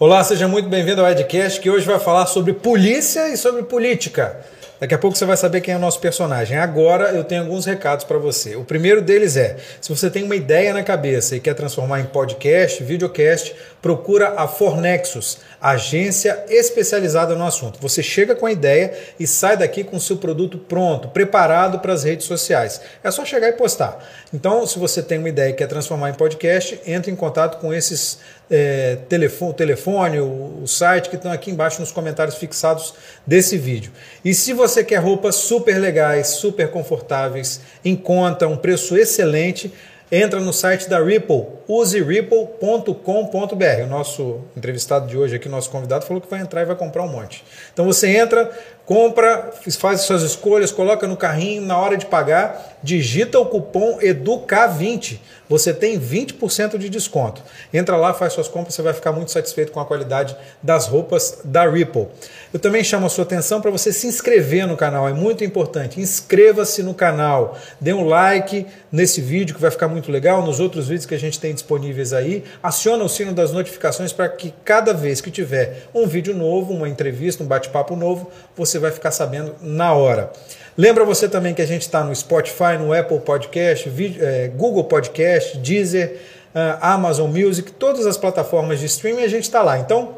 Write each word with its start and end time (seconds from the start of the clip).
Olá, 0.00 0.22
seja 0.22 0.46
muito 0.46 0.68
bem-vindo 0.68 1.00
ao 1.00 1.10
Edcast, 1.10 1.60
que 1.60 1.68
hoje 1.68 1.84
vai 1.84 1.98
falar 1.98 2.26
sobre 2.26 2.52
polícia 2.52 3.30
e 3.30 3.36
sobre 3.36 3.64
política. 3.64 4.38
Daqui 4.78 4.94
a 4.94 4.98
pouco 4.98 5.16
você 5.16 5.24
vai 5.24 5.36
saber 5.36 5.60
quem 5.60 5.74
é 5.74 5.76
o 5.76 5.80
nosso 5.80 5.98
personagem. 5.98 6.56
Agora 6.56 7.10
eu 7.10 7.24
tenho 7.24 7.42
alguns 7.42 7.66
recados 7.66 8.04
para 8.04 8.16
você. 8.16 8.54
O 8.54 8.62
primeiro 8.62 9.02
deles 9.02 9.36
é: 9.36 9.56
se 9.80 9.88
você 9.88 10.08
tem 10.08 10.22
uma 10.22 10.36
ideia 10.36 10.72
na 10.72 10.84
cabeça 10.84 11.34
e 11.34 11.40
quer 11.40 11.54
transformar 11.54 11.98
em 11.98 12.04
podcast, 12.04 12.80
videocast, 12.84 13.56
procura 13.82 14.34
a 14.36 14.46
Fornexus, 14.46 15.38
agência 15.60 16.44
especializada 16.48 17.34
no 17.34 17.44
assunto. 17.44 17.80
Você 17.80 18.04
chega 18.04 18.36
com 18.36 18.46
a 18.46 18.52
ideia 18.52 18.96
e 19.18 19.26
sai 19.26 19.56
daqui 19.56 19.82
com 19.82 19.96
o 19.96 20.00
seu 20.00 20.16
produto 20.16 20.58
pronto, 20.58 21.08
preparado 21.08 21.80
para 21.80 21.92
as 21.92 22.04
redes 22.04 22.26
sociais. 22.26 22.80
É 23.02 23.10
só 23.10 23.24
chegar 23.24 23.48
e 23.48 23.54
postar. 23.54 23.98
Então, 24.32 24.64
se 24.64 24.78
você 24.78 25.02
tem 25.02 25.18
uma 25.18 25.28
ideia 25.28 25.50
e 25.50 25.54
quer 25.54 25.66
transformar 25.66 26.10
em 26.10 26.14
podcast, 26.14 26.80
entre 26.86 27.10
em 27.10 27.16
contato 27.16 27.58
com 27.58 27.74
esses 27.74 28.18
é, 28.50 28.96
telefone, 29.08 29.54
telefone 29.54 30.20
o, 30.20 30.62
o 30.62 30.66
site 30.66 31.08
que 31.08 31.16
estão 31.16 31.30
aqui 31.30 31.50
embaixo 31.50 31.80
nos 31.80 31.92
comentários 31.92 32.36
fixados 32.36 32.94
desse 33.26 33.58
vídeo. 33.58 33.92
E 34.24 34.34
se 34.34 34.52
você 34.52 34.82
quer 34.82 34.98
roupas 34.98 35.36
super 35.36 35.78
legais, 35.78 36.28
super 36.28 36.70
confortáveis, 36.70 37.60
em 37.84 37.94
conta, 37.94 38.46
um 38.46 38.56
preço 38.56 38.96
excelente, 38.96 39.72
entra 40.10 40.40
no 40.40 40.52
site 40.52 40.88
da 40.88 41.02
Ripple, 41.02 41.46
useripple.com.br. 41.68 43.82
O 43.82 43.86
nosso 43.86 44.40
entrevistado 44.56 45.06
de 45.06 45.16
hoje 45.16 45.36
aqui, 45.36 45.48
nosso 45.48 45.70
convidado, 45.70 46.06
falou 46.06 46.20
que 46.20 46.30
vai 46.30 46.40
entrar 46.40 46.62
e 46.62 46.64
vai 46.64 46.76
comprar 46.76 47.02
um 47.02 47.08
monte. 47.08 47.44
Então 47.72 47.84
você 47.84 48.16
entra, 48.16 48.50
compra, 48.86 49.50
faz 49.78 50.02
suas 50.02 50.22
escolhas, 50.22 50.72
coloca 50.72 51.06
no 51.06 51.16
carrinho, 51.16 51.62
na 51.62 51.76
hora 51.76 51.96
de 51.96 52.06
pagar, 52.06 52.77
digita 52.82 53.38
o 53.38 53.46
cupom 53.46 53.98
EDUCA20. 54.00 55.18
Você 55.48 55.72
tem 55.72 55.98
20% 55.98 56.76
de 56.76 56.90
desconto. 56.90 57.42
Entra 57.72 57.96
lá, 57.96 58.12
faz 58.12 58.34
suas 58.34 58.48
compras, 58.48 58.74
você 58.74 58.82
vai 58.82 58.92
ficar 58.92 59.12
muito 59.12 59.30
satisfeito 59.30 59.72
com 59.72 59.80
a 59.80 59.84
qualidade 59.84 60.36
das 60.62 60.86
roupas 60.86 61.40
da 61.42 61.68
Ripple. 61.68 62.06
Eu 62.52 62.58
também 62.58 62.84
chamo 62.84 63.06
a 63.06 63.08
sua 63.08 63.24
atenção 63.24 63.60
para 63.60 63.70
você 63.70 63.92
se 63.92 64.06
inscrever 64.06 64.66
no 64.66 64.76
canal, 64.76 65.08
é 65.08 65.12
muito 65.12 65.42
importante. 65.44 66.00
Inscreva-se 66.00 66.82
no 66.82 66.92
canal, 66.92 67.56
dê 67.80 67.94
um 67.94 68.06
like 68.06 68.66
nesse 68.92 69.22
vídeo 69.22 69.54
que 69.54 69.60
vai 69.60 69.70
ficar 69.70 69.88
muito 69.88 70.12
legal, 70.12 70.42
nos 70.44 70.60
outros 70.60 70.88
vídeos 70.88 71.06
que 71.06 71.14
a 71.14 71.18
gente 71.18 71.40
tem 71.40 71.54
disponíveis 71.54 72.12
aí. 72.12 72.44
Aciona 72.62 73.02
o 73.04 73.08
sino 73.08 73.32
das 73.32 73.50
notificações 73.50 74.12
para 74.12 74.28
que 74.28 74.52
cada 74.64 74.92
vez 74.92 75.20
que 75.22 75.30
tiver 75.30 75.88
um 75.94 76.06
vídeo 76.06 76.34
novo, 76.34 76.74
uma 76.74 76.88
entrevista, 76.88 77.42
um 77.42 77.46
bate-papo 77.46 77.96
novo, 77.96 78.30
você 78.54 78.78
vai 78.78 78.90
ficar 78.90 79.10
sabendo 79.10 79.54
na 79.62 79.94
hora. 79.94 80.30
Lembra 80.78 81.04
você 81.04 81.28
também 81.28 81.54
que 81.54 81.60
a 81.60 81.66
gente 81.66 81.82
está 81.82 82.04
no 82.04 82.14
Spotify, 82.14 82.78
no 82.78 82.92
Apple 82.92 83.18
Podcast, 83.18 83.92
é, 84.20 84.46
Google 84.54 84.84
Podcast, 84.84 85.58
Deezer, 85.58 86.20
ah, 86.54 86.94
Amazon 86.94 87.28
Music, 87.28 87.72
todas 87.72 88.06
as 88.06 88.16
plataformas 88.16 88.78
de 88.78 88.86
streaming 88.86 89.24
a 89.24 89.28
gente 89.28 89.42
está 89.42 89.60
lá. 89.60 89.76
Então, 89.80 90.14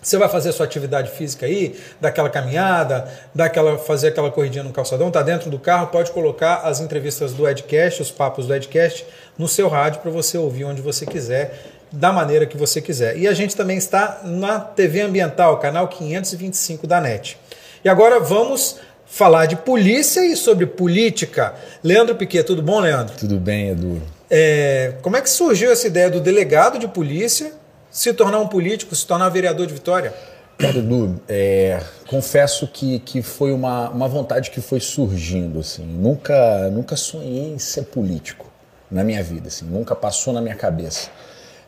você 0.00 0.16
vai 0.16 0.28
fazer 0.28 0.52
sua 0.52 0.64
atividade 0.64 1.10
física 1.10 1.44
aí, 1.44 1.76
daquela 2.00 2.30
caminhada, 2.30 3.08
daquela, 3.34 3.78
fazer 3.78 4.08
aquela 4.08 4.30
corridinha 4.30 4.62
no 4.62 4.72
calçadão, 4.72 5.10
tá 5.10 5.22
dentro 5.22 5.50
do 5.50 5.58
carro, 5.58 5.88
pode 5.88 6.12
colocar 6.12 6.58
as 6.58 6.78
entrevistas 6.78 7.32
do 7.32 7.48
Edcast, 7.48 8.00
os 8.00 8.12
papos 8.12 8.46
do 8.46 8.54
Edcast, 8.54 9.04
no 9.36 9.48
seu 9.48 9.66
rádio 9.66 10.02
para 10.02 10.10
você 10.12 10.38
ouvir 10.38 10.66
onde 10.66 10.80
você 10.80 11.04
quiser, 11.04 11.64
da 11.90 12.12
maneira 12.12 12.46
que 12.46 12.56
você 12.56 12.80
quiser. 12.80 13.18
E 13.18 13.26
a 13.26 13.34
gente 13.34 13.56
também 13.56 13.76
está 13.76 14.20
na 14.22 14.60
TV 14.60 15.00
Ambiental, 15.00 15.58
canal 15.58 15.88
525 15.88 16.86
da 16.86 17.00
NET. 17.00 17.36
E 17.84 17.88
agora 17.88 18.20
vamos 18.20 18.78
falar 19.16 19.46
de 19.46 19.56
polícia 19.56 20.20
e 20.26 20.36
sobre 20.36 20.66
política. 20.66 21.54
Leandro 21.82 22.14
Piquet, 22.16 22.44
tudo 22.44 22.60
bom, 22.60 22.80
Leandro? 22.80 23.16
Tudo 23.16 23.38
bem, 23.40 23.70
Edu. 23.70 24.02
É, 24.28 24.92
como 25.00 25.16
é 25.16 25.22
que 25.22 25.30
surgiu 25.30 25.72
essa 25.72 25.86
ideia 25.86 26.10
do 26.10 26.20
delegado 26.20 26.78
de 26.78 26.86
polícia 26.86 27.50
se 27.90 28.12
tornar 28.12 28.38
um 28.40 28.46
político, 28.46 28.94
se 28.94 29.06
tornar 29.06 29.30
vereador 29.30 29.66
de 29.66 29.72
Vitória? 29.72 30.12
Cara, 30.58 30.76
Edu, 30.76 31.18
é, 31.26 31.80
confesso 32.06 32.68
que, 32.68 32.98
que 32.98 33.22
foi 33.22 33.52
uma, 33.52 33.88
uma 33.88 34.06
vontade 34.06 34.50
que 34.50 34.60
foi 34.60 34.80
surgindo. 34.80 35.60
Assim. 35.60 35.86
Nunca, 35.86 36.68
nunca 36.68 36.94
sonhei 36.94 37.54
em 37.54 37.58
ser 37.58 37.84
político 37.84 38.52
na 38.90 39.02
minha 39.02 39.22
vida, 39.22 39.48
assim, 39.48 39.64
nunca 39.64 39.96
passou 39.96 40.34
na 40.34 40.42
minha 40.42 40.54
cabeça. 40.54 41.08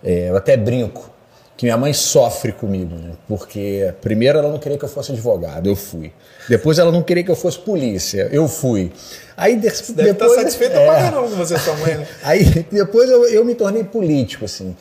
É, 0.05 0.29
eu 0.29 0.37
até 0.37 0.55
brinco 0.55 1.11
que 1.59 1.67
minha 1.67 1.77
mãe 1.77 1.93
sofre 1.93 2.53
comigo, 2.53 2.95
né? 2.95 3.15
porque 3.27 3.93
primeiro 4.01 4.39
ela 4.39 4.49
não 4.49 4.61
queria 4.61 4.79
que 4.79 4.85
eu 4.85 4.89
fosse 4.89 5.11
advogado, 5.11 5.69
eu 5.69 5.75
fui. 5.75 6.13
Depois 6.49 6.79
ela 6.79 6.93
não 6.93 7.03
queria 7.03 7.25
que 7.25 7.31
eu 7.33 7.35
fosse 7.35 7.59
polícia, 7.59 8.29
eu 8.31 8.47
fui. 8.47 8.93
Aí 9.37 9.57
de, 9.57 9.69
Você 9.69 9.93
deve 9.93 10.13
depois, 10.13 10.31
estar 10.31 10.43
satisfeito 10.43 10.77
é, 10.77 10.87
pra 10.87 10.95
caramba 10.95 11.29
com 11.29 11.35
você 11.35 11.57
e 11.57 11.59
sua 11.59 11.75
mãe, 11.75 11.97
né? 11.97 12.07
Aí 12.23 12.45
depois 12.71 13.11
eu, 13.11 13.29
eu 13.29 13.45
me 13.45 13.57
tornei 13.57 13.83
político, 13.83 14.45
assim. 14.45 14.77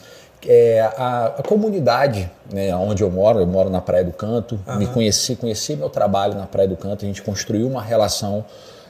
É, 0.46 0.82
a, 0.96 1.34
a, 1.40 1.44
comunidade 1.44 2.30
né, 2.54 2.74
onde 2.76 3.02
eu 3.02 3.10
moro, 3.10 3.40
eu 3.40 3.48
moro 3.48 3.72
na 3.72 3.82
Praia 3.82 4.04
do 4.04 4.14
Canto, 4.14 4.60
uhum. 4.68 4.78
me 4.78 4.86
conheci, 4.86 5.36
conheci 5.36 5.76
meu 5.76 5.90
trabalho 5.90 6.36
na 6.36 6.46
Praia 6.46 6.70
do 6.70 6.78
Canto, 6.78 7.04
a 7.04 7.08
gente 7.08 7.24
construiu 7.24 7.68
uma 7.68 7.82
relação 7.82 8.46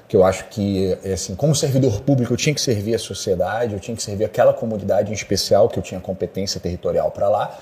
que 0.09 0.15
eu 0.15 0.25
acho 0.25 0.45
que, 0.49 0.97
é 1.05 1.13
assim, 1.13 1.35
como 1.35 1.55
servidor 1.55 2.01
público, 2.01 2.33
eu 2.33 2.37
tinha 2.37 2.53
que 2.53 2.61
servir 2.61 2.95
a 2.95 2.99
sociedade, 2.99 3.73
eu 3.73 3.79
tinha 3.79 3.95
que 3.95 4.03
servir 4.03 4.25
aquela 4.25 4.53
comunidade 4.53 5.09
em 5.09 5.13
especial 5.13 5.69
que 5.69 5.79
eu 5.79 5.83
tinha 5.83 6.01
competência 6.01 6.59
territorial 6.59 7.11
para 7.11 7.29
lá. 7.29 7.57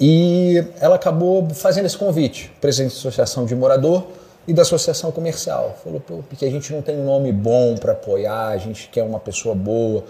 E 0.00 0.64
ela 0.80 0.94
acabou 0.94 1.46
fazendo 1.50 1.84
esse 1.84 1.98
convite, 1.98 2.50
presidente 2.58 2.92
da 2.92 2.98
Associação 2.98 3.44
de 3.44 3.54
Morador 3.54 4.06
e 4.48 4.54
da 4.54 4.62
Associação 4.62 5.12
Comercial. 5.12 5.78
Falou, 5.84 6.00
pô, 6.00 6.22
porque 6.28 6.46
a 6.46 6.50
gente 6.50 6.72
não 6.72 6.80
tem 6.80 6.98
um 6.98 7.04
nome 7.04 7.30
bom 7.30 7.74
para 7.74 7.92
apoiar, 7.92 8.48
a 8.48 8.56
gente 8.56 8.88
quer 8.88 9.02
uma 9.02 9.20
pessoa 9.20 9.54
boa. 9.54 10.02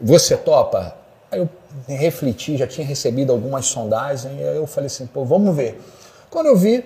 Você 0.00 0.34
topa? 0.36 0.96
Aí 1.30 1.40
eu 1.40 1.48
refleti, 1.86 2.56
já 2.56 2.66
tinha 2.66 2.86
recebido 2.86 3.32
algumas 3.32 3.66
sondagens, 3.66 4.24
e 4.24 4.42
aí 4.42 4.56
eu 4.56 4.66
falei 4.66 4.86
assim, 4.86 5.06
pô, 5.06 5.24
vamos 5.24 5.54
ver. 5.54 5.78
Quando 6.30 6.46
eu 6.46 6.56
vi, 6.56 6.82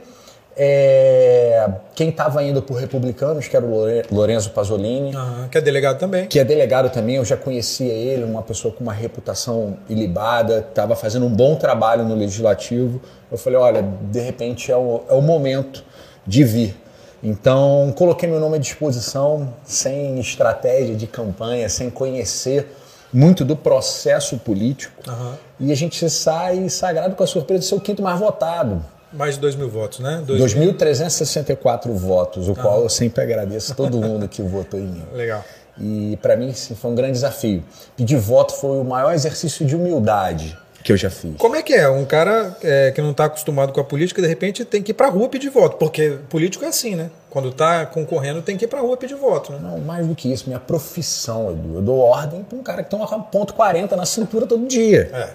é, 0.60 1.70
quem 1.94 2.08
estava 2.08 2.42
indo 2.42 2.60
por 2.60 2.74
republicanos, 2.74 3.46
que 3.46 3.56
era 3.56 3.64
o 3.64 3.86
Lorenzo 4.10 4.50
Pasolini. 4.50 5.12
Que 5.48 5.58
é 5.58 5.60
delegado 5.60 5.98
também. 5.98 6.26
Que 6.26 6.40
é 6.40 6.44
delegado 6.44 6.90
também, 6.90 7.14
eu 7.14 7.24
já 7.24 7.36
conhecia 7.36 7.92
ele, 7.92 8.24
uma 8.24 8.42
pessoa 8.42 8.74
com 8.74 8.82
uma 8.82 8.92
reputação 8.92 9.76
ilibada, 9.88 10.66
estava 10.68 10.96
fazendo 10.96 11.26
um 11.26 11.30
bom 11.30 11.54
trabalho 11.54 12.04
no 12.04 12.16
legislativo. 12.16 13.00
Eu 13.30 13.38
falei, 13.38 13.56
olha, 13.56 13.82
de 13.82 14.18
repente 14.18 14.72
é 14.72 14.76
o, 14.76 15.02
é 15.08 15.14
o 15.14 15.22
momento 15.22 15.84
de 16.26 16.42
vir. 16.42 16.76
Então, 17.22 17.92
coloquei 17.96 18.28
meu 18.28 18.40
nome 18.40 18.56
à 18.56 18.58
disposição, 18.58 19.54
sem 19.64 20.18
estratégia 20.18 20.96
de 20.96 21.06
campanha, 21.06 21.68
sem 21.68 21.88
conhecer 21.88 22.74
muito 23.12 23.44
do 23.44 23.54
processo 23.54 24.36
político. 24.38 25.08
Uhum. 25.08 25.32
E 25.60 25.72
a 25.72 25.76
gente 25.76 26.08
sai 26.10 26.68
sagrado 26.68 27.14
com 27.14 27.22
a 27.22 27.26
surpresa 27.26 27.60
de 27.60 27.66
ser 27.66 27.74
o 27.76 27.80
quinto 27.80 28.02
mais 28.02 28.18
votado. 28.18 28.84
Mais 29.12 29.36
de 29.36 29.40
2 29.40 29.56
mil 29.56 29.68
votos, 29.68 30.00
né? 30.00 30.22
2.364 30.26 31.92
votos, 31.92 32.48
o 32.48 32.52
ah. 32.52 32.56
qual 32.56 32.82
eu 32.82 32.88
sempre 32.88 33.22
agradeço 33.22 33.74
todo 33.74 33.98
mundo 33.98 34.28
que 34.28 34.42
votou 34.42 34.78
em 34.78 34.86
mim. 34.86 35.04
Legal. 35.14 35.44
E 35.80 36.18
para 36.20 36.36
mim 36.36 36.52
sim, 36.52 36.74
foi 36.74 36.90
um 36.90 36.94
grande 36.94 37.12
desafio. 37.12 37.62
Pedir 37.96 38.16
voto 38.16 38.54
foi 38.54 38.78
o 38.78 38.84
maior 38.84 39.14
exercício 39.14 39.64
de 39.64 39.76
humildade 39.76 40.56
que 40.82 40.92
eu 40.92 40.96
já 40.96 41.10
fiz. 41.10 41.34
Como 41.36 41.56
é 41.56 41.62
que 41.62 41.74
é? 41.74 41.88
Um 41.88 42.04
cara 42.04 42.56
é, 42.62 42.90
que 42.92 43.02
não 43.02 43.10
está 43.10 43.26
acostumado 43.26 43.72
com 43.72 43.80
a 43.80 43.84
política, 43.84 44.22
de 44.22 44.28
repente 44.28 44.64
tem 44.64 44.82
que 44.82 44.92
ir 44.92 44.94
para 44.94 45.08
a 45.08 45.10
rua 45.10 45.28
pedir 45.28 45.50
voto, 45.50 45.76
porque 45.76 46.18
político 46.28 46.64
é 46.64 46.68
assim, 46.68 46.94
né? 46.94 47.10
Quando 47.28 47.50
está 47.50 47.84
concorrendo, 47.84 48.40
tem 48.40 48.56
que 48.56 48.64
ir 48.64 48.68
para 48.68 48.78
a 48.78 48.82
rua 48.82 48.96
pedir 48.96 49.14
voto, 49.14 49.52
né? 49.52 49.58
Não, 49.60 49.78
mais 49.78 50.06
do 50.06 50.14
que 50.14 50.32
isso, 50.32 50.44
minha 50.46 50.60
profissão, 50.60 51.50
Edu. 51.50 51.74
Eu 51.74 51.82
dou 51.82 51.98
ordem 51.98 52.42
para 52.42 52.58
um 52.58 52.62
cara 52.62 52.82
que 52.82 52.90
tem 52.90 52.98
uma 52.98 53.22
ponto 53.22 53.54
40 53.54 53.96
na 53.96 54.06
cintura 54.06 54.46
todo 54.46 54.66
dia. 54.66 55.10
É. 55.12 55.28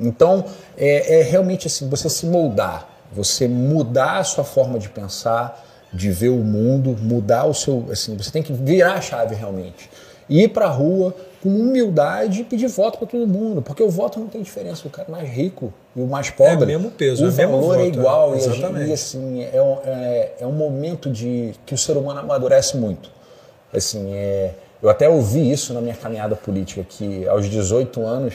Então, 0.00 0.44
é, 0.76 1.20
é 1.20 1.22
realmente 1.22 1.66
assim, 1.66 1.88
você 1.88 2.08
se 2.08 2.26
moldar 2.26 2.97
você 3.12 3.48
mudar 3.48 4.18
a 4.18 4.24
sua 4.24 4.44
forma 4.44 4.78
de 4.78 4.88
pensar, 4.88 5.64
de 5.92 6.10
ver 6.10 6.28
o 6.28 6.36
mundo, 6.36 6.96
mudar 7.00 7.44
o 7.46 7.54
seu. 7.54 7.86
Assim, 7.90 8.16
você 8.16 8.30
tem 8.30 8.42
que 8.42 8.52
virar 8.52 8.94
a 8.94 9.00
chave 9.00 9.34
realmente. 9.34 9.88
Ir 10.28 10.48
para 10.48 10.66
a 10.66 10.70
rua 10.70 11.14
com 11.42 11.48
humildade 11.48 12.40
e 12.40 12.44
pedir 12.44 12.68
voto 12.68 12.98
para 12.98 13.06
todo 13.06 13.26
mundo, 13.26 13.62
porque 13.62 13.82
o 13.82 13.88
voto 13.88 14.18
não 14.18 14.26
tem 14.26 14.42
diferença. 14.42 14.86
O 14.86 14.90
cara 14.90 15.10
mais 15.10 15.28
rico 15.28 15.72
e 15.94 16.00
o 16.00 16.06
mais 16.06 16.30
pobre. 16.30 16.72
É 16.72 16.76
o 16.76 16.80
mesmo 16.80 16.90
peso, 16.90 17.24
o 17.24 17.28
é 17.28 17.30
valor 17.30 17.60
voto, 17.60 17.80
é 17.80 17.86
igual. 17.86 18.34
É, 18.34 18.36
exatamente. 18.36 18.90
e 18.90 18.92
assim, 18.92 19.42
é 19.52 19.62
um, 19.62 19.78
é, 19.84 20.30
é, 20.40 20.46
um 20.46 20.52
momento 20.52 21.08
de 21.10 21.54
que 21.64 21.74
o 21.74 21.78
ser 21.78 21.96
humano 21.96 22.20
amadurece 22.20 22.76
muito. 22.76 23.10
Assim, 23.72 24.12
é, 24.12 24.52
eu 24.82 24.88
até 24.88 25.08
ouvi 25.08 25.50
isso 25.50 25.72
na 25.72 25.80
minha 25.80 25.94
caminhada 25.94 26.36
política, 26.36 26.84
que 26.88 27.26
aos 27.28 27.48
18 27.48 28.04
anos 28.04 28.34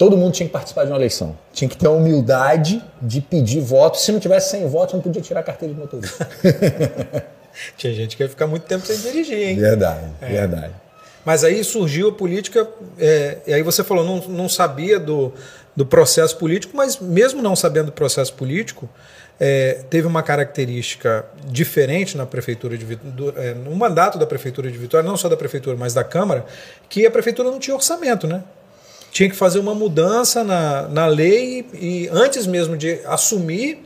todo 0.00 0.16
mundo 0.16 0.32
tinha 0.32 0.46
que 0.46 0.52
participar 0.54 0.84
de 0.84 0.90
uma 0.90 0.96
eleição. 0.96 1.36
Tinha 1.52 1.68
que 1.68 1.76
ter 1.76 1.86
a 1.86 1.90
humildade 1.90 2.82
de 3.02 3.20
pedir 3.20 3.60
voto. 3.60 3.98
Se 3.98 4.10
não 4.10 4.18
tivesse 4.18 4.52
100 4.52 4.66
votos, 4.66 4.94
não 4.94 5.02
podia 5.02 5.20
tirar 5.20 5.40
a 5.40 5.42
carteira 5.42 5.74
de 5.74 5.78
motorista. 5.78 6.26
tinha 7.76 7.92
gente 7.92 8.16
que 8.16 8.22
ia 8.22 8.28
ficar 8.30 8.46
muito 8.46 8.62
tempo 8.62 8.86
sem 8.86 8.96
dirigir, 8.96 9.36
hein? 9.36 9.56
Verdade, 9.56 10.06
é. 10.22 10.26
verdade. 10.26 10.72
Mas 11.22 11.44
aí 11.44 11.62
surgiu 11.62 12.08
a 12.08 12.12
política, 12.12 12.66
é, 12.98 13.40
e 13.46 13.52
aí 13.52 13.62
você 13.62 13.84
falou, 13.84 14.02
não, 14.02 14.26
não 14.26 14.48
sabia 14.48 14.98
do, 14.98 15.34
do 15.76 15.84
processo 15.84 16.34
político, 16.38 16.74
mas 16.74 16.98
mesmo 16.98 17.42
não 17.42 17.54
sabendo 17.54 17.86
do 17.86 17.92
processo 17.92 18.32
político, 18.32 18.88
é, 19.38 19.84
teve 19.90 20.06
uma 20.06 20.22
característica 20.22 21.26
diferente 21.44 22.16
na 22.16 22.24
prefeitura 22.24 22.78
de 22.78 22.86
Vitória, 22.86 23.38
é, 23.38 23.52
no 23.52 23.76
mandato 23.76 24.16
da 24.18 24.24
prefeitura 24.24 24.70
de 24.70 24.78
Vitória, 24.78 25.06
não 25.06 25.18
só 25.18 25.28
da 25.28 25.36
prefeitura, 25.36 25.76
mas 25.76 25.92
da 25.92 26.02
Câmara, 26.02 26.46
que 26.88 27.04
a 27.04 27.10
prefeitura 27.10 27.50
não 27.50 27.58
tinha 27.58 27.76
orçamento, 27.76 28.26
né? 28.26 28.42
Tinha 29.10 29.28
que 29.28 29.36
fazer 29.36 29.58
uma 29.58 29.74
mudança 29.74 30.44
na, 30.44 30.88
na 30.88 31.06
lei 31.06 31.66
e 31.74 32.08
antes 32.12 32.46
mesmo 32.46 32.76
de 32.76 33.00
assumir, 33.04 33.84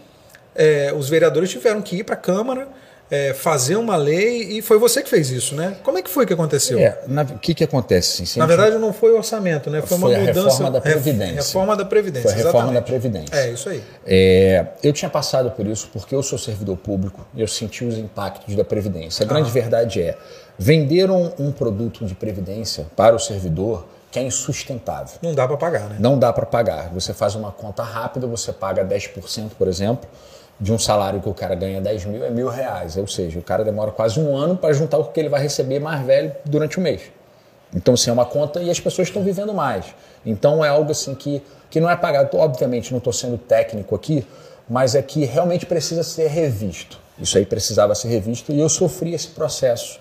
é, 0.54 0.92
os 0.96 1.08
vereadores 1.08 1.50
tiveram 1.50 1.82
que 1.82 1.96
ir 1.96 2.04
para 2.04 2.14
a 2.14 2.18
Câmara 2.18 2.68
é, 3.10 3.34
fazer 3.34 3.76
uma 3.76 3.96
lei 3.96 4.42
e 4.58 4.62
foi 4.62 4.78
você 4.78 5.02
que 5.02 5.08
fez 5.08 5.30
isso, 5.30 5.54
né? 5.54 5.76
Como 5.82 5.98
é 5.98 6.02
que 6.02 6.10
foi 6.10 6.24
que 6.26 6.32
aconteceu? 6.32 6.78
O 6.78 7.38
que, 7.38 7.54
que 7.54 7.62
acontece? 7.62 8.22
Assim, 8.22 8.38
na 8.38 8.46
verdade, 8.46 8.76
não 8.78 8.92
foi 8.92 9.12
o 9.12 9.16
orçamento, 9.16 9.70
né? 9.70 9.80
Foi, 9.82 9.98
foi 9.98 10.08
uma 10.08 10.18
mudança. 10.18 10.42
Reforma 10.42 10.70
da 10.70 10.80
Previdência. 10.80 11.34
Reforma 11.34 11.76
da 11.76 11.84
Previdência. 11.84 12.30
Foi 12.30 12.32
a 12.32 12.44
reforma 12.44 12.72
exatamente. 12.72 12.80
da 12.80 12.86
Previdência. 12.86 13.36
É, 13.36 13.50
isso 13.52 13.68
aí. 13.68 13.82
É, 14.06 14.66
eu 14.82 14.92
tinha 14.92 15.10
passado 15.10 15.50
por 15.50 15.66
isso 15.66 15.88
porque 15.92 16.14
eu 16.14 16.22
sou 16.22 16.38
servidor 16.38 16.76
público 16.76 17.26
e 17.34 17.40
eu 17.40 17.48
senti 17.48 17.84
os 17.84 17.96
impactos 17.98 18.54
da 18.56 18.64
Previdência. 18.64 19.24
A 19.24 19.28
grande 19.28 19.50
ah. 19.50 19.52
verdade 19.52 20.02
é: 20.02 20.16
venderam 20.58 21.32
um 21.38 21.52
produto 21.52 22.04
de 22.04 22.14
Previdência 22.14 22.86
para 22.96 23.14
o 23.14 23.18
servidor 23.18 23.86
que 24.14 24.20
é 24.20 24.22
insustentável. 24.22 25.18
Não 25.20 25.34
dá 25.34 25.44
para 25.44 25.56
pagar, 25.56 25.88
né? 25.88 25.96
Não 25.98 26.16
dá 26.16 26.32
para 26.32 26.46
pagar. 26.46 26.88
Você 26.90 27.12
faz 27.12 27.34
uma 27.34 27.50
conta 27.50 27.82
rápida, 27.82 28.28
você 28.28 28.52
paga 28.52 28.84
10%, 28.84 29.50
por 29.58 29.66
exemplo 29.66 30.08
de 30.60 30.72
um 30.72 30.78
salário 30.78 31.20
que 31.20 31.28
o 31.28 31.34
cara 31.34 31.56
ganha 31.56 31.80
10 31.80 32.04
mil 32.04 32.24
é 32.24 32.30
mil 32.30 32.48
reais. 32.48 32.96
Ou 32.96 33.08
seja, 33.08 33.40
o 33.40 33.42
cara 33.42 33.64
demora 33.64 33.90
quase 33.90 34.20
um 34.20 34.36
ano 34.36 34.56
para 34.56 34.72
juntar 34.72 34.98
o 34.98 35.06
que 35.06 35.18
ele 35.18 35.28
vai 35.28 35.42
receber 35.42 35.80
mais 35.80 36.06
velho 36.06 36.32
durante 36.44 36.78
o 36.78 36.80
mês. 36.80 37.02
Então, 37.74 37.94
assim, 37.94 38.08
é 38.08 38.12
uma 38.12 38.24
conta 38.24 38.62
e 38.62 38.70
as 38.70 38.78
pessoas 38.78 39.08
estão 39.08 39.20
vivendo 39.24 39.52
mais. 39.52 39.86
Então, 40.24 40.64
é 40.64 40.68
algo 40.68 40.92
assim 40.92 41.12
que, 41.12 41.42
que 41.68 41.80
não 41.80 41.90
é 41.90 41.96
pagado. 41.96 42.36
Obviamente, 42.36 42.92
não 42.92 42.98
estou 42.98 43.12
sendo 43.12 43.36
técnico 43.36 43.96
aqui, 43.96 44.24
mas 44.70 44.94
é 44.94 45.02
que 45.02 45.24
realmente 45.24 45.66
precisa 45.66 46.04
ser 46.04 46.28
revisto. 46.28 47.00
Isso 47.18 47.36
aí 47.36 47.44
precisava 47.44 47.92
ser 47.96 48.06
revisto 48.06 48.52
e 48.52 48.60
eu 48.60 48.68
sofri 48.68 49.12
esse 49.12 49.26
processo, 49.26 49.98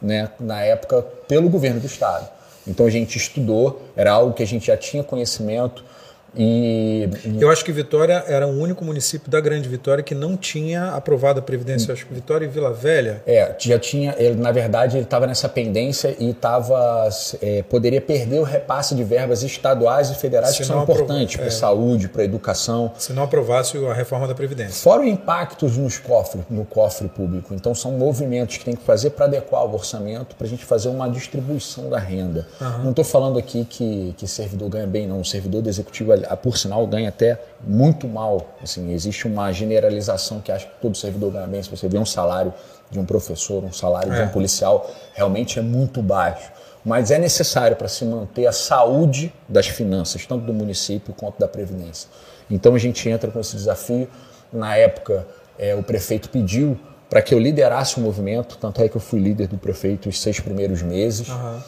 né, 0.00 0.30
na 0.40 0.62
época, 0.62 1.00
pelo 1.28 1.48
governo 1.48 1.78
do 1.78 1.86
Estado. 1.86 2.28
Então, 2.66 2.86
a 2.86 2.90
gente 2.90 3.16
estudou, 3.16 3.82
era 3.96 4.12
algo 4.12 4.32
que 4.32 4.42
a 4.42 4.46
gente 4.46 4.66
já 4.66 4.76
tinha 4.76 5.02
conhecimento, 5.02 5.84
e, 6.34 7.08
eu 7.38 7.50
acho 7.50 7.64
que 7.64 7.72
Vitória 7.72 8.24
era 8.26 8.46
o 8.46 8.50
único 8.50 8.84
município 8.84 9.30
da 9.30 9.40
Grande 9.40 9.68
Vitória 9.68 10.02
que 10.02 10.14
não 10.14 10.36
tinha 10.36 10.90
aprovado 10.90 11.40
a 11.40 11.42
previdência. 11.42 11.90
Eu 11.90 11.94
acho 11.94 12.06
que 12.06 12.14
Vitória 12.14 12.46
e 12.46 12.48
Vila 12.48 12.72
Velha. 12.72 13.22
É, 13.26 13.54
já 13.58 13.78
tinha. 13.78 14.14
Ele, 14.18 14.40
na 14.40 14.50
verdade, 14.50 14.96
ele 14.96 15.04
estava 15.04 15.26
nessa 15.26 15.48
pendência 15.48 16.16
e 16.18 16.32
tava, 16.32 17.08
é, 17.40 17.62
poderia 17.62 18.00
perder 18.00 18.40
o 18.40 18.44
repasse 18.44 18.94
de 18.94 19.04
verbas 19.04 19.42
estaduais 19.42 20.10
e 20.10 20.14
federais 20.14 20.52
Se 20.52 20.58
que 20.58 20.64
são 20.64 20.82
importantes 20.82 21.36
para 21.36 21.44
a 21.44 21.48
é, 21.48 21.50
saúde, 21.50 22.08
para 22.08 22.22
a 22.22 22.24
educação. 22.24 22.92
Se 22.98 23.12
não 23.12 23.24
aprovasse 23.24 23.76
a 23.86 23.92
reforma 23.92 24.26
da 24.26 24.34
previdência. 24.34 24.82
Fora 24.82 25.06
impactos 25.06 25.76
nos 25.76 25.98
cofres, 25.98 26.44
no 26.48 26.64
cofre 26.64 27.08
público. 27.08 27.54
Então 27.54 27.74
são 27.74 27.92
movimentos 27.92 28.56
que 28.56 28.64
tem 28.64 28.74
que 28.74 28.84
fazer 28.84 29.10
para 29.10 29.26
adequar 29.26 29.64
o 29.64 29.74
orçamento, 29.74 30.34
para 30.36 30.46
a 30.46 30.50
gente 30.50 30.64
fazer 30.64 30.88
uma 30.88 31.08
distribuição 31.08 31.90
da 31.90 31.98
renda. 31.98 32.46
Uhum. 32.60 32.78
Não 32.84 32.90
estou 32.90 33.04
falando 33.04 33.38
aqui 33.38 33.64
que, 33.64 34.14
que 34.16 34.26
servidor 34.26 34.68
ganha 34.70 34.86
bem, 34.86 35.06
não. 35.06 35.20
O 35.20 35.24
servidor 35.24 35.62
do 35.62 35.68
executivo 35.68 36.12
por 36.36 36.56
sinal, 36.56 36.86
ganha 36.86 37.08
até 37.08 37.38
muito 37.60 38.08
mal. 38.08 38.54
Assim, 38.62 38.92
existe 38.92 39.26
uma 39.26 39.52
generalização 39.52 40.40
que 40.40 40.50
acha 40.50 40.66
que 40.66 40.80
todo 40.80 40.96
servidor 40.96 41.32
ganha 41.32 41.46
bem. 41.46 41.62
Se 41.62 41.70
você 41.70 41.88
vê 41.88 41.98
um 41.98 42.06
salário 42.06 42.52
de 42.90 42.98
um 42.98 43.04
professor, 43.04 43.64
um 43.64 43.72
salário 43.72 44.12
é. 44.12 44.16
de 44.16 44.20
um 44.22 44.24
é. 44.26 44.28
policial, 44.28 44.90
realmente 45.14 45.58
é 45.58 45.62
muito 45.62 46.02
baixo. 46.02 46.50
Mas 46.84 47.10
é 47.10 47.18
necessário 47.18 47.76
para 47.76 47.88
se 47.88 48.04
manter 48.04 48.46
a 48.46 48.52
saúde 48.52 49.32
das 49.48 49.68
finanças, 49.68 50.26
tanto 50.26 50.44
do 50.44 50.52
município 50.52 51.14
quanto 51.14 51.38
da 51.38 51.46
Previdência. 51.46 52.08
Então 52.50 52.74
a 52.74 52.78
gente 52.78 53.08
entra 53.08 53.30
com 53.30 53.38
esse 53.38 53.54
desafio. 53.54 54.08
Na 54.52 54.76
época, 54.76 55.26
é, 55.58 55.74
o 55.74 55.82
prefeito 55.82 56.28
pediu 56.28 56.78
para 57.08 57.22
que 57.22 57.34
eu 57.34 57.38
liderasse 57.38 57.98
o 57.98 58.00
movimento, 58.00 58.58
tanto 58.58 58.82
é 58.82 58.88
que 58.88 58.96
eu 58.96 59.00
fui 59.00 59.20
líder 59.20 59.46
do 59.46 59.56
prefeito 59.56 60.08
os 60.08 60.20
seis 60.20 60.40
primeiros 60.40 60.82
meses. 60.82 61.28
Uhum 61.28 61.60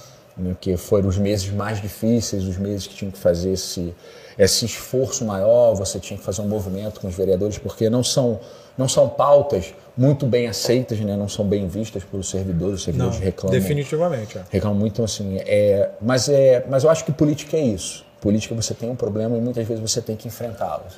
que 0.60 0.76
foram 0.76 1.08
os 1.08 1.16
meses 1.16 1.48
mais 1.50 1.80
difíceis, 1.80 2.44
os 2.44 2.56
meses 2.56 2.86
que 2.86 2.94
tinham 2.94 3.10
que 3.10 3.18
fazer 3.18 3.52
esse, 3.52 3.94
esse 4.38 4.64
esforço 4.64 5.24
maior, 5.24 5.74
você 5.74 5.98
tinha 5.98 6.18
que 6.18 6.24
fazer 6.24 6.42
um 6.42 6.48
movimento 6.48 7.00
com 7.00 7.08
os 7.08 7.14
vereadores, 7.14 7.58
porque 7.58 7.88
não 7.88 8.02
são, 8.02 8.40
não 8.76 8.88
são 8.88 9.08
pautas 9.08 9.74
muito 9.96 10.26
bem 10.26 10.48
aceitas, 10.48 10.98
né, 11.00 11.16
não 11.16 11.28
são 11.28 11.44
bem 11.44 11.68
vistas 11.68 12.02
pelos 12.04 12.28
servidores, 12.28 12.76
os 12.76 12.84
servidores 12.84 13.16
não, 13.16 13.24
reclamam. 13.24 13.58
Definitivamente. 13.58 14.38
É. 14.38 14.42
Reclamam 14.50 14.78
muito, 14.78 15.02
assim, 15.02 15.38
é, 15.38 15.90
mas, 16.00 16.28
é, 16.28 16.64
mas 16.68 16.84
eu 16.84 16.90
acho 16.90 17.04
que 17.04 17.12
política 17.12 17.56
é 17.56 17.62
isso. 17.62 18.04
Política 18.20 18.54
você 18.54 18.74
tem 18.74 18.90
um 18.90 18.96
problema 18.96 19.36
e 19.36 19.40
muitas 19.40 19.66
vezes 19.66 19.82
você 19.82 20.00
tem 20.00 20.16
que 20.16 20.26
enfrentá-los. 20.26 20.94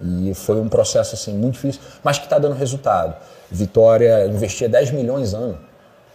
E 0.00 0.34
foi 0.34 0.60
um 0.60 0.68
processo 0.68 1.14
assim 1.14 1.32
muito 1.32 1.54
difícil, 1.54 1.80
mas 2.02 2.18
que 2.18 2.24
está 2.24 2.38
dando 2.38 2.54
resultado. 2.54 3.14
Vitória 3.50 4.26
investia 4.26 4.68
10 4.68 4.90
milhões 4.92 5.34
ano 5.34 5.58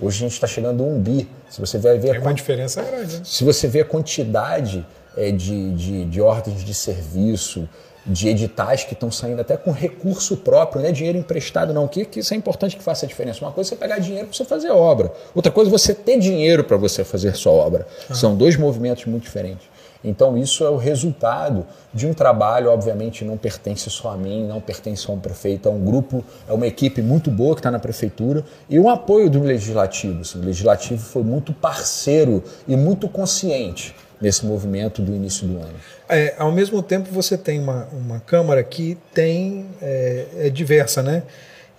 Hoje 0.02 0.18
a 0.18 0.20
gente 0.22 0.34
está 0.34 0.48
chegando 0.48 0.82
a 0.82 0.86
um 0.86 1.00
bi. 1.00 1.30
Se 1.50 1.60
você 1.60 1.78
vai 1.78 1.98
ver 1.98 2.12
Tem 2.12 2.22
uma 2.22 2.34
diferença 2.34 2.82
grande. 2.82 3.18
Né? 3.18 3.22
Se 3.26 3.44
você 3.44 3.68
vê 3.68 3.82
a 3.82 3.86
quantidade 3.86 4.86
é, 5.20 5.32
de, 5.32 5.72
de, 5.74 6.06
de 6.06 6.22
ordens 6.22 6.64
de 6.64 6.74
serviço, 6.74 7.68
de 8.06 8.30
editais 8.30 8.86
que 8.86 8.94
estão 8.94 9.12
saindo 9.12 9.42
até 9.42 9.58
com 9.58 9.72
recurso 9.72 10.38
próprio, 10.38 10.82
não 10.82 10.90
é 10.90 10.92
dinheiro 10.94 11.18
emprestado, 11.18 11.74
não. 11.74 11.88
Que, 11.88 12.06
que 12.06 12.22
isso 12.22 12.34
é 12.34 12.38
importante 12.38 12.78
que 12.78 12.82
faça 12.82 13.06
a 13.06 13.10
diferença. 13.10 13.44
Uma 13.44 13.52
coisa 13.52 13.70
é 13.70 13.72
você 13.72 13.76
pegar 13.76 14.00
dinheiro 14.00 14.28
para 14.28 14.38
você 14.38 14.46
fazer 14.46 14.72
obra. 14.72 15.12
Outra 15.36 15.52
coisa 15.52 15.70
é 15.70 15.72
você 15.72 15.94
ter 15.94 16.18
dinheiro 16.18 16.64
para 16.64 16.78
você 16.78 17.04
fazer 17.04 17.36
sua 17.36 17.52
obra. 17.52 17.86
Ah. 18.10 18.16
São 18.16 18.36
dois 18.36 18.56
movimentos 18.56 19.06
muito 19.06 19.24
diferentes. 19.24 19.68
Então, 20.02 20.38
isso 20.38 20.64
é 20.64 20.70
o 20.70 20.78
resultado 20.78 21.66
de 21.94 22.08
um 22.08 22.14
trabalho, 22.14 22.72
obviamente, 22.72 23.26
não 23.26 23.36
pertence 23.36 23.90
só 23.90 24.12
a 24.12 24.18
mim, 24.18 24.48
não 24.48 24.62
pertence 24.62 25.06
a 25.12 25.14
um 25.14 25.20
prefeito, 25.20 25.68
é 25.68 25.72
um 25.72 25.84
grupo, 25.84 26.24
é 26.48 26.54
uma 26.54 26.66
equipe 26.66 27.02
muito 27.02 27.30
boa 27.30 27.54
que 27.54 27.60
está 27.60 27.70
na 27.70 27.80
prefeitura 27.80 28.46
e 28.70 28.80
um 28.80 28.90
apoio 28.90 29.30
do 29.30 29.44
legislativo. 29.44 30.22
Assim, 30.22 30.40
o 30.40 30.46
legislativo 30.46 31.04
foi 31.04 31.24
muito 31.24 31.52
parceiro 31.52 32.42
e 32.66 32.78
muito 32.78 33.10
consciente 33.10 33.94
nesse 34.22 34.46
movimento 34.46 35.02
do 35.02 35.14
início 35.14 35.48
do 35.48 35.58
ano. 35.58 35.76
É, 36.08 36.36
ao 36.38 36.52
mesmo 36.52 36.82
tempo, 36.84 37.10
você 37.12 37.38
tem 37.38 37.60
uma, 37.60 37.88
uma 37.92 38.20
Câmara 38.20 38.64
que 38.64 38.98
tem 39.14 39.68
é, 39.82 40.26
é 40.38 40.50
diversa, 40.50 41.02
né? 41.02 41.24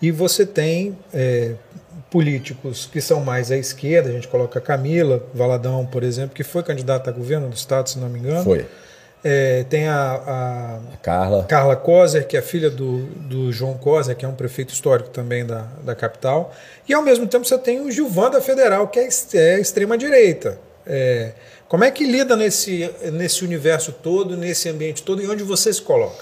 E 0.00 0.10
você 0.10 0.46
tem 0.46 0.96
é, 1.12 1.52
políticos 2.10 2.88
que 2.90 3.00
são 3.00 3.20
mais 3.20 3.50
à 3.50 3.56
esquerda, 3.56 4.08
a 4.08 4.12
gente 4.12 4.28
coloca 4.28 4.60
Camila 4.60 5.22
Valadão, 5.34 5.86
por 5.86 6.02
exemplo, 6.02 6.34
que 6.34 6.42
foi 6.42 6.62
candidata 6.62 7.10
a 7.10 7.12
governo 7.12 7.48
do 7.48 7.54
estado, 7.54 7.88
se 7.88 7.98
não 7.98 8.08
me 8.08 8.18
engano. 8.18 8.44
Foi. 8.44 8.66
É, 9.22 9.64
tem 9.68 9.86
a, 9.86 9.94
a, 9.94 10.76
a, 10.76 10.96
Carla. 11.02 11.44
Carla 11.44 11.76
Coser, 11.76 12.26
que 12.26 12.38
é 12.38 12.42
filha 12.42 12.70
do, 12.70 13.04
do 13.04 13.52
João 13.52 13.74
Coser, 13.74 14.16
que 14.16 14.24
é 14.24 14.28
um 14.28 14.34
prefeito 14.34 14.72
histórico 14.72 15.10
também 15.10 15.44
da, 15.44 15.66
da 15.84 15.94
capital. 15.94 16.54
E 16.88 16.94
ao 16.94 17.02
mesmo 17.02 17.26
tempo 17.26 17.46
você 17.46 17.58
tem 17.58 17.80
o 17.82 17.90
Gilvan 17.90 18.30
da 18.30 18.40
Federal, 18.40 18.88
que 18.88 18.98
é, 18.98 19.08
é 19.34 19.60
extrema-direita. 19.60 20.58
É, 20.86 21.32
como 21.70 21.84
é 21.84 21.90
que 21.92 22.04
lida 22.04 22.34
nesse, 22.34 22.90
nesse 23.12 23.44
universo 23.44 23.92
todo, 23.92 24.36
nesse 24.36 24.68
ambiente 24.68 25.04
todo, 25.04 25.22
e 25.22 25.28
onde 25.28 25.44
você 25.44 25.72
se 25.72 25.80
coloca? 25.80 26.16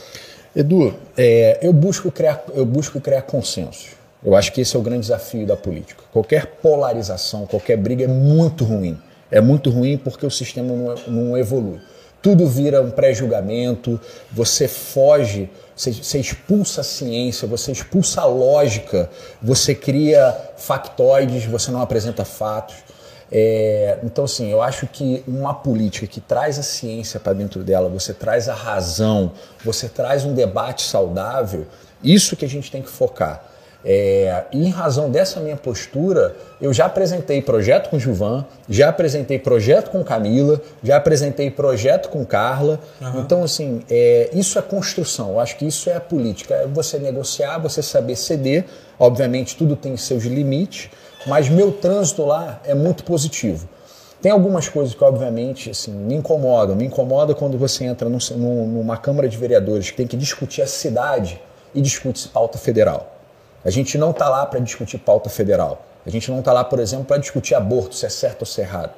Edu, 0.54 0.94
é, 1.16 1.58
eu, 1.62 1.73
busco 1.73 2.12
criar, 2.12 2.44
eu 2.54 2.66
busco 2.66 3.00
criar 3.00 3.23
consenso. 3.23 3.96
Eu 4.23 4.37
acho 4.37 4.52
que 4.52 4.61
esse 4.61 4.76
é 4.76 4.78
o 4.78 4.82
grande 4.82 5.00
desafio 5.00 5.46
da 5.46 5.56
política. 5.56 6.04
Qualquer 6.12 6.44
polarização, 6.61 7.46
qualquer 7.46 7.78
briga 7.78 8.04
é 8.04 8.06
muito 8.06 8.62
ruim. 8.62 9.00
É 9.30 9.40
muito 9.40 9.70
ruim 9.70 9.96
porque 9.96 10.26
o 10.26 10.30
sistema 10.30 10.68
não, 10.70 10.94
não 11.06 11.38
evolui. 11.38 11.80
Tudo 12.20 12.46
vira 12.46 12.82
um 12.82 12.90
pré-julgamento, 12.90 13.99
você 14.30 14.68
foge, 14.68 15.49
você, 15.75 15.92
você, 15.92 16.18
expulsa 16.18 16.82
a 16.82 16.84
ciência, 16.84 17.49
você 17.49 17.73
expulsa 17.73 18.20
a 18.20 18.26
lógica, 18.26 19.08
você 19.40 19.75
cria 19.75 20.37
factoides, 20.58 21.46
você 21.46 21.70
não 21.70 21.80
apresenta 21.80 22.23
fatos. 22.23 22.76
É, 23.30 23.99
então, 24.02 24.25
assim, 24.25 24.50
eu 24.50 24.62
acho 24.62 24.87
que 24.87 25.23
uma 25.26 25.52
política 25.54 26.06
que 26.06 26.20
traz 26.20 26.58
a 26.58 26.62
ciência 26.62 27.20
para 27.20 27.32
dentro 27.32 27.62
dela, 27.62 27.88
você 27.88 28.14
traz 28.14 28.49
a 28.49 28.54
razão, 28.54 29.32
você 29.64 29.88
traz 29.88 30.25
um 30.25 30.32
debate 30.32 30.82
saudável, 30.82 31.66
isso 32.02 32.37
que 32.37 32.44
a 32.44 32.49
gente 32.49 32.70
tem 32.70 32.82
que 32.82 32.88
focar. 32.88 33.44
É, 33.85 34.44
e 34.50 34.66
em 34.66 34.70
razão 34.70 35.08
dessa 35.08 35.38
minha 35.40 35.56
postura, 35.56 36.35
eu 36.61 36.73
já 36.73 36.87
apresentei 36.87 37.40
projeto 37.40 37.90
com 37.90 37.99
Gilvan, 37.99 38.44
já 38.68 38.88
apresentei 38.88 39.38
projeto 39.38 39.90
com 39.90 40.02
Camila, 40.02 40.61
já 40.82 40.97
apresentei 40.97 41.50
projeto 41.50 42.08
com 42.08 42.25
Carla. 42.25 42.80
Uhum. 43.00 43.20
Então, 43.20 43.44
assim, 43.44 43.82
é, 43.88 44.30
isso 44.32 44.58
é 44.58 44.62
construção. 44.62 45.30
Eu 45.30 45.40
acho 45.40 45.56
que 45.56 45.66
isso 45.66 45.88
é 45.88 45.94
a 45.94 46.00
política. 46.00 46.54
É 46.54 46.66
você 46.66 46.99
negociar, 46.99 47.58
você 47.58 47.80
saber 47.80 48.16
ceder. 48.16 48.64
Obviamente, 48.99 49.56
tudo 49.56 49.76
tem 49.76 49.97
seus 49.97 50.25
limites, 50.25 50.90
mas 51.26 51.48
meu 51.48 51.72
trânsito 51.72 52.25
lá 52.25 52.60
é 52.64 52.75
muito 52.75 53.04
positivo. 53.04 53.68
Tem 54.20 54.32
algumas 54.32 54.68
coisas 54.68 54.94
que, 54.94 55.04
obviamente, 55.04 55.70
assim, 55.70 55.92
me 55.92 56.14
incomodam. 56.14 56.75
Me 56.75 56.84
incomoda 56.84 57.34
quando 57.34 57.56
você 57.56 57.84
entra 57.84 58.08
num, 58.08 58.18
numa 58.66 58.96
Câmara 58.96 59.28
de 59.28 59.37
Vereadores 59.37 59.90
que 59.90 59.96
tem 59.96 60.06
que 60.06 60.16
discutir 60.16 60.60
a 60.60 60.66
cidade 60.66 61.40
e 61.75 61.80
discute 61.80 62.28
pauta 62.28 62.58
federal. 62.58 63.14
A 63.64 63.70
gente 63.70 63.96
não 63.96 64.10
está 64.10 64.28
lá 64.28 64.44
para 64.46 64.58
discutir 64.58 64.98
pauta 64.98 65.28
federal. 65.28 65.84
A 66.04 66.10
gente 66.10 66.30
não 66.30 66.40
está 66.40 66.52
lá, 66.52 66.64
por 66.64 66.80
exemplo, 66.80 67.04
para 67.04 67.18
discutir 67.18 67.54
aborto, 67.54 67.94
se 67.94 68.06
é 68.06 68.08
certo 68.08 68.42
ou 68.42 68.46
se 68.46 68.60
é 68.60 68.64
errado. 68.64 68.90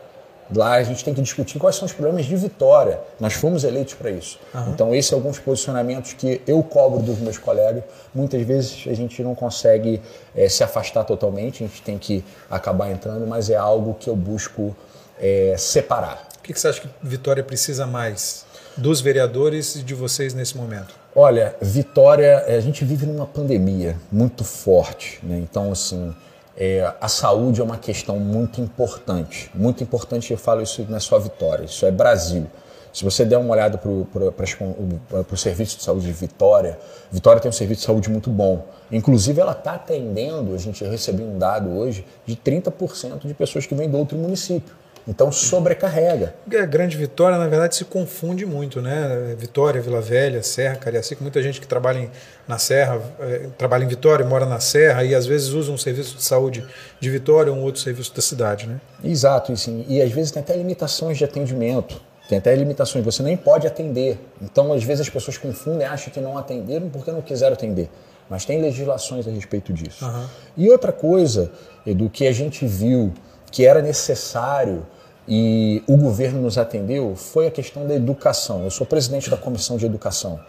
Lá 0.55 0.75
a 0.75 0.83
gente 0.83 1.05
tem 1.05 1.15
que 1.15 1.23
discutir 1.23 1.59
quais 1.59 1.77
são 1.77 1.87
os 1.87 1.93
problemas 1.93 2.27
de 2.27 2.37
vitória. 2.37 3.01
Nós 3.19 3.35
fomos 3.35 3.65
eleitos 3.65 3.95
para 3.95 4.11
isso. 4.11 4.39
Uhum. 4.55 4.71
Então, 4.71 4.95
esses 4.95 5.09
são 5.09 5.19
alguns 5.19 5.39
posicionamentos 5.39 6.13
que 6.13 6.41
eu 6.47 6.63
cobro 6.63 7.01
dos 7.01 7.19
meus 7.19 7.39
colegas. 7.39 7.85
Muitas 8.15 8.43
vezes 8.43 8.85
a 8.87 8.95
gente 8.95 9.23
não 9.23 9.35
consegue 9.35 10.01
é, 10.35 10.49
se 10.49 10.65
afastar 10.65 11.05
totalmente, 11.05 11.63
a 11.63 11.67
gente 11.67 11.83
tem 11.83 11.99
que 11.99 12.25
acabar 12.51 12.91
entrando, 12.91 13.27
mas 13.27 13.49
é 13.51 13.57
algo 13.57 13.95
que 13.95 14.09
eu 14.11 14.17
busco 14.17 14.77
é, 15.21 15.55
separar. 15.57 16.29
O 16.39 16.43
que, 16.43 16.53
que 16.53 16.61
você 16.61 16.69
acha 16.69 16.81
que 16.81 16.89
Vitória 17.03 17.45
precisa 17.45 17.87
mais 17.87 18.45
dos 18.77 19.01
vereadores 19.01 19.77
e 19.77 19.83
de 19.83 19.95
vocês 19.95 20.35
nesse 20.35 20.57
momento? 20.57 20.95
Olha, 21.15 21.55
Vitória, 21.61 22.45
a 22.47 22.61
gente 22.61 22.85
vive 22.85 23.05
numa 23.05 23.27
pandemia 23.27 23.97
muito 24.11 24.45
forte, 24.45 25.19
né? 25.23 25.39
Então, 25.39 25.73
assim, 25.73 26.15
é, 26.61 26.95
a 27.01 27.09
saúde 27.09 27.63
é 27.63 27.65
uma 27.65 27.79
questão 27.79 28.19
muito 28.19 28.61
importante. 28.61 29.51
Muito 29.55 29.83
importante, 29.83 30.31
eu 30.31 30.37
falo 30.37 30.61
isso 30.61 30.85
não 30.87 30.99
é 30.99 31.01
só 31.01 31.19
Vitória, 31.19 31.65
isso 31.65 31.87
é 31.87 31.91
Brasil. 31.91 32.47
Se 32.93 33.03
você 33.03 33.25
der 33.25 33.39
uma 33.39 33.53
olhada 33.53 33.79
para 33.79 33.89
o 33.89 35.37
serviço 35.37 35.79
de 35.79 35.85
saúde 35.85 36.07
de 36.07 36.13
Vitória, 36.13 36.79
Vitória 37.11 37.41
tem 37.41 37.49
um 37.49 37.53
serviço 37.53 37.81
de 37.81 37.87
saúde 37.87 38.11
muito 38.11 38.29
bom. 38.29 38.67
Inclusive, 38.93 39.41
ela 39.41 39.53
está 39.53 39.75
atendendo, 39.75 40.55
a 40.55 40.59
gente 40.59 40.85
recebeu 40.85 41.25
um 41.25 41.39
dado 41.39 41.71
hoje, 41.71 42.05
de 42.27 42.37
30% 42.37 43.27
de 43.27 43.33
pessoas 43.33 43.65
que 43.65 43.75
vêm 43.75 43.89
do 43.89 43.97
outro 43.97 44.19
município. 44.19 44.75
Então 45.11 45.33
sobrecarrega. 45.33 46.33
A 46.57 46.65
Grande 46.65 46.97
Vitória, 46.97 47.37
na 47.37 47.49
verdade, 47.49 47.75
se 47.75 47.85
confunde 47.85 48.47
muito, 48.47 48.81
né? 48.81 49.35
Vitória, 49.37 49.83
Vila 49.83 50.01
Velha, 50.01 50.41
Serra, 50.41 50.77
Cariacica, 50.77 51.21
muita 51.21 51.43
gente 51.43 51.61
que 51.61 51.67
trabalha 51.67 51.99
em, 51.99 52.11
na 52.47 52.59
Serra, 52.59 53.03
é, 53.19 53.49
trabalha 53.59 53.83
em 53.83 53.89
Vitória, 53.89 54.25
mora 54.25 54.47
na 54.47 54.61
Serra 54.61 55.03
e 55.03 55.13
às 55.13 55.27
vezes 55.27 55.49
usa 55.49 55.73
um 55.73 55.77
serviço 55.77 56.17
de 56.17 56.23
saúde 56.23 56.65
de 57.01 57.11
Vitória 57.11 57.53
ou 57.53 57.59
um 57.59 57.63
outro 57.63 57.81
serviço 57.81 58.15
da 58.15 58.23
cidade, 58.23 58.69
né? 58.69 58.81
Exato, 59.03 59.53
e, 59.53 59.57
sim, 59.57 59.85
e 59.89 60.01
às 60.01 60.13
vezes 60.13 60.31
tem 60.31 60.41
até 60.41 60.57
limitações 60.57 61.19
de 61.19 61.25
atendimento. 61.25 62.01
Tem 62.29 62.39
até 62.39 62.55
limitações, 62.55 63.05
você 63.05 63.25
nem 63.25 63.37
pode 63.37 63.67
atender. 63.67 64.17
Então, 64.41 64.73
às 64.73 64.85
vezes, 64.85 65.01
as 65.01 65.09
pessoas 65.09 65.37
confundem, 65.37 65.85
acham 65.85 66.13
que 66.13 66.21
não 66.21 66.39
atenderam 66.39 66.89
porque 66.89 67.11
não 67.11 67.21
quiseram 67.21 67.55
atender. 67.55 67.91
Mas 68.29 68.45
tem 68.45 68.63
legislações 68.63 69.27
a 69.27 69.33
respeito 69.33 69.73
disso. 69.73 70.05
Uhum. 70.05 70.27
E 70.57 70.71
outra 70.71 70.93
coisa, 70.93 71.51
Edu, 71.85 72.09
que 72.09 72.29
a 72.29 72.33
gente 72.33 72.65
viu 72.65 73.13
que 73.51 73.67
era 73.67 73.83
necessário 73.83 74.87
e 75.31 75.81
o 75.87 75.97
governo 75.97 76.43
nos 76.43 76.59
atendeu 76.59 77.15
foi 77.15 77.47
a 77.47 77.51
questão 77.53 77.87
da 77.87 77.95
educação. 77.95 78.65
Eu 78.65 78.71
sou 78.71 78.85
presidente 78.85 79.31
da 79.31 79.37
comissão 79.37 79.77
de 79.77 79.87
educação 79.87 80.41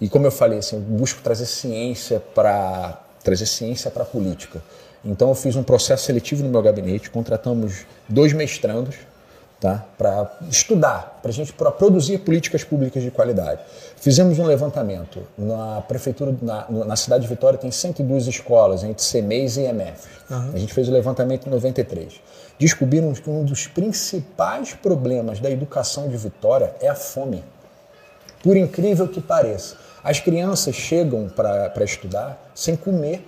e 0.00 0.08
como 0.08 0.26
eu 0.26 0.32
falei, 0.32 0.58
assim, 0.58 0.76
eu 0.76 0.82
busco 0.82 1.22
trazer 1.22 1.46
ciência 1.46 2.20
para 2.34 3.00
trazer 3.22 3.46
ciência 3.46 3.90
para 3.90 4.02
a 4.02 4.06
política. 4.06 4.60
Então 5.04 5.28
eu 5.28 5.34
fiz 5.34 5.54
um 5.54 5.62
processo 5.62 6.04
seletivo 6.04 6.42
no 6.42 6.50
meu 6.50 6.60
gabinete, 6.60 7.08
contratamos 7.08 7.86
dois 8.08 8.32
mestrandos 8.32 8.96
tá? 9.60 9.84
para 9.96 10.38
estudar, 10.50 11.20
para 11.22 11.30
gente 11.30 11.52
pra 11.52 11.70
produzir 11.70 12.18
políticas 12.18 12.64
públicas 12.64 13.02
de 13.02 13.10
qualidade. 13.10 13.60
Fizemos 13.96 14.38
um 14.38 14.44
levantamento. 14.44 15.22
Na 15.38 15.80
prefeitura, 15.82 16.34
na, 16.42 16.66
na 16.68 16.96
cidade 16.96 17.22
de 17.22 17.28
Vitória, 17.28 17.58
tem 17.58 17.70
102 17.70 18.26
escolas, 18.26 18.82
entre 18.82 19.04
CMEs 19.04 19.56
e 19.56 19.62
EMF. 19.62 20.08
Uhum. 20.30 20.50
A 20.54 20.58
gente 20.58 20.74
fez 20.74 20.88
o 20.88 20.92
levantamento 20.92 21.46
em 21.46 21.50
93. 21.50 22.20
Descobrimos 22.58 23.20
que 23.20 23.28
um 23.28 23.44
dos 23.44 23.66
principais 23.66 24.72
problemas 24.72 25.40
da 25.40 25.50
educação 25.50 26.08
de 26.08 26.16
Vitória 26.16 26.74
é 26.80 26.88
a 26.88 26.94
fome. 26.94 27.44
Por 28.42 28.56
incrível 28.56 29.08
que 29.08 29.20
pareça, 29.20 29.76
as 30.02 30.20
crianças 30.20 30.74
chegam 30.74 31.28
para 31.28 31.84
estudar 31.84 32.50
sem 32.54 32.76
comer 32.76 33.22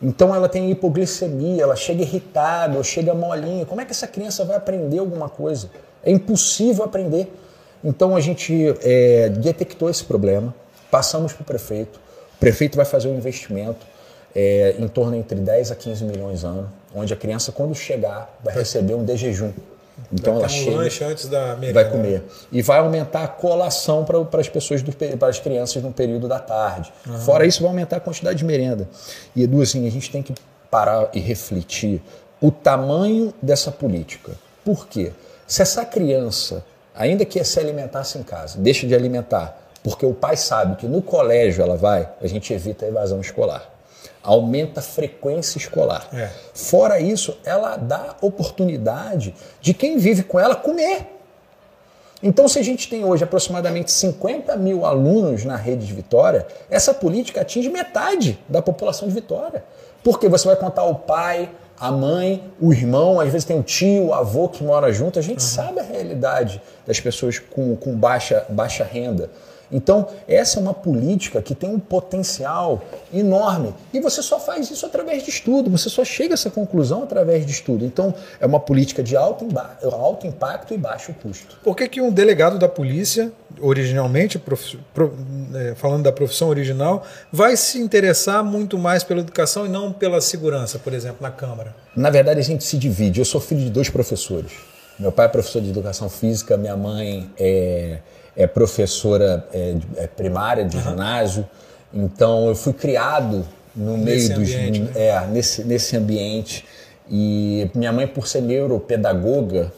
então 0.00 0.34
ela 0.34 0.48
tem 0.48 0.70
hipoglicemia, 0.70 1.62
ela 1.62 1.74
chega 1.74 2.02
irritada, 2.02 2.76
ou 2.76 2.84
chega 2.84 3.12
molinha. 3.14 3.66
Como 3.66 3.80
é 3.80 3.84
que 3.84 3.90
essa 3.90 4.06
criança 4.06 4.44
vai 4.44 4.56
aprender 4.56 4.98
alguma 4.98 5.28
coisa? 5.28 5.70
É 6.04 6.10
impossível 6.10 6.84
aprender. 6.84 7.32
Então 7.82 8.14
a 8.14 8.20
gente 8.20 8.74
é, 8.82 9.28
detectou 9.28 9.90
esse 9.90 10.04
problema, 10.04 10.54
passamos 10.90 11.32
para 11.32 11.42
o 11.42 11.44
prefeito. 11.44 11.98
O 12.36 12.38
prefeito 12.38 12.76
vai 12.76 12.84
fazer 12.84 13.08
um 13.08 13.16
investimento 13.16 13.84
é, 14.34 14.76
em 14.78 14.86
torno 14.86 15.16
entre 15.16 15.38
10 15.40 15.72
a 15.72 15.74
15 15.74 16.04
milhões 16.04 16.44
ano, 16.44 16.70
onde 16.94 17.12
a 17.12 17.16
criança, 17.16 17.52
quando 17.52 17.74
chegar, 17.74 18.38
vai 18.42 18.54
receber 18.54 18.94
um 18.94 19.04
de 19.04 19.16
jejum. 19.16 19.52
Então 20.12 20.34
vai 20.34 20.44
ela 20.44 20.46
um 20.46 20.48
chega, 20.48 20.76
lanche 20.76 21.04
antes 21.04 21.26
da 21.26 21.56
merenda. 21.56 21.82
Vai 21.82 21.90
comer. 21.90 22.24
E 22.50 22.62
vai 22.62 22.78
aumentar 22.78 23.24
a 23.24 23.28
colação 23.28 24.04
para 24.04 24.40
as 24.40 24.48
pessoas, 24.48 24.82
para 25.18 25.28
as 25.28 25.38
crianças 25.38 25.82
no 25.82 25.92
período 25.92 26.28
da 26.28 26.38
tarde. 26.38 26.92
Uhum. 27.06 27.18
Fora 27.18 27.46
isso, 27.46 27.60
vai 27.60 27.70
aumentar 27.70 27.96
a 27.96 28.00
quantidade 28.00 28.38
de 28.38 28.44
merenda. 28.44 28.88
E 29.34 29.42
Edu, 29.42 29.60
assim, 29.60 29.86
a 29.86 29.90
gente 29.90 30.10
tem 30.10 30.22
que 30.22 30.34
parar 30.70 31.08
e 31.12 31.20
refletir 31.20 32.00
o 32.40 32.50
tamanho 32.50 33.34
dessa 33.42 33.70
política. 33.70 34.32
Por 34.64 34.86
quê? 34.86 35.12
Se 35.46 35.62
essa 35.62 35.84
criança, 35.84 36.64
ainda 36.94 37.24
que 37.24 37.42
se 37.42 37.58
alimentasse 37.58 38.18
em 38.18 38.22
casa, 38.22 38.58
deixa 38.58 38.86
de 38.86 38.94
alimentar, 38.94 39.58
porque 39.82 40.06
o 40.06 40.14
pai 40.14 40.36
sabe 40.36 40.76
que 40.76 40.86
no 40.86 41.02
colégio 41.02 41.62
ela 41.62 41.76
vai, 41.76 42.08
a 42.20 42.26
gente 42.26 42.52
evita 42.52 42.84
a 42.84 42.88
evasão 42.88 43.20
escolar 43.20 43.77
aumenta 44.28 44.80
a 44.80 44.82
frequência 44.82 45.56
escolar. 45.56 46.06
É. 46.12 46.28
Fora 46.52 47.00
isso, 47.00 47.38
ela 47.46 47.76
dá 47.76 48.14
oportunidade 48.20 49.34
de 49.58 49.72
quem 49.72 49.96
vive 49.96 50.22
com 50.22 50.38
ela 50.38 50.54
comer. 50.54 51.06
Então, 52.22 52.46
se 52.46 52.58
a 52.58 52.62
gente 52.62 52.90
tem 52.90 53.04
hoje 53.04 53.24
aproximadamente 53.24 53.90
50 53.90 54.54
mil 54.56 54.84
alunos 54.84 55.46
na 55.46 55.56
rede 55.56 55.86
de 55.86 55.94
Vitória, 55.94 56.46
essa 56.68 56.92
política 56.92 57.40
atinge 57.40 57.70
metade 57.70 58.38
da 58.46 58.60
população 58.60 59.08
de 59.08 59.14
Vitória. 59.14 59.64
Porque 60.04 60.28
você 60.28 60.46
vai 60.46 60.56
contar 60.56 60.84
o 60.84 60.96
pai, 60.96 61.48
a 61.80 61.90
mãe, 61.90 62.52
o 62.60 62.70
irmão, 62.70 63.20
às 63.20 63.30
vezes 63.30 63.46
tem 63.46 63.58
o 63.58 63.62
tio, 63.62 64.08
o 64.08 64.14
avô 64.14 64.46
que 64.48 64.62
mora 64.62 64.92
junto. 64.92 65.18
A 65.18 65.22
gente 65.22 65.40
uhum. 65.40 65.48
sabe 65.48 65.80
a 65.80 65.84
realidade 65.84 66.60
das 66.86 67.00
pessoas 67.00 67.38
com, 67.38 67.74
com 67.76 67.96
baixa, 67.96 68.44
baixa 68.50 68.84
renda. 68.84 69.30
Então, 69.70 70.08
essa 70.26 70.58
é 70.58 70.62
uma 70.62 70.74
política 70.74 71.42
que 71.42 71.54
tem 71.54 71.68
um 71.68 71.78
potencial 71.78 72.82
enorme. 73.12 73.74
E 73.92 74.00
você 74.00 74.22
só 74.22 74.40
faz 74.40 74.70
isso 74.70 74.86
através 74.86 75.22
de 75.22 75.30
estudo, 75.30 75.70
você 75.70 75.88
só 75.88 76.04
chega 76.04 76.34
a 76.34 76.36
essa 76.36 76.50
conclusão 76.50 77.02
através 77.02 77.44
de 77.44 77.52
estudo. 77.52 77.84
Então, 77.84 78.14
é 78.40 78.46
uma 78.46 78.60
política 78.60 79.02
de 79.02 79.16
alto, 79.16 79.46
alto 79.82 80.26
impacto 80.26 80.74
e 80.74 80.78
baixo 80.78 81.14
custo. 81.22 81.58
Por 81.62 81.76
que, 81.76 81.88
que 81.88 82.00
um 82.00 82.10
delegado 82.10 82.58
da 82.58 82.68
polícia, 82.68 83.30
originalmente, 83.60 84.38
prof, 84.38 84.78
pro, 84.94 85.14
é, 85.54 85.74
falando 85.74 86.04
da 86.04 86.12
profissão 86.12 86.48
original, 86.48 87.04
vai 87.32 87.56
se 87.56 87.78
interessar 87.78 88.42
muito 88.42 88.78
mais 88.78 89.04
pela 89.04 89.20
educação 89.20 89.66
e 89.66 89.68
não 89.68 89.92
pela 89.92 90.20
segurança, 90.20 90.78
por 90.78 90.92
exemplo, 90.92 91.18
na 91.20 91.30
Câmara? 91.30 91.74
Na 91.94 92.10
verdade, 92.10 92.40
a 92.40 92.42
gente 92.44 92.64
se 92.64 92.76
divide. 92.78 93.20
Eu 93.20 93.24
sou 93.24 93.40
filho 93.40 93.60
de 93.60 93.70
dois 93.70 93.90
professores. 93.90 94.52
Meu 94.98 95.12
pai 95.12 95.26
é 95.26 95.28
professor 95.28 95.62
de 95.62 95.70
educação 95.70 96.08
física, 96.08 96.56
minha 96.56 96.76
mãe 96.76 97.30
é 97.38 97.98
é 98.38 98.46
professora 98.46 99.46
é, 99.52 99.74
é 99.96 100.06
primária 100.06 100.64
de 100.64 100.78
uhum. 100.78 100.82
ginásio, 100.82 101.46
então 101.92 102.48
eu 102.48 102.54
fui 102.54 102.72
criado 102.72 103.44
no 103.76 103.98
nesse 103.98 104.28
meio 104.28 104.40
dos 104.40 104.48
ambiente, 104.54 104.80
né? 104.80 104.90
é, 104.94 105.26
nesse, 105.26 105.64
nesse 105.64 105.96
ambiente. 105.96 106.64
E 107.10 107.70
minha 107.74 107.90
mãe 107.90 108.06
por 108.06 108.26
ser 108.26 108.42
neuropedagoga 108.42 109.72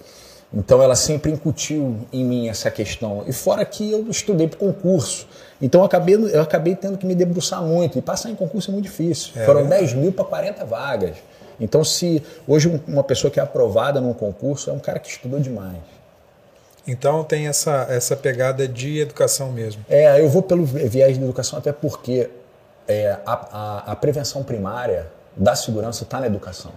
então 0.52 0.83
ela 0.83 0.97
sempre 0.97 1.31
incutiu 1.31 1.97
em 2.12 2.25
mim 2.25 2.49
essa 2.49 2.71
questão. 2.71 3.25
E 3.26 3.33
fora 3.33 3.64
que 3.64 3.90
eu 3.90 4.09
estudei 4.11 4.49
para 4.49 4.59
concurso. 4.59 5.26
Então 5.62 5.81
eu 5.81 5.85
acabei, 5.85 6.17
eu 6.17 6.43
acabei 6.43 6.75
tendo 6.75 6.99
que 6.99 7.07
me 7.07 7.14
debruçar 7.14 7.62
muito. 7.62 7.99
E 7.99 8.02
passar 8.02 8.31
em 8.31 8.35
concurso 8.35 8.71
é 8.71 8.73
muito 8.73 8.85
difícil. 8.85 9.33
É, 9.37 9.45
foram 9.47 9.67
10 9.67 9.95
mil 9.95 10.12
para 10.12 10.25
40 10.25 10.64
vagas. 10.64 11.17
Então 11.61 11.85
se 11.85 12.23
hoje 12.49 12.81
uma 12.88 13.05
pessoa 13.05 13.31
que 13.31 13.38
é 13.38 13.43
aprovada 13.43 14.00
num 14.00 14.12
concurso 14.12 14.71
é 14.71 14.73
um 14.73 14.79
cara 14.79 14.99
que 14.99 15.09
estudou 15.09 15.38
demais 15.38 15.79
então 16.87 17.23
tem 17.25 17.47
essa, 17.47 17.87
essa 17.89 18.17
pegada 18.17 18.67
de 18.67 18.99
educação 19.01 19.53
mesmo. 19.53 19.85
É, 19.89 20.21
eu 20.21 20.29
vou 20.29 20.43
pelo 20.43 20.65
viés 20.65 21.17
de 21.17 21.23
educação 21.23 21.59
até 21.59 21.73
porque 21.73 22.31
é, 22.89 23.17
a, 23.25 23.33
a, 23.33 23.93
a, 23.93 23.97
prevenção 23.97 24.43
primária 24.43 25.11
da 25.37 25.55
segurança 25.55 26.05
está 26.05 26.21
na 26.21 26.27
educação. 26.27 26.73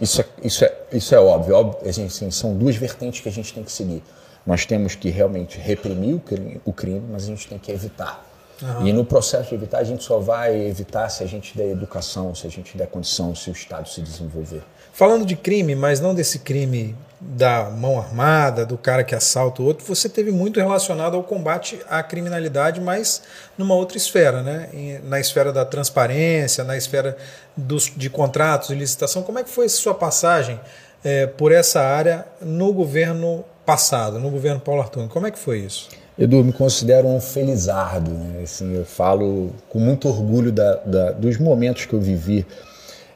Isso 0.00 0.20
é, 0.20 0.24
isso 0.42 0.64
é, 0.64 0.74
isso 0.92 1.14
é 1.14 1.20
óbvio. 1.20 1.54
óbvio 1.54 1.88
assim, 1.88 2.06
assim, 2.06 2.30
são 2.30 2.54
duas 2.54 2.76
vertentes 2.76 3.20
que 3.20 3.28
a 3.28 3.32
gente 3.32 3.52
tem 3.52 3.62
que 3.62 3.72
seguir. 3.72 4.02
Nós 4.46 4.64
temos 4.64 4.94
que 4.94 5.10
realmente 5.10 5.58
reprimir 5.58 6.14
o 6.14 6.20
crime, 6.20 6.60
o 6.64 6.72
crime 6.72 7.02
mas 7.10 7.24
a 7.24 7.26
gente 7.26 7.48
tem 7.48 7.58
que 7.58 7.70
evitar. 7.72 8.27
Uhum. 8.62 8.86
E 8.86 8.92
no 8.92 9.04
processo 9.04 9.50
de 9.50 9.54
evitar, 9.54 9.78
a 9.78 9.84
gente 9.84 10.02
só 10.02 10.18
vai 10.18 10.66
evitar 10.66 11.08
se 11.08 11.22
a 11.22 11.26
gente 11.26 11.56
der 11.56 11.70
educação, 11.70 12.34
se 12.34 12.46
a 12.46 12.50
gente 12.50 12.76
der 12.76 12.86
condição, 12.86 13.34
se 13.34 13.50
o 13.50 13.52
Estado 13.52 13.88
se 13.88 14.00
desenvolver. 14.00 14.62
Falando 14.92 15.24
de 15.24 15.36
crime, 15.36 15.74
mas 15.74 16.00
não 16.00 16.14
desse 16.14 16.40
crime 16.40 16.96
da 17.20 17.64
mão 17.64 17.98
armada, 17.98 18.64
do 18.64 18.78
cara 18.78 19.02
que 19.02 19.14
assalta 19.14 19.60
o 19.60 19.64
outro, 19.64 19.84
você 19.84 20.08
teve 20.08 20.30
muito 20.30 20.60
relacionado 20.60 21.16
ao 21.16 21.22
combate 21.22 21.80
à 21.88 22.02
criminalidade, 22.02 22.80
mas 22.80 23.22
numa 23.56 23.74
outra 23.74 23.96
esfera, 23.96 24.42
né? 24.42 25.00
na 25.04 25.18
esfera 25.18 25.52
da 25.52 25.64
transparência, 25.64 26.62
na 26.62 26.76
esfera 26.76 27.16
dos, 27.56 27.92
de 27.96 28.08
contratos, 28.08 28.68
de 28.68 28.74
licitação. 28.74 29.22
Como 29.22 29.38
é 29.38 29.44
que 29.44 29.50
foi 29.50 29.66
a 29.66 29.68
sua 29.68 29.94
passagem 29.94 30.60
é, 31.04 31.26
por 31.26 31.50
essa 31.50 31.80
área 31.80 32.24
no 32.40 32.72
governo 32.72 33.44
passado, 33.66 34.18
no 34.18 34.30
governo 34.30 34.60
Paulo 34.60 34.80
Artur? 34.80 35.08
Como 35.08 35.26
é 35.26 35.30
que 35.30 35.38
foi 35.38 35.58
isso? 35.58 35.88
Edu, 36.18 36.42
me 36.42 36.52
considero 36.52 37.06
um 37.06 37.20
felizardo. 37.20 38.10
Né? 38.10 38.42
Assim, 38.42 38.74
eu 38.74 38.84
falo 38.84 39.52
com 39.68 39.78
muito 39.78 40.08
orgulho 40.08 40.50
da, 40.50 40.74
da, 40.76 41.12
dos 41.12 41.38
momentos 41.38 41.86
que 41.86 41.94
eu 41.94 42.00
vivi. 42.00 42.44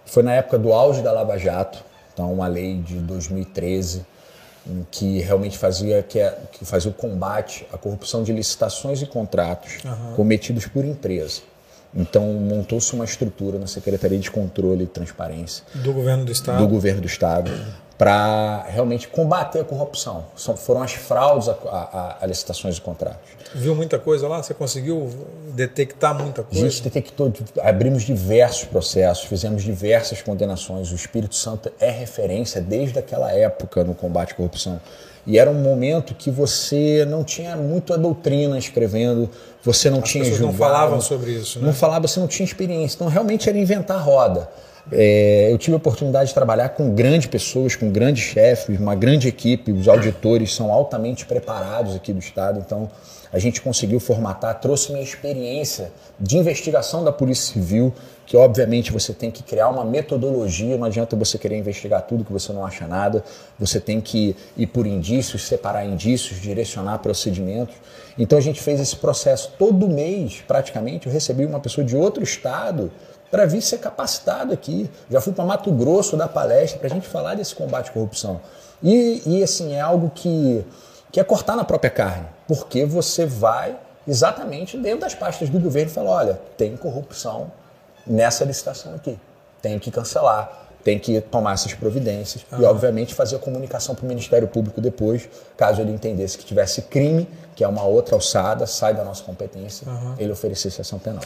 Foi 0.06 0.23
na 0.23 0.35
época 0.35 0.59
do 0.59 0.73
auge 0.73 1.02
da 1.02 1.11
Lava 1.11 1.37
Jato, 1.37 1.82
então 2.12 2.32
uma 2.32 2.47
lei 2.47 2.76
de 2.76 2.97
2013 2.97 4.06
que 4.90 5.21
realmente 5.21 5.59
fazia 5.59 6.02
que, 6.02 6.21
é, 6.21 6.38
que 6.52 6.64
fazia 6.64 6.90
o 6.90 6.94
combate 6.94 7.66
à 7.73 7.78
corrupção 7.78 8.23
de 8.23 8.32
licitações 8.32 9.02
e 9.02 9.06
contratos 9.06 9.78
uhum. 9.85 10.14
cometidos 10.14 10.66
por 10.66 10.85
empresa. 10.85 11.40
Então 11.94 12.32
montou-se 12.35 12.94
uma 12.94 13.04
estrutura 13.04 13.59
na 13.59 13.66
Secretaria 13.66 14.18
de 14.18 14.30
Controle 14.30 14.85
e 14.85 14.87
Transparência 14.87 15.64
do 15.75 15.92
governo 15.92 16.25
do 16.25 16.32
estado, 16.32 16.59
do 16.59 16.68
governo 16.68 17.00
do 17.00 17.06
estado 17.06 17.50
para 17.99 18.64
realmente 18.68 19.06
combater 19.08 19.61
a 19.61 19.64
corrupção. 19.64 20.25
São, 20.37 20.56
foram 20.56 20.82
as 20.82 20.92
fraudes 20.92 21.49
a, 21.49 21.52
a, 21.52 22.16
a, 22.20 22.26
licitações 22.26 22.76
e 22.76 22.80
contratos. 22.80 23.30
Viu 23.54 23.75
muita 23.75 23.99
coisa 23.99 24.26
lá? 24.26 24.42
Você 24.42 24.54
conseguiu 24.54 25.11
detectar 25.54 26.14
muita 26.14 26.42
coisa? 26.42 26.66
A 26.66 26.68
gente 26.68 26.82
detectou, 26.82 27.32
abrimos 27.62 28.02
diversos 28.02 28.64
processos, 28.64 29.25
fizemos 29.25 29.62
diversas 29.62 30.22
condenações. 30.22 30.90
O 30.90 30.94
Espírito 30.94 31.34
Santo 31.34 31.70
é 31.78 31.90
referência 31.90 32.61
desde 32.61 32.99
aquela 32.99 33.30
época 33.32 33.84
no 33.84 33.94
combate 33.94 34.32
à 34.32 34.37
corrupção. 34.37 34.80
E 35.26 35.38
era 35.38 35.49
um 35.50 35.62
momento 35.62 36.14
que 36.14 36.30
você 36.30 37.06
não 37.08 37.22
tinha 37.22 37.56
muita 37.56 37.96
doutrina 37.96 38.58
escrevendo, 38.58 39.30
você 39.62 39.88
não 39.88 40.00
As 40.00 40.08
tinha 40.08 40.25
julgado. 40.25 40.46
não 40.46 40.52
falavam 40.54 41.00
sobre 41.00 41.30
isso, 41.30 41.61
né? 41.61 41.66
Não 41.66 41.72
falava, 41.72 42.08
você 42.08 42.18
não 42.18 42.26
tinha 42.26 42.44
experiência. 42.44 42.96
Então 42.96 43.06
realmente 43.06 43.49
era 43.49 43.56
inventar 43.56 44.02
roda. 44.02 44.49
É, 44.91 45.49
eu 45.53 45.59
tive 45.59 45.75
a 45.75 45.77
oportunidade 45.77 46.29
de 46.29 46.35
trabalhar 46.35 46.71
com 46.71 46.93
grandes 46.95 47.29
pessoas, 47.29 47.77
com 47.77 47.91
grandes 47.91 48.25
chefes, 48.25 48.81
uma 48.81 48.95
grande 48.95 49.29
equipe. 49.29 49.71
Os 49.71 49.87
auditores 49.87 50.53
são 50.55 50.73
altamente 50.73 51.25
preparados 51.25 51.95
aqui 51.95 52.12
do 52.12 52.19
Estado, 52.19 52.61
então 52.65 52.91
a 53.33 53.39
gente 53.39 53.62
conseguiu 53.62 53.99
formatar, 53.99 54.61
trouxe 54.61 54.93
minha 54.93 55.03
experiência 55.03 55.91
de 56.21 56.37
investigação 56.37 57.03
da 57.03 57.11
Polícia 57.11 57.55
Civil, 57.55 57.93
que 58.27 58.37
obviamente 58.37 58.93
você 58.93 59.15
tem 59.15 59.31
que 59.31 59.43
criar 59.43 59.69
uma 59.69 59.85
metodologia, 59.85 60.77
não 60.77 60.85
adianta 60.85 61.17
você 61.17 61.39
querer 61.39 61.57
investigar 61.57 62.03
tudo 62.03 62.25
que 62.25 62.33
você 62.33 62.53
não 62.53 62.67
acha 62.67 62.87
nada, 62.87 63.25
você 63.59 63.81
tem 63.81 64.01
que 64.01 64.37
ir 64.57 64.67
por 64.67 64.87
indícios, 64.87 65.47
separar 65.47 65.87
indícios, 65.87 66.41
direcionar 66.41 66.99
procedimentos. 66.99 67.75
Então 68.19 68.37
a 68.37 68.43
gente 68.43 68.61
fez 68.61 68.81
esse 68.81 68.97
processo 68.97 69.53
todo 69.59 69.89
mês, 69.89 70.43
praticamente, 70.47 71.07
eu 71.07 71.12
recebi 71.12 71.47
uma 71.47 71.61
pessoa 71.61 71.85
de 71.87 71.97
outro 71.97 72.23
estado 72.23 72.91
para 73.33 73.47
vir 73.47 73.62
ser 73.62 73.79
capacitado 73.79 74.53
aqui. 74.53 74.91
Já 75.11 75.19
fui 75.23 75.33
para 75.33 75.43
Mato 75.47 75.73
Grosso 75.73 76.19
dar 76.19 76.29
palestra 76.29 76.79
para 76.79 76.89
a 76.89 76.91
gente 76.91 77.09
falar 77.09 77.35
desse 77.35 77.55
combate 77.55 77.89
à 77.89 77.93
corrupção. 77.93 78.39
E, 78.83 79.23
e 79.25 79.43
assim, 79.43 79.73
é 79.73 79.81
algo 79.81 80.12
que, 80.15 80.62
que 81.11 81.19
é 81.19 81.25
cortar 81.25 81.57
na 81.57 81.65
própria 81.65 81.91
carne, 81.91 82.27
porque 82.47 82.85
você 82.85 83.25
vai 83.25 83.75
exatamente 84.07 84.77
dentro 84.77 85.01
das 85.01 85.15
pastas 85.15 85.49
do 85.49 85.59
governo 85.59 85.91
e 85.91 85.95
fala: 85.95 86.11
olha, 86.11 86.41
tem 86.59 86.77
corrupção 86.77 87.51
nessa 88.07 88.45
licitação 88.45 88.95
aqui, 88.95 89.19
tem 89.62 89.79
que 89.79 89.91
cancelar, 89.91 90.69
tem 90.85 90.99
que 90.99 91.19
tomar 91.23 91.55
essas 91.55 91.73
providências 91.73 92.45
e, 92.59 92.65
obviamente, 92.65 93.15
fazer 93.15 93.37
a 93.37 93.39
comunicação 93.39 93.95
para 93.95 94.05
o 94.05 94.09
Ministério 94.09 94.49
Público 94.49 94.81
depois, 94.81 95.27
caso 95.57 95.81
ele 95.81 95.93
entendesse 95.93 96.37
que 96.37 96.45
tivesse 96.45 96.83
crime, 96.83 97.27
que 97.55 97.65
é 97.65 97.69
uma 97.69 97.85
outra 97.85 98.15
alçada, 98.15 98.67
sai 98.67 98.93
da 98.93 99.05
nossa 99.05 99.23
competência, 99.23 99.89
uhum. 99.89 100.17
ele 100.19 100.33
oferecesse 100.33 100.81
ação 100.81 100.99
penal. 100.99 101.23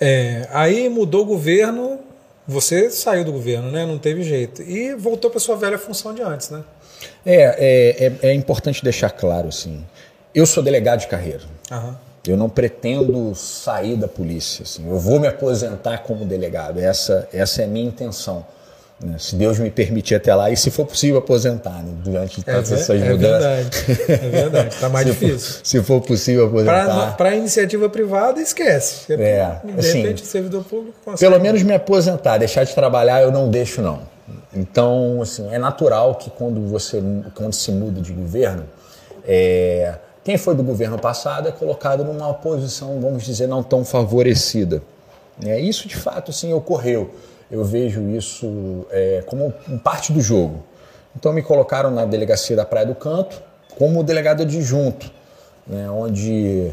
É, 0.00 0.48
aí 0.50 0.88
mudou 0.88 1.22
o 1.22 1.26
governo, 1.26 1.98
você 2.48 2.90
saiu 2.90 3.24
do 3.24 3.32
governo, 3.32 3.70
né? 3.70 3.84
Não 3.84 3.98
teve 3.98 4.22
jeito. 4.22 4.62
E 4.62 4.94
voltou 4.94 5.30
para 5.30 5.38
sua 5.38 5.56
velha 5.56 5.78
função 5.78 6.14
de 6.14 6.22
antes, 6.22 6.50
né? 6.50 6.64
É, 7.24 7.34
é, 7.34 8.06
é, 8.06 8.30
é, 8.30 8.34
importante 8.34 8.82
deixar 8.82 9.10
claro, 9.10 9.48
assim. 9.48 9.84
Eu 10.34 10.46
sou 10.46 10.62
delegado 10.62 11.00
de 11.00 11.06
carreira. 11.06 11.42
Eu 12.26 12.36
não 12.36 12.48
pretendo 12.48 13.34
sair 13.34 13.96
da 13.96 14.08
polícia. 14.08 14.62
Assim. 14.62 14.88
Eu 14.88 14.98
vou 14.98 15.20
me 15.20 15.26
aposentar 15.26 15.98
como 15.98 16.24
delegado. 16.24 16.78
Essa, 16.78 17.28
essa 17.32 17.62
é 17.62 17.64
a 17.64 17.68
minha 17.68 17.86
intenção. 17.86 18.44
Né? 19.02 19.16
Se 19.18 19.34
Deus 19.34 19.58
me 19.58 19.70
permitir 19.70 20.14
até 20.14 20.34
lá, 20.34 20.50
e 20.50 20.56
se 20.56 20.70
for 20.70 20.84
possível 20.84 21.18
aposentar, 21.18 21.82
né? 21.82 21.92
durante 22.04 22.40
é 22.46 22.52
todas 22.52 22.70
é, 22.70 22.74
essas 22.74 23.00
é 23.00 23.10
mudanças. 23.10 23.86
Verdade, 23.86 24.12
é 24.12 24.28
verdade, 24.28 24.74
está 24.74 24.88
mais 24.90 25.06
se 25.08 25.12
difícil. 25.12 25.38
For, 25.38 25.66
se 25.66 25.82
for 25.82 26.00
possível 26.02 26.46
aposentar. 26.46 27.16
Para 27.16 27.34
iniciativa 27.34 27.88
privada, 27.88 28.40
esquece. 28.40 29.10
É, 29.12 29.60
de 29.64 29.78
assim, 29.78 30.02
repente, 30.02 30.26
servidor 30.26 30.64
público 30.64 30.98
consegue. 31.02 31.30
Pelo 31.30 31.42
menos 31.42 31.62
me 31.62 31.72
aposentar, 31.72 32.36
deixar 32.36 32.64
de 32.64 32.74
trabalhar, 32.74 33.22
eu 33.22 33.32
não 33.32 33.48
deixo, 33.48 33.80
não. 33.80 34.00
Então, 34.54 35.20
assim, 35.22 35.48
é 35.50 35.58
natural 35.58 36.16
que 36.16 36.28
quando 36.28 36.60
você 36.68 37.02
quando 37.34 37.54
se 37.54 37.72
muda 37.72 38.00
de 38.00 38.12
governo, 38.12 38.64
é, 39.26 39.94
quem 40.22 40.36
foi 40.36 40.54
do 40.54 40.62
governo 40.62 40.98
passado 40.98 41.48
é 41.48 41.52
colocado 41.52 42.04
numa 42.04 42.34
posição, 42.34 43.00
vamos 43.00 43.24
dizer, 43.24 43.46
não 43.46 43.62
tão 43.62 43.84
favorecida. 43.84 44.82
É, 45.42 45.58
isso, 45.58 45.88
de 45.88 45.96
fato, 45.96 46.32
sim, 46.32 46.52
ocorreu 46.52 47.10
eu 47.50 47.64
vejo 47.64 48.08
isso 48.10 48.86
é, 48.90 49.22
como 49.26 49.52
parte 49.82 50.12
do 50.12 50.20
jogo. 50.20 50.62
Então 51.16 51.32
me 51.32 51.42
colocaram 51.42 51.90
na 51.90 52.04
delegacia 52.04 52.54
da 52.54 52.64
Praia 52.64 52.86
do 52.86 52.94
Canto 52.94 53.42
como 53.76 54.02
delegado 54.02 54.42
adjunto, 54.42 55.10
né, 55.66 55.90
onde 55.90 56.70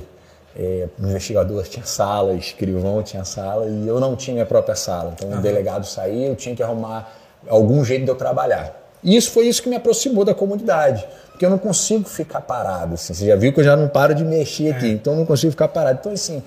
é, 0.56 0.88
o 1.00 1.08
investigador 1.08 1.64
tinha 1.64 1.86
sala, 1.86 2.34
escrivão 2.34 3.02
tinha 3.02 3.24
sala 3.24 3.66
e 3.66 3.88
eu 3.88 4.00
não 4.00 4.16
tinha 4.16 4.36
minha 4.36 4.46
própria 4.46 4.76
sala. 4.76 5.14
Então 5.16 5.30
uhum. 5.30 5.40
o 5.40 5.42
delegado 5.42 5.86
saía, 5.86 6.28
eu 6.28 6.36
tinha 6.36 6.56
que 6.56 6.62
arrumar 6.62 7.12
algum 7.48 7.84
jeito 7.84 8.04
de 8.04 8.12
eu 8.12 8.16
trabalhar. 8.16 8.76
E 9.04 9.16
isso 9.16 9.32
foi 9.32 9.48
isso 9.48 9.62
que 9.62 9.70
me 9.70 9.76
aproximou 9.76 10.26
da 10.26 10.34
comunidade, 10.34 11.08
porque 11.32 11.46
eu 11.46 11.50
não 11.50 11.58
consigo 11.58 12.08
ficar 12.08 12.42
parado. 12.42 12.96
Assim. 12.96 13.14
Você 13.14 13.28
já 13.28 13.36
viu 13.36 13.54
que 13.54 13.60
eu 13.60 13.64
já 13.64 13.76
não 13.76 13.88
paro 13.88 14.14
de 14.14 14.24
mexer 14.24 14.72
aqui, 14.72 14.88
é. 14.88 14.90
então 14.90 15.14
eu 15.14 15.20
não 15.20 15.26
consigo 15.26 15.52
ficar 15.52 15.68
parado. 15.68 16.00
Então 16.00 16.12
assim, 16.12 16.44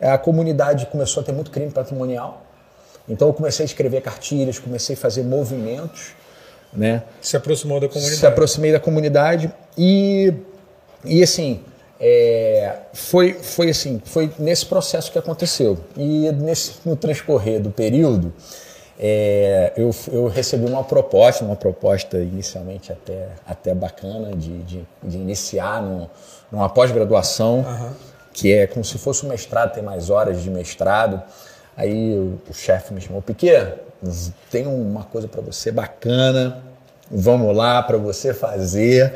a 0.00 0.16
comunidade 0.16 0.86
começou 0.86 1.22
a 1.22 1.24
ter 1.24 1.32
muito 1.32 1.50
crime 1.50 1.70
patrimonial 1.70 2.47
então 3.08 3.28
eu 3.28 3.34
comecei 3.34 3.64
a 3.64 3.66
escrever 3.66 4.00
cartilhas, 4.00 4.58
comecei 4.58 4.94
a 4.94 4.98
fazer 4.98 5.22
movimentos, 5.22 6.12
né? 6.72 7.02
Se 7.20 7.36
aproximou 7.36 7.80
da 7.80 7.88
comunidade. 7.88 8.16
Se 8.18 8.26
aproximei 8.26 8.72
da 8.72 8.80
comunidade 8.80 9.52
e 9.76 10.32
e 11.04 11.22
assim 11.22 11.60
é, 12.00 12.76
foi 12.92 13.34
foi 13.34 13.70
assim 13.70 14.00
foi 14.04 14.30
nesse 14.38 14.66
processo 14.66 15.10
que 15.10 15.18
aconteceu 15.18 15.78
e 15.96 16.30
nesse 16.32 16.74
no 16.84 16.96
transcorrer 16.96 17.60
do 17.60 17.70
período 17.70 18.32
é, 19.00 19.72
eu, 19.76 19.94
eu 20.10 20.26
recebi 20.26 20.66
uma 20.66 20.82
proposta, 20.82 21.44
uma 21.44 21.54
proposta 21.54 22.18
inicialmente 22.18 22.90
até, 22.90 23.28
até 23.46 23.72
bacana 23.72 24.34
de, 24.34 24.58
de, 24.64 24.84
de 25.04 25.16
iniciar 25.16 25.80
no, 25.80 26.10
numa 26.50 26.68
pós-graduação, 26.68 27.60
uhum. 27.60 27.90
que 28.32 28.52
é 28.52 28.66
como 28.66 28.84
se 28.84 28.98
fosse 28.98 29.24
um 29.24 29.28
mestrado, 29.28 29.72
tem 29.72 29.84
mais 29.84 30.10
horas 30.10 30.42
de 30.42 30.50
mestrado. 30.50 31.22
Aí 31.78 32.18
o, 32.18 32.40
o 32.50 32.52
chefe 32.52 32.92
me 32.92 33.00
chamou, 33.00 33.22
Piquet, 33.22 33.74
tem 34.50 34.66
uma 34.66 35.04
coisa 35.04 35.28
para 35.28 35.40
você 35.40 35.70
bacana, 35.70 36.60
vamos 37.08 37.56
lá 37.56 37.80
para 37.84 37.96
você 37.96 38.34
fazer. 38.34 39.14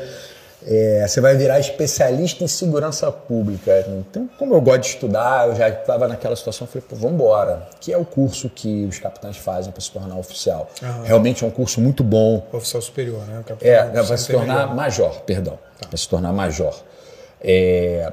É, 0.65 1.05
você 1.05 1.19
vai 1.19 1.35
virar 1.35 1.59
especialista 1.59 2.41
em 2.41 2.47
segurança 2.47 3.11
pública. 3.11 3.85
Então, 3.89 4.29
como 4.39 4.53
eu 4.53 4.61
gosto 4.61 4.79
de 4.79 4.87
estudar, 4.87 5.49
eu 5.49 5.55
já 5.55 5.67
estava 5.67 6.07
naquela 6.07 6.37
situação, 6.37 6.65
falei, 6.65 6.85
pô, 6.87 6.95
vamos 6.95 7.15
embora. 7.15 7.67
Que 7.81 7.91
é 7.91 7.97
o 7.97 8.05
curso 8.05 8.49
que 8.49 8.85
os 8.85 8.97
capitães 8.97 9.35
fazem 9.35 9.73
para 9.73 9.81
se 9.81 9.91
tornar 9.91 10.17
oficial. 10.17 10.69
Aham. 10.81 11.03
Realmente 11.03 11.43
é 11.43 11.47
um 11.47 11.51
curso 11.51 11.81
muito 11.81 12.01
bom. 12.01 12.47
Oficial 12.53 12.81
superior, 12.81 13.25
né? 13.27 13.43
é, 13.59 13.83
para 13.83 14.15
se 14.15 14.31
tornar 14.31 14.73
major, 14.73 15.19
perdão. 15.23 15.59
Tá. 15.81 15.89
Para 15.89 15.97
se 15.97 16.07
tornar 16.07 16.31
major. 16.31 16.73
É, 17.41 18.09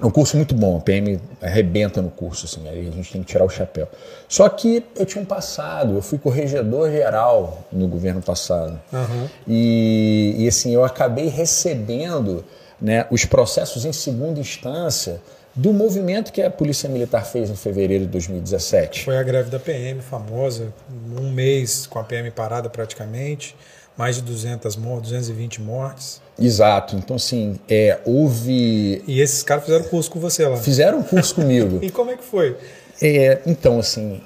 é 0.00 0.06
um 0.06 0.10
curso 0.10 0.36
muito 0.36 0.54
bom, 0.54 0.78
a 0.78 0.80
PM 0.80 1.20
arrebenta 1.42 2.00
no 2.00 2.10
curso, 2.10 2.46
assim, 2.46 2.68
aí 2.68 2.86
a 2.86 2.90
gente 2.90 3.12
tem 3.12 3.22
que 3.22 3.26
tirar 3.26 3.44
o 3.44 3.48
chapéu. 3.48 3.88
Só 4.28 4.48
que 4.48 4.84
eu 4.96 5.04
tinha 5.04 5.22
um 5.22 5.26
passado, 5.26 5.94
eu 5.94 6.02
fui 6.02 6.18
corregedor 6.18 6.90
geral 6.90 7.66
no 7.72 7.88
governo 7.88 8.22
passado. 8.22 8.80
Uhum. 8.92 9.28
E, 9.46 10.36
e, 10.38 10.48
assim, 10.48 10.72
eu 10.72 10.84
acabei 10.84 11.26
recebendo 11.26 12.44
né, 12.80 13.06
os 13.10 13.24
processos 13.24 13.84
em 13.84 13.92
segunda 13.92 14.38
instância 14.38 15.20
do 15.52 15.72
movimento 15.72 16.32
que 16.32 16.40
a 16.40 16.50
Polícia 16.50 16.88
Militar 16.88 17.26
fez 17.26 17.50
em 17.50 17.56
fevereiro 17.56 18.04
de 18.04 18.10
2017. 18.12 19.04
Foi 19.04 19.16
a 19.16 19.22
greve 19.24 19.50
da 19.50 19.58
PM, 19.58 20.00
famosa, 20.00 20.72
um 21.18 21.32
mês 21.32 21.84
com 21.84 21.98
a 21.98 22.04
PM 22.04 22.30
parada 22.30 22.70
praticamente, 22.70 23.56
mais 23.98 24.16
de 24.16 24.22
200 24.22 24.76
mortes, 24.76 25.10
220 25.10 25.60
mortes. 25.60 26.22
Exato. 26.38 26.94
Então, 26.94 27.16
assim, 27.16 27.58
é, 27.68 27.98
houve. 28.04 29.02
E 29.08 29.20
esses 29.20 29.42
caras 29.42 29.64
fizeram 29.64 29.84
curso 29.86 30.08
com 30.08 30.20
você 30.20 30.46
lá? 30.46 30.56
Fizeram 30.56 31.02
curso 31.02 31.34
comigo. 31.34 31.80
e 31.82 31.90
como 31.90 32.12
é 32.12 32.16
que 32.16 32.22
foi? 32.22 32.56
É, 33.02 33.40
então, 33.44 33.80
assim, 33.80 34.20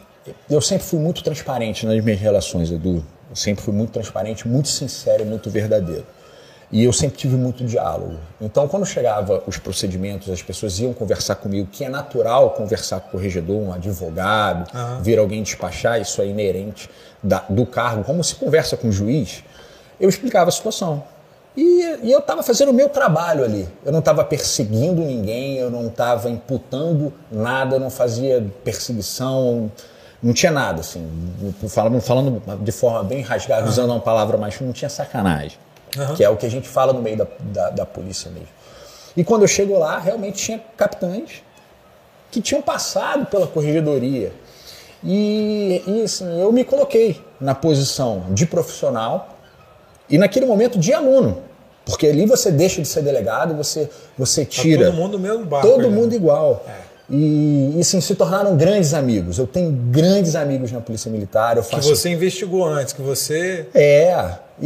eu 0.51 0.61
sempre 0.61 0.85
fui 0.85 0.99
muito 0.99 1.25
transparente 1.25 1.87
nas 1.87 2.05
minhas 2.05 2.21
relações, 2.21 2.71
Edu. 2.71 3.03
Eu 3.31 3.37
sempre 3.37 3.65
fui 3.65 3.73
muito 3.73 3.93
transparente, 3.93 4.47
muito 4.47 4.69
sincero 4.69 5.23
e 5.23 5.27
muito 5.27 5.49
verdadeiro. 5.49 6.05
E 6.71 6.85
eu 6.85 6.93
sempre 6.93 7.19
tive 7.19 7.37
muito 7.37 7.65
diálogo. 7.65 8.17
Então, 8.41 8.67
quando 8.67 8.87
chegava 8.87 9.43
os 9.47 9.59
procedimentos, 9.59 10.31
as 10.31 10.43
pessoas 10.43 10.79
iam 10.81 10.93
conversar 10.95 11.37
comigo, 11.37 11.69
que 11.71 11.85
é 11.85 11.89
natural 11.89 12.51
conversar 12.51 13.01
com 13.01 13.09
o 13.09 13.11
corregedor, 13.13 13.57
um 13.57 13.73
advogado, 13.73 14.71
uhum. 14.75 15.03
vir 15.03 15.19
alguém 15.19 15.43
despachar, 15.43 16.01
isso 16.01 16.21
é 16.23 16.27
inerente 16.27 16.89
da, 17.23 17.45
do 17.49 17.67
cargo, 17.67 18.05
como 18.05 18.25
se 18.25 18.35
conversa 18.35 18.75
com 18.75 18.89
o 18.89 18.93
juiz, 18.93 19.45
eu 20.03 20.09
explicava 20.09 20.49
a 20.49 20.53
situação. 20.53 21.05
E, 21.57 21.63
e 22.03 22.11
eu 22.11 22.19
estava 22.19 22.43
fazendo 22.43 22.71
o 22.71 22.75
meu 22.75 22.89
trabalho 22.89 23.45
ali. 23.45 23.69
Eu 23.85 23.93
não 23.93 24.01
estava 24.01 24.25
perseguindo 24.25 25.01
ninguém, 25.03 25.59
eu 25.59 25.71
não 25.71 25.87
estava 25.87 26.29
imputando 26.29 27.13
nada, 27.31 27.77
eu 27.77 27.81
não 27.81 27.89
fazia 27.89 28.45
perseguição, 28.65 29.71
não 30.21 30.33
tinha 30.33 30.51
nada, 30.51 30.81
assim. 30.81 31.09
Falando, 31.69 32.01
falando 32.01 32.43
de 32.65 32.73
forma 32.73 33.05
bem 33.05 33.23
rasgada, 33.23 33.69
usando 33.69 33.91
uma 33.91 34.01
palavra 34.01 34.37
mais, 34.37 34.61
não 34.61 34.73
tinha 34.73 34.89
sacanagem. 34.89 35.57
Uhum. 35.97 36.15
Que 36.15 36.25
é 36.25 36.29
o 36.29 36.37
que 36.37 36.47
a 36.47 36.51
gente 36.51 36.69
fala 36.69 36.93
no 36.93 37.01
meio 37.01 37.19
da, 37.19 37.27
da, 37.39 37.71
da 37.71 37.87
polícia 37.87 38.29
mesmo. 38.31 38.49
E 39.17 39.23
quando 39.23 39.43
eu 39.43 39.49
chego 39.49 39.79
lá, 39.79 39.99
realmente 39.99 40.43
tinha 40.43 40.61
capitães 40.77 41.45
que 42.31 42.41
tinham 42.41 42.63
passado 42.63 43.27
pela 43.27 43.47
corregedoria. 43.47 44.33
E, 45.05 45.83
e 45.87 46.03
assim, 46.03 46.41
eu 46.41 46.51
me 46.51 46.65
coloquei 46.65 47.23
na 47.39 47.55
posição 47.55 48.25
de 48.31 48.47
profissional 48.47 49.32
e 50.09 50.19
naquele 50.19 50.47
momento 50.47 50.79
de 50.79 50.93
aluno. 50.93 51.39
Porque 51.85 52.07
ali 52.07 52.27
você 52.27 52.51
deixa 52.51 52.81
de 52.81 52.87
ser 52.87 53.03
delegado, 53.03 53.55
você, 53.55 53.91
você 54.17 54.45
tira. 54.45 54.87
Tá 54.87 54.91
todo 54.91 55.01
mundo 55.01 55.19
mesmo 55.19 55.45
barco. 55.45 55.67
Todo 55.67 55.91
mundo 55.91 56.15
igual. 56.15 56.65
É. 56.69 56.93
E, 57.11 57.79
e 57.79 57.85
sim, 57.85 58.01
se 58.01 58.15
tornaram 58.15 58.57
grandes 58.57 58.95
amigos. 58.95 59.39
Eu 59.39 59.47
tenho 59.47 59.71
grandes 59.71 60.35
amigos 60.35 60.71
na 60.73 60.81
Polícia 60.81 61.11
Militar. 61.11 61.57
Eu 61.57 61.63
faço... 61.63 61.89
Que 61.89 61.97
você 61.97 62.09
investigou 62.09 62.65
antes, 62.65 62.95
que 62.95 63.03
você. 63.03 63.67
É. 63.75 64.15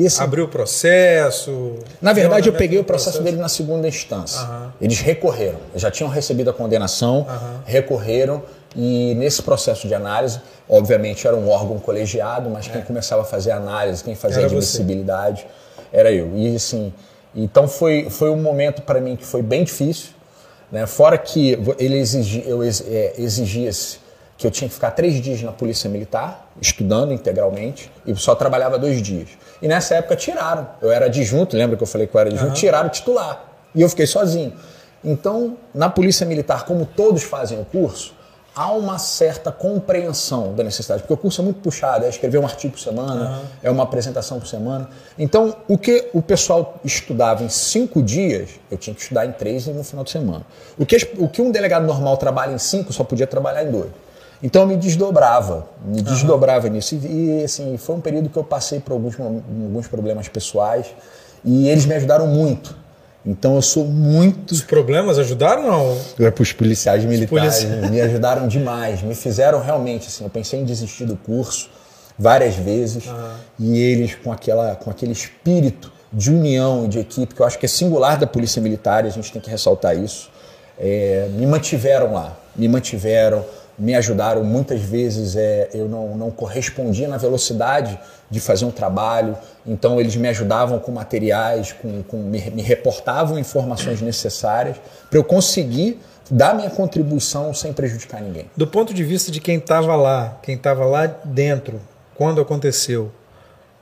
Assim, 0.07 0.23
abriu 0.23 0.45
o 0.45 0.49
processo. 0.49 1.75
Na 2.01 2.13
verdade, 2.13 2.49
eu 2.49 2.53
peguei 2.53 2.79
o 2.79 2.85
processo, 2.85 3.19
processo, 3.19 3.25
dele 3.25 3.43
na 3.43 3.49
segunda 3.49 3.89
instância. 3.89 4.43
Uhum. 4.43 4.69
Eles 4.81 5.01
recorreram. 5.01 5.59
Já 5.75 5.91
tinham 5.91 6.11
recebido 6.11 6.51
a 6.51 6.53
condenação, 6.53 7.21
uhum. 7.21 7.59
recorreram. 7.65 8.43
E 8.77 9.15
nesse 9.15 9.43
processo 9.43 9.89
de 9.89 9.95
análise, 9.95 10.39
obviamente 10.69 11.27
era 11.27 11.35
um 11.35 11.49
órgão 11.49 11.79
colegiado, 11.79 12.51
mas 12.51 12.69
é. 12.69 12.73
quem 12.73 12.83
começava 12.83 13.23
a 13.23 13.25
fazer 13.25 13.53
análise, 13.53 14.05
quem 14.05 14.15
fazia 14.15 14.41
era 14.41 14.47
admissibilidade, 14.47 15.47
você. 15.47 15.97
era 15.97 16.13
eu. 16.13 16.31
E 16.37 16.55
assim, 16.55 16.93
então 17.35 17.67
foi, 17.67 18.09
foi 18.11 18.29
um 18.31 18.41
momento 18.41 18.83
para 18.83 19.01
mim 19.01 19.17
que 19.17 19.25
foi 19.25 19.43
bem 19.43 19.65
difícil. 19.65 20.11
Né? 20.71 20.87
Fora 20.87 21.17
que 21.17 21.59
ele 21.79 21.97
exigia, 21.97 22.43
eu 22.45 22.63
é, 22.63 23.15
exigia 23.19 23.71
que 24.37 24.47
eu 24.47 24.51
tinha 24.51 24.69
que 24.69 24.75
ficar 24.75 24.91
três 24.91 25.15
dias 25.23 25.41
na 25.43 25.53
Polícia 25.53 25.89
Militar, 25.89 26.51
estudando 26.61 27.13
integralmente, 27.13 27.91
e 28.07 28.15
só 28.17 28.35
trabalhava 28.35 28.79
dois 28.79 29.01
dias. 29.01 29.31
E 29.63 29.69
nessa 29.69 29.95
época 29.95 30.17
tiraram. 30.17 30.69
Eu 30.83 30.91
era 30.91 31.07
adjunto, 31.07 31.57
lembra 31.57 31.77
que 31.77 31.83
eu 31.83 31.87
falei 31.87 32.07
que 32.07 32.15
eu 32.15 32.21
era 32.21 32.29
adjunto? 32.29 32.49
Uhum. 32.49 32.55
Tiraram 32.55 32.89
o 32.89 32.91
titular. 32.91 33.45
E 33.75 33.81
eu 33.81 33.89
fiquei 33.89 34.07
sozinho. 34.07 34.53
Então, 35.03 35.57
na 35.75 35.89
Polícia 35.89 36.27
Militar, 36.27 36.65
como 36.65 36.85
todos 36.85 37.23
fazem 37.23 37.61
o 37.61 37.65
curso, 37.65 38.16
há 38.57 38.73
uma 38.73 38.99
certa 38.99 39.53
compreensão 39.53 40.55
da 40.55 40.65
necessidade, 40.65 41.03
porque 41.03 41.13
o 41.13 41.17
curso 41.19 41.43
é 41.43 41.45
muito 41.45 41.61
puxado, 41.61 42.07
é 42.07 42.09
escrever 42.09 42.39
um 42.39 42.45
artigo 42.45 42.73
por 42.73 42.81
semana, 42.81 43.29
uhum. 43.29 43.45
é 43.63 43.71
uma 43.71 43.83
apresentação 43.83 44.41
por 44.41 44.49
semana. 44.49 44.89
Então, 45.19 45.55
o 45.69 45.77
que 45.77 46.09
o 46.15 46.23
pessoal 46.23 46.81
estudava 46.83 47.45
em 47.45 47.51
cinco 47.51 48.03
dias, 48.03 48.49
eu 48.71 48.79
tinha 48.79 48.97
que 48.97 49.03
estudar 49.03 49.27
em 49.27 49.33
três 49.33 49.67
e 49.67 49.73
no 49.73 49.85
final 49.85 50.03
de 50.03 50.11
semana. 50.11 50.47
O 50.79 50.87
que, 50.87 50.97
o 51.19 51.29
que 51.29 51.43
um 51.43 51.51
delegado 51.51 51.85
normal 51.85 52.17
trabalha 52.17 52.55
em 52.55 52.59
cinco, 52.59 52.95
só 52.95 53.05
podia 53.05 53.27
trabalhar 53.27 53.63
em 53.63 53.71
dois. 53.71 53.91
Então 54.43 54.63
eu 54.63 54.69
me 54.69 54.77
desdobrava, 54.77 55.69
me 55.85 56.01
desdobrava 56.01 56.67
uhum. 56.67 56.73
nisso. 56.73 56.95
E, 56.95 57.45
assim, 57.45 57.77
foi 57.77 57.97
um 57.97 58.01
período 58.01 58.31
que 58.31 58.39
eu 58.39 58.45
passei 58.45 58.81
por 58.81 58.93
alguns, 58.93 59.21
alguns 59.21 59.87
problemas 59.87 60.29
pessoais 60.29 60.87
e 61.45 61.69
eles 61.69 61.85
me 61.85 61.95
ajudaram 61.95 62.27
muito 62.27 62.86
então 63.27 63.57
eu 63.57 63.63
sou 63.63 63.85
muito. 63.85 64.53
Os 64.53 64.63
problemas 64.63 65.19
ajudaram 65.19 65.67
não? 65.67 65.99
É 66.25 66.31
para 66.31 66.43
os 66.43 66.53
policiais 66.53 67.05
militares. 67.05 67.65
Polici... 67.65 67.67
Me 67.91 68.01
ajudaram 68.01 68.47
demais. 68.47 69.03
Me 69.03 69.15
fizeram 69.15 69.61
realmente 69.61 70.07
assim. 70.07 70.23
Eu 70.23 70.31
pensei 70.31 70.61
em 70.61 70.65
desistir 70.65 71.05
do 71.05 71.17
curso 71.17 71.69
várias 72.19 72.55
vezes 72.55 73.05
e 73.59 73.79
eles 73.79 74.15
com 74.15 74.33
aquela 74.33 74.77
com 74.77 74.91
aquele 74.91 75.13
espírito 75.13 75.93
de 76.13 76.31
união 76.31 76.85
e 76.85 76.89
de 76.89 76.99
equipe 77.01 77.35
que 77.35 77.43
eu 77.43 77.47
acho 77.47 77.59
que 77.59 77.67
é 77.67 77.69
singular 77.69 78.17
da 78.17 78.27
polícia 78.27 78.63
militar. 78.63 79.05
E 79.05 79.09
a 79.09 79.11
gente 79.11 79.33
tem 79.33 79.43
que 79.43 79.51
ressaltar 79.51 79.97
isso. 79.99 80.31
É, 80.79 81.29
me 81.33 81.47
mantiveram 81.47 82.13
lá. 82.13 82.39
Me 82.55 82.69
mantiveram 82.69 83.45
me 83.79 83.95
ajudaram 83.95 84.43
muitas 84.43 84.81
vezes 84.81 85.37
é, 85.37 85.69
eu 85.75 85.89
não, 85.89 86.17
não 86.17 86.31
correspondia 86.31 87.09
na 87.09 87.17
velocidade 87.17 87.99
de 88.31 88.41
fazer 88.41 88.65
um 88.65 88.71
trabalho 88.71 89.37
então 89.67 90.01
eles 90.01 90.17
me 90.17 90.29
ajudavam 90.29 90.79
com 90.79 90.93
materiais 90.93 91.73
com, 91.73 92.03
com 92.03 92.17
me, 92.17 92.51
me 92.51 92.63
reportavam 92.63 93.39
informações 93.39 94.01
necessárias 94.01 94.77
para 95.11 95.19
eu 95.19 95.25
conseguir 95.25 96.01
dar 96.31 96.55
minha 96.55 96.71
contribuição 96.71 97.53
sem 97.53 97.73
prejudicar 97.73 98.21
ninguém 98.21 98.51
do 98.57 98.67
ponto 98.67 98.95
de 98.95 99.05
vista 99.05 99.31
de 99.31 99.41
quem 99.41 99.59
estava 99.59 99.95
lá 99.95 100.39
quem 100.43 100.57
estava 100.57 100.85
lá 100.85 101.07
dentro 101.07 101.81
quando 102.15 102.41
aconteceu 102.41 103.13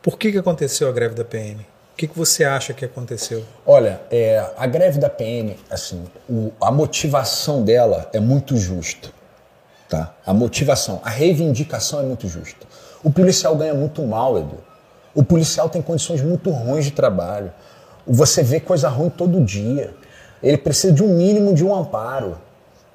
por 0.03 0.19
que, 0.19 0.33
que 0.33 0.39
aconteceu 0.39 0.89
a 0.89 0.93
greve 0.93 1.15
da 1.15 1.25
PM 1.25 1.65
o 1.95 1.97
que, 1.97 2.09
que 2.09 2.19
você 2.19 2.43
acha 2.43 2.75
que 2.75 2.85
aconteceu? 2.85 3.45
Olha, 3.65 4.01
é, 4.11 4.45
a 4.57 4.67
greve 4.67 4.99
da 4.99 5.09
PM, 5.09 5.57
assim, 5.71 6.05
o, 6.29 6.51
a 6.61 6.73
motivação 6.73 7.63
dela 7.63 8.11
é 8.13 8.19
muito 8.19 8.57
justa. 8.57 9.11
Tá? 9.95 10.13
A 10.27 10.35
motivação, 10.35 11.01
a 11.05 11.09
reivindicação 11.09 12.01
é 12.01 12.03
muito 12.03 12.27
justa. 12.27 12.67
O 13.01 13.13
policial 13.13 13.55
ganha 13.55 13.75
muito 13.75 14.03
mal, 14.03 14.37
Edu. 14.37 14.59
O 15.15 15.23
policial 15.23 15.69
tem 15.69 15.81
condições 15.81 16.21
muito 16.21 16.51
ruins 16.51 16.85
de 16.87 16.91
trabalho. 16.91 17.53
Você 18.05 18.43
vê 18.43 18.59
coisa 18.59 18.89
ruim 18.89 19.09
todo 19.09 19.41
dia. 19.41 19.95
Ele 20.43 20.59
precisa 20.59 20.93
de 20.93 21.01
um 21.01 21.17
mínimo 21.17 21.55
de 21.55 21.65
um 21.65 21.73
amparo. 21.73 22.37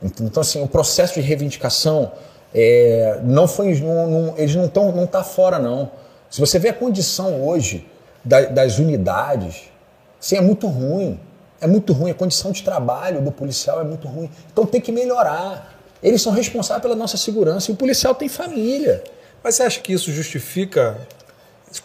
Então, 0.03 0.41
assim, 0.41 0.61
o 0.61 0.67
processo 0.67 1.13
de 1.13 1.21
reivindicação 1.21 2.11
é, 2.53 3.21
não 3.23 3.47
foi. 3.47 3.79
Não, 3.79 4.09
não, 4.09 4.37
eles 4.37 4.53
não 4.53 4.65
estão 4.65 4.91
não 4.91 5.07
tá 5.07 5.23
fora, 5.23 5.57
não. 5.57 5.89
Se 6.29 6.41
você 6.41 6.59
vê 6.59 6.67
a 6.67 6.73
condição 6.73 7.47
hoje 7.47 7.87
da, 8.25 8.41
das 8.41 8.77
unidades, 8.77 9.69
assim, 10.21 10.35
é 10.35 10.41
muito 10.41 10.67
ruim. 10.67 11.17
É 11.61 11.67
muito 11.67 11.93
ruim. 11.93 12.11
A 12.11 12.13
condição 12.13 12.51
de 12.51 12.61
trabalho 12.61 13.21
do 13.21 13.31
policial 13.31 13.79
é 13.79 13.85
muito 13.85 14.05
ruim. 14.05 14.29
Então 14.51 14.65
tem 14.65 14.81
que 14.81 14.91
melhorar. 14.91 15.78
Eles 16.01 16.21
são 16.21 16.31
responsáveis 16.31 16.81
pela 16.81 16.95
nossa 16.95 17.17
segurança 17.17 17.71
e 17.71 17.73
o 17.73 17.77
policial 17.77 18.15
tem 18.15 18.29
família. 18.29 19.03
Mas 19.43 19.55
você 19.55 19.63
acha 19.63 19.79
que 19.81 19.93
isso 19.93 20.11
justifica 20.11 20.97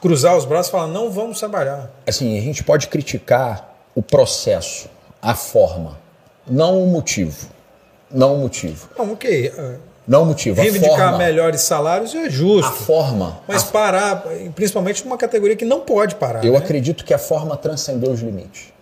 cruzar 0.01 0.37
os 0.37 0.45
braços 0.45 0.69
e 0.69 0.73
falar 0.73 0.87
não 0.87 1.11
vamos 1.11 1.39
trabalhar? 1.39 1.91
Assim, 2.07 2.39
a 2.39 2.41
gente 2.41 2.63
pode 2.63 2.89
criticar 2.89 3.77
o 3.95 4.03
processo, 4.03 4.89
a 5.21 5.35
forma, 5.35 5.99
não 6.47 6.83
o 6.83 6.87
motivo. 6.87 7.49
Não 8.11 8.35
o 8.35 8.39
motivo. 8.39 8.89
Não, 8.97 9.13
ok. 9.13 9.53
Não 10.07 10.23
o 10.23 10.27
motivo. 10.27 10.61
Reivindicar 10.61 10.99
forma, 10.99 11.19
melhores 11.19 11.63
salários 11.63 12.15
é 12.15 12.29
justo. 12.29 12.69
A 12.69 12.73
forma. 12.73 13.41
Mas 13.49 13.63
a... 13.63 13.67
parar, 13.67 14.25
principalmente 14.55 15.05
numa 15.05 15.17
categoria 15.17 15.57
que 15.57 15.65
não 15.65 15.81
pode 15.81 16.15
parar. 16.17 16.45
Eu 16.45 16.53
né? 16.53 16.59
acredito 16.59 17.05
que 17.05 17.15
a 17.15 17.19
forma 17.19 17.57
transcendeu 17.57 18.13
os 18.13 18.21
limites. 18.21 18.73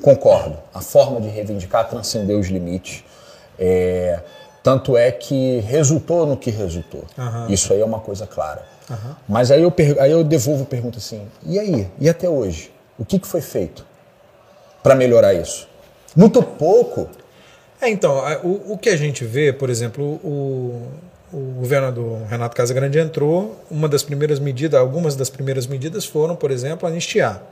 Concordo. 0.00 0.58
A 0.74 0.80
forma 0.80 1.20
de 1.20 1.28
reivindicar 1.28 1.88
transcendeu 1.88 2.38
os 2.38 2.48
limites. 2.48 3.04
É... 3.58 4.20
Tanto 4.62 4.96
é 4.96 5.10
que 5.10 5.58
resultou 5.60 6.26
no 6.26 6.36
que 6.36 6.50
resultou. 6.50 7.04
Uhum. 7.18 7.48
Isso 7.48 7.72
aí 7.72 7.80
é 7.80 7.84
uma 7.84 8.00
coisa 8.00 8.26
clara. 8.26 8.62
Uhum. 8.88 9.14
Mas 9.28 9.50
aí 9.50 9.62
eu, 9.62 9.72
aí 9.98 10.10
eu 10.10 10.22
devolvo 10.22 10.62
a 10.62 10.66
pergunta 10.66 10.98
assim: 10.98 11.26
e 11.44 11.58
aí? 11.58 11.88
E 11.98 12.08
até 12.08 12.28
hoje? 12.28 12.70
O 12.98 13.04
que, 13.04 13.18
que 13.18 13.26
foi 13.26 13.40
feito 13.40 13.84
para 14.82 14.94
melhorar 14.94 15.34
isso? 15.34 15.68
Muito 16.14 16.42
pouco. 16.42 17.08
É, 17.80 17.88
então, 17.88 18.22
o, 18.44 18.74
o 18.74 18.78
que 18.78 18.88
a 18.88 18.96
gente 18.96 19.24
vê, 19.24 19.52
por 19.52 19.68
exemplo, 19.68 20.04
o, 20.22 20.88
o 21.32 21.38
governador 21.58 22.22
Renato 22.28 22.54
Casagrande 22.54 22.98
entrou, 22.98 23.58
uma 23.68 23.88
das 23.88 24.04
primeiras 24.04 24.38
medidas, 24.38 24.78
algumas 24.78 25.16
das 25.16 25.30
primeiras 25.30 25.66
medidas 25.66 26.04
foram, 26.04 26.36
por 26.36 26.52
exemplo, 26.52 26.86
anistiar. 26.86 27.42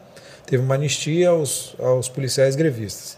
Teve 0.46 0.62
uma 0.62 0.75
anistia 0.75 1.31
aos, 1.31 1.75
aos 1.79 2.09
policiais 2.09 2.55
grevistas. 2.55 3.16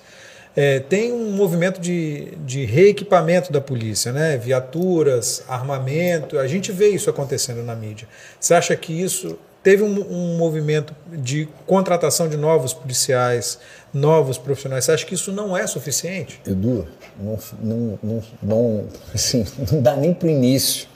É, 0.55 0.81
tem 0.81 1.13
um 1.13 1.33
movimento 1.33 1.81
de, 1.81 2.37
de 2.45 2.65
reequipamento 2.65 3.51
da 3.51 3.61
polícia, 3.61 4.13
né? 4.13 4.37
viaturas, 4.37 5.43
armamento. 5.49 6.39
A 6.39 6.47
gente 6.47 6.71
vê 6.71 6.89
isso 6.89 7.09
acontecendo 7.09 7.63
na 7.63 7.75
mídia. 7.75 8.07
Você 8.39 8.53
acha 8.53 8.77
que 8.77 8.93
isso 8.93 9.39
teve 9.63 9.83
um, 9.83 10.01
um, 10.11 10.37
movimento 10.37 10.95
de 11.11 11.49
contratação 11.67 12.29
de 12.29 12.37
novos 12.37 12.75
policiais, 12.75 13.59
novos 13.95 14.37
profissionais? 14.37 14.85
Você 14.85 14.93
acha 14.93 15.07
que 15.07 15.15
isso 15.15 15.33
não 15.33 15.57
é 15.57 15.67
suficiente? 15.67 16.39
Edu, 16.47 16.87
não, 17.19 17.39
não, 17.63 17.99
não, 18.03 18.23
não, 18.43 18.85
assim, 19.15 19.47
não 19.73 19.81
dá 19.81 19.97
nem 19.97 20.13
para 20.13 20.27
o 20.27 20.31
início. 20.31 20.87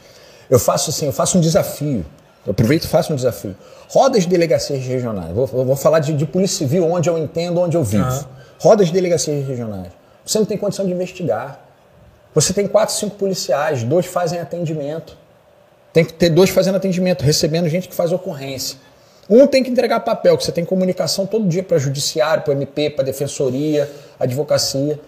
Eu 0.51 0.59
faço 0.59 0.91
assim, 0.91 1.07
eu 1.07 1.13
faço 1.13 1.39
um 1.39 1.41
desafio. 1.41 2.05
Eu 2.45 2.51
aproveito 2.53 2.85
e 2.85 2.89
faço 2.89 3.13
um 3.13 3.17
desafio. 3.17 3.57
Rodas 3.89 4.25
de 4.25 4.29
delegacias 4.29 4.85
regionais. 4.85 5.33
Vou, 5.35 5.47
vou 5.47 5.77
falar 5.77 6.01
de, 6.01 6.13
de 6.13 6.27
polícia 6.27 6.59
civil, 6.59 6.85
onde 6.85 7.09
eu 7.09 7.17
entendo, 7.17 7.59
onde 7.59 7.77
eu 7.77 7.83
vivo. 7.83 8.36
Rodas 8.59 8.89
de 8.89 8.93
delegacias 8.93 9.47
regionais. 9.47 9.89
Você 10.25 10.39
não 10.39 10.47
tem 10.47 10.57
condição 10.57 10.85
de 10.87 10.93
investigar. 10.93 11.61
Você 12.35 12.53
tem 12.53 12.67
quatro, 12.67 12.95
cinco 12.95 13.17
policiais, 13.17 13.83
dois 13.83 14.07
fazem 14.07 14.41
atendimento. 14.41 15.17
Tem 15.93 16.05
que 16.05 16.13
ter 16.13 16.29
dois 16.29 16.51
fazendo 16.51 16.77
atendimento, 16.77 17.23
recebendo 17.23 17.69
gente 17.69 17.89
que 17.89 17.95
faz 17.95 18.13
ocorrência. 18.13 18.79
Um 19.29 19.47
tem 19.47 19.63
que 19.63 19.71
entregar 19.71 20.01
papel, 20.01 20.37
que 20.37 20.45
você 20.45 20.53
tem 20.53 20.65
comunicação 20.65 21.27
todo 21.27 21.49
dia 21.49 21.63
para 21.63 21.79
judiciário, 21.79 22.43
para 22.43 22.53
MP, 22.53 22.91
para 22.91 23.05
defensoria, 23.05 23.91
advocacia. 24.21 25.01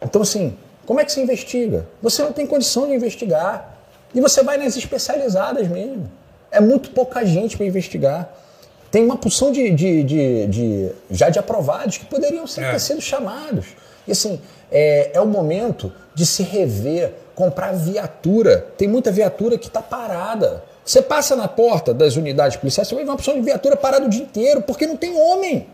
Então, 0.00 0.22
assim, 0.22 0.56
como 0.86 1.00
é 1.00 1.04
que 1.04 1.12
você 1.12 1.20
investiga? 1.20 1.86
Você 2.00 2.22
não 2.22 2.32
tem 2.32 2.46
condição 2.46 2.86
de 2.86 2.94
investigar. 2.94 3.78
E 4.14 4.20
você 4.20 4.42
vai 4.42 4.56
nas 4.56 4.76
especializadas 4.76 5.66
mesmo. 5.68 6.10
É 6.50 6.60
muito 6.60 6.90
pouca 6.90 7.24
gente 7.24 7.56
para 7.56 7.66
investigar 7.66 8.32
tem 8.94 9.04
uma 9.04 9.16
porção 9.16 9.50
de, 9.50 9.72
de, 9.72 10.04
de, 10.04 10.46
de, 10.46 10.88
já 11.10 11.28
de 11.28 11.36
aprovados 11.36 11.98
que 11.98 12.04
poderiam 12.04 12.46
ser, 12.46 12.62
é. 12.62 12.70
ter 12.70 12.78
sido 12.78 13.00
chamados. 13.00 13.66
E 14.06 14.12
assim, 14.12 14.40
é, 14.70 15.10
é 15.14 15.20
o 15.20 15.26
momento 15.26 15.92
de 16.14 16.24
se 16.24 16.44
rever, 16.44 17.12
comprar 17.34 17.72
viatura. 17.72 18.68
Tem 18.78 18.86
muita 18.86 19.10
viatura 19.10 19.58
que 19.58 19.66
está 19.66 19.82
parada. 19.82 20.62
Você 20.84 21.02
passa 21.02 21.34
na 21.34 21.48
porta 21.48 21.92
das 21.92 22.14
unidades 22.14 22.56
policiais, 22.56 22.86
você 22.86 22.94
vai 22.94 23.02
ver 23.02 23.10
uma 23.10 23.16
opção 23.16 23.34
de 23.34 23.40
viatura 23.40 23.76
parada 23.76 24.06
o 24.06 24.08
dia 24.08 24.22
inteiro, 24.22 24.62
porque 24.62 24.86
não 24.86 24.96
tem 24.96 25.12
homem. 25.20 25.66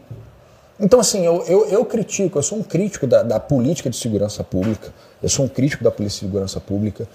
Então, 0.80 0.98
assim, 0.98 1.22
eu, 1.26 1.44
eu, 1.46 1.68
eu 1.68 1.84
critico, 1.84 2.38
eu 2.38 2.42
sou 2.42 2.56
um 2.56 2.62
crítico 2.62 3.06
da, 3.06 3.22
da, 3.22 3.38
política 3.38 3.90
de 3.90 3.98
segurança 3.98 4.42
pública, 4.42 4.94
eu 5.22 5.28
sou 5.28 5.44
um 5.44 5.48
crítico 5.48 5.84
da 5.84 5.90
polícia 5.90 6.20
de 6.20 6.24
segurança 6.24 6.58
pública. 6.58 7.06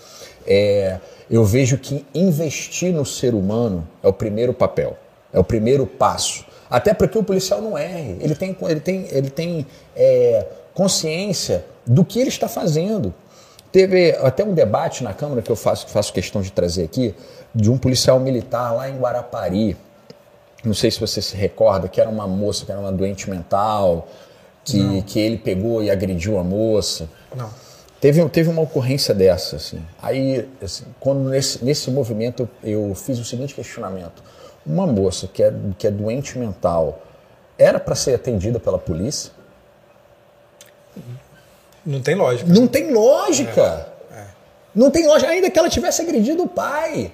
É, 0.45 0.99
eu 1.31 1.43
vejo 1.43 1.79
que 1.79 2.05
investir 2.13 2.93
no 2.93 3.03
ser 3.03 3.33
humano 3.33 3.87
é 4.03 4.07
o 4.07 4.13
primeiro 4.13 4.53
papel. 4.53 4.99
É 5.35 5.39
o 5.39 5.43
primeiro 5.43 5.85
passo. 5.85 6.45
Até 6.69 6.93
porque 6.93 7.17
o 7.17 7.23
policial 7.23 7.61
não 7.61 7.77
erre. 7.77 8.15
Ele 8.21 8.33
tem, 8.33 8.55
ele 8.61 8.79
tem, 8.79 9.07
ele 9.11 9.29
tem 9.29 9.67
é, 9.93 10.45
consciência 10.73 11.65
do 11.85 12.05
que 12.05 12.19
ele 12.19 12.29
está 12.29 12.47
fazendo. 12.47 13.13
Teve 13.69 14.11
até 14.21 14.45
um 14.45 14.53
debate 14.53 15.03
na 15.03 15.13
Câmara 15.13 15.41
que 15.41 15.51
eu 15.51 15.57
faço, 15.57 15.87
faço 15.89 16.13
questão 16.13 16.41
de 16.41 16.53
trazer 16.53 16.85
aqui, 16.85 17.13
de 17.53 17.69
um 17.69 17.77
policial 17.77 18.17
militar 18.17 18.73
lá 18.73 18.89
em 18.89 18.97
Guarapari. 18.97 19.75
Não 20.63 20.73
sei 20.73 20.89
se 20.89 21.01
você 21.01 21.21
se 21.21 21.35
recorda, 21.35 21.89
que 21.89 21.99
era 21.99 22.09
uma 22.09 22.25
moça, 22.25 22.65
que 22.65 22.71
era 22.71 22.79
uma 22.79 22.93
doente 22.93 23.29
mental, 23.29 24.07
que, 24.63 25.01
que 25.03 25.19
ele 25.19 25.37
pegou 25.37 25.83
e 25.83 25.91
agrediu 25.91 26.39
a 26.39 26.43
moça. 26.43 27.09
Não. 27.35 27.49
Teve, 27.99 28.27
teve 28.29 28.49
uma 28.49 28.61
ocorrência 28.61 29.13
dessa, 29.13 29.57
assim. 29.57 29.79
Aí, 30.01 30.47
assim, 30.63 30.85
quando 30.99 31.29
nesse, 31.29 31.63
nesse 31.63 31.91
movimento 31.91 32.47
eu, 32.63 32.87
eu 32.87 32.95
fiz 32.95 33.19
o 33.19 33.25
seguinte 33.25 33.53
questionamento. 33.53 34.23
Uma 34.65 34.87
moça 34.87 35.27
que 35.27 35.43
é, 35.43 35.53
que 35.77 35.85
é 35.87 35.91
doente 35.91 36.37
mental 36.37 37.03
era 37.57 37.79
para 37.79 37.95
ser 37.95 38.15
atendida 38.15 38.59
pela 38.59 38.79
polícia? 38.79 39.31
Não 41.85 42.01
tem 42.01 42.15
lógica. 42.15 42.51
Não 42.51 42.67
tem 42.67 42.91
lógica. 42.91 43.87
Não 44.73 44.91
tem 44.91 45.07
lógica. 45.07 45.31
Ainda 45.31 45.49
que 45.49 45.57
ela 45.57 45.69
tivesse 45.69 46.01
agredido 46.01 46.43
o 46.43 46.47
pai. 46.47 47.11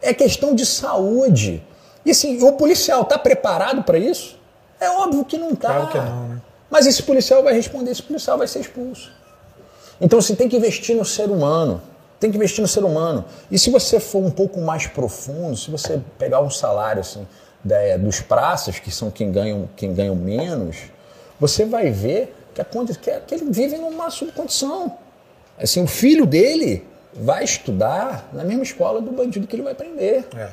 É 0.00 0.14
questão 0.14 0.54
de 0.54 0.64
saúde. 0.64 1.62
E 2.04 2.12
assim, 2.12 2.40
o 2.42 2.52
policial 2.52 3.02
está 3.02 3.18
preparado 3.18 3.82
para 3.82 3.98
isso? 3.98 4.38
É 4.80 4.88
óbvio 4.88 5.24
que 5.24 5.36
não 5.36 5.50
está. 5.50 5.68
Claro 5.68 5.88
que 5.88 5.98
não, 5.98 6.28
né? 6.28 6.42
Mas 6.70 6.86
esse 6.86 7.02
policial 7.02 7.42
vai 7.42 7.54
responder, 7.54 7.90
esse 7.90 8.02
policial 8.02 8.38
vai 8.38 8.46
ser 8.46 8.60
expulso. 8.60 9.12
Então 10.00 10.20
você 10.20 10.36
tem 10.36 10.48
que 10.48 10.56
investir 10.56 10.94
no 10.94 11.04
ser 11.04 11.30
humano. 11.30 11.82
Tem 12.18 12.30
que 12.30 12.36
investir 12.36 12.62
no 12.62 12.68
ser 12.68 12.82
humano. 12.84 13.24
E 13.50 13.58
se 13.58 13.68
você 13.70 14.00
for 14.00 14.22
um 14.24 14.30
pouco 14.30 14.60
mais 14.60 14.86
profundo, 14.86 15.56
se 15.56 15.70
você 15.70 16.00
pegar 16.18 16.40
um 16.40 16.50
salário 16.50 17.00
assim, 17.00 17.26
da- 17.62 17.96
dos 17.98 18.20
praças, 18.20 18.78
que 18.78 18.90
são 18.90 19.10
quem 19.10 19.30
ganham, 19.30 19.68
quem 19.76 19.92
ganham 19.92 20.14
menos, 20.16 20.76
você 21.38 21.64
vai 21.66 21.90
ver 21.90 22.34
que, 22.54 22.60
a, 22.60 22.64
que, 22.64 23.10
é- 23.10 23.20
que 23.20 23.34
ele 23.34 23.50
vive 23.50 23.76
numa 23.76 24.08
subcondição. 24.10 24.96
Assim, 25.58 25.82
o 25.82 25.86
filho 25.86 26.24
dele 26.26 26.86
vai 27.14 27.44
estudar 27.44 28.28
na 28.32 28.44
mesma 28.44 28.62
escola 28.62 29.00
do 29.00 29.10
bandido 29.10 29.46
que 29.46 29.54
ele 29.56 29.62
vai 29.62 29.74
prender. 29.74 30.24
É. 30.36 30.48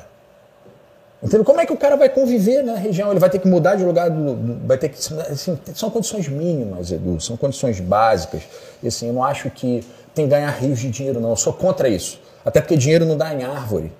Entendeu? 1.22 1.44
Como 1.44 1.58
é 1.58 1.64
que 1.64 1.72
o 1.72 1.76
cara 1.76 1.96
vai 1.96 2.10
conviver 2.10 2.62
na 2.62 2.74
região? 2.74 3.10
Ele 3.10 3.18
vai 3.20 3.30
ter 3.30 3.38
que 3.38 3.48
mudar 3.48 3.76
de 3.76 3.84
lugar, 3.84 4.10
do, 4.10 4.34
do- 4.34 4.66
vai 4.66 4.76
ter 4.76 4.90
que. 4.90 4.98
assim, 5.30 5.58
são 5.74 5.88
condições 5.90 6.28
mínimas, 6.28 6.92
Edu, 6.92 7.18
são 7.20 7.34
condições 7.36 7.80
básicas. 7.80 8.42
E 8.82 8.88
assim, 8.88 9.06
eu 9.08 9.14
não 9.14 9.24
acho 9.24 9.48
que 9.50 9.82
tem 10.14 10.26
que 10.26 10.30
ganhar 10.30 10.50
rios 10.50 10.78
de 10.78 10.90
dinheiro, 10.90 11.20
não. 11.20 11.30
Eu 11.30 11.36
sou 11.36 11.52
contra 11.52 11.88
isso. 11.88 12.20
Até 12.44 12.60
porque 12.60 12.76
dinheiro 12.76 13.04
não 13.04 13.16
dá 13.16 13.34
em 13.34 13.42
árvore. 13.42 13.92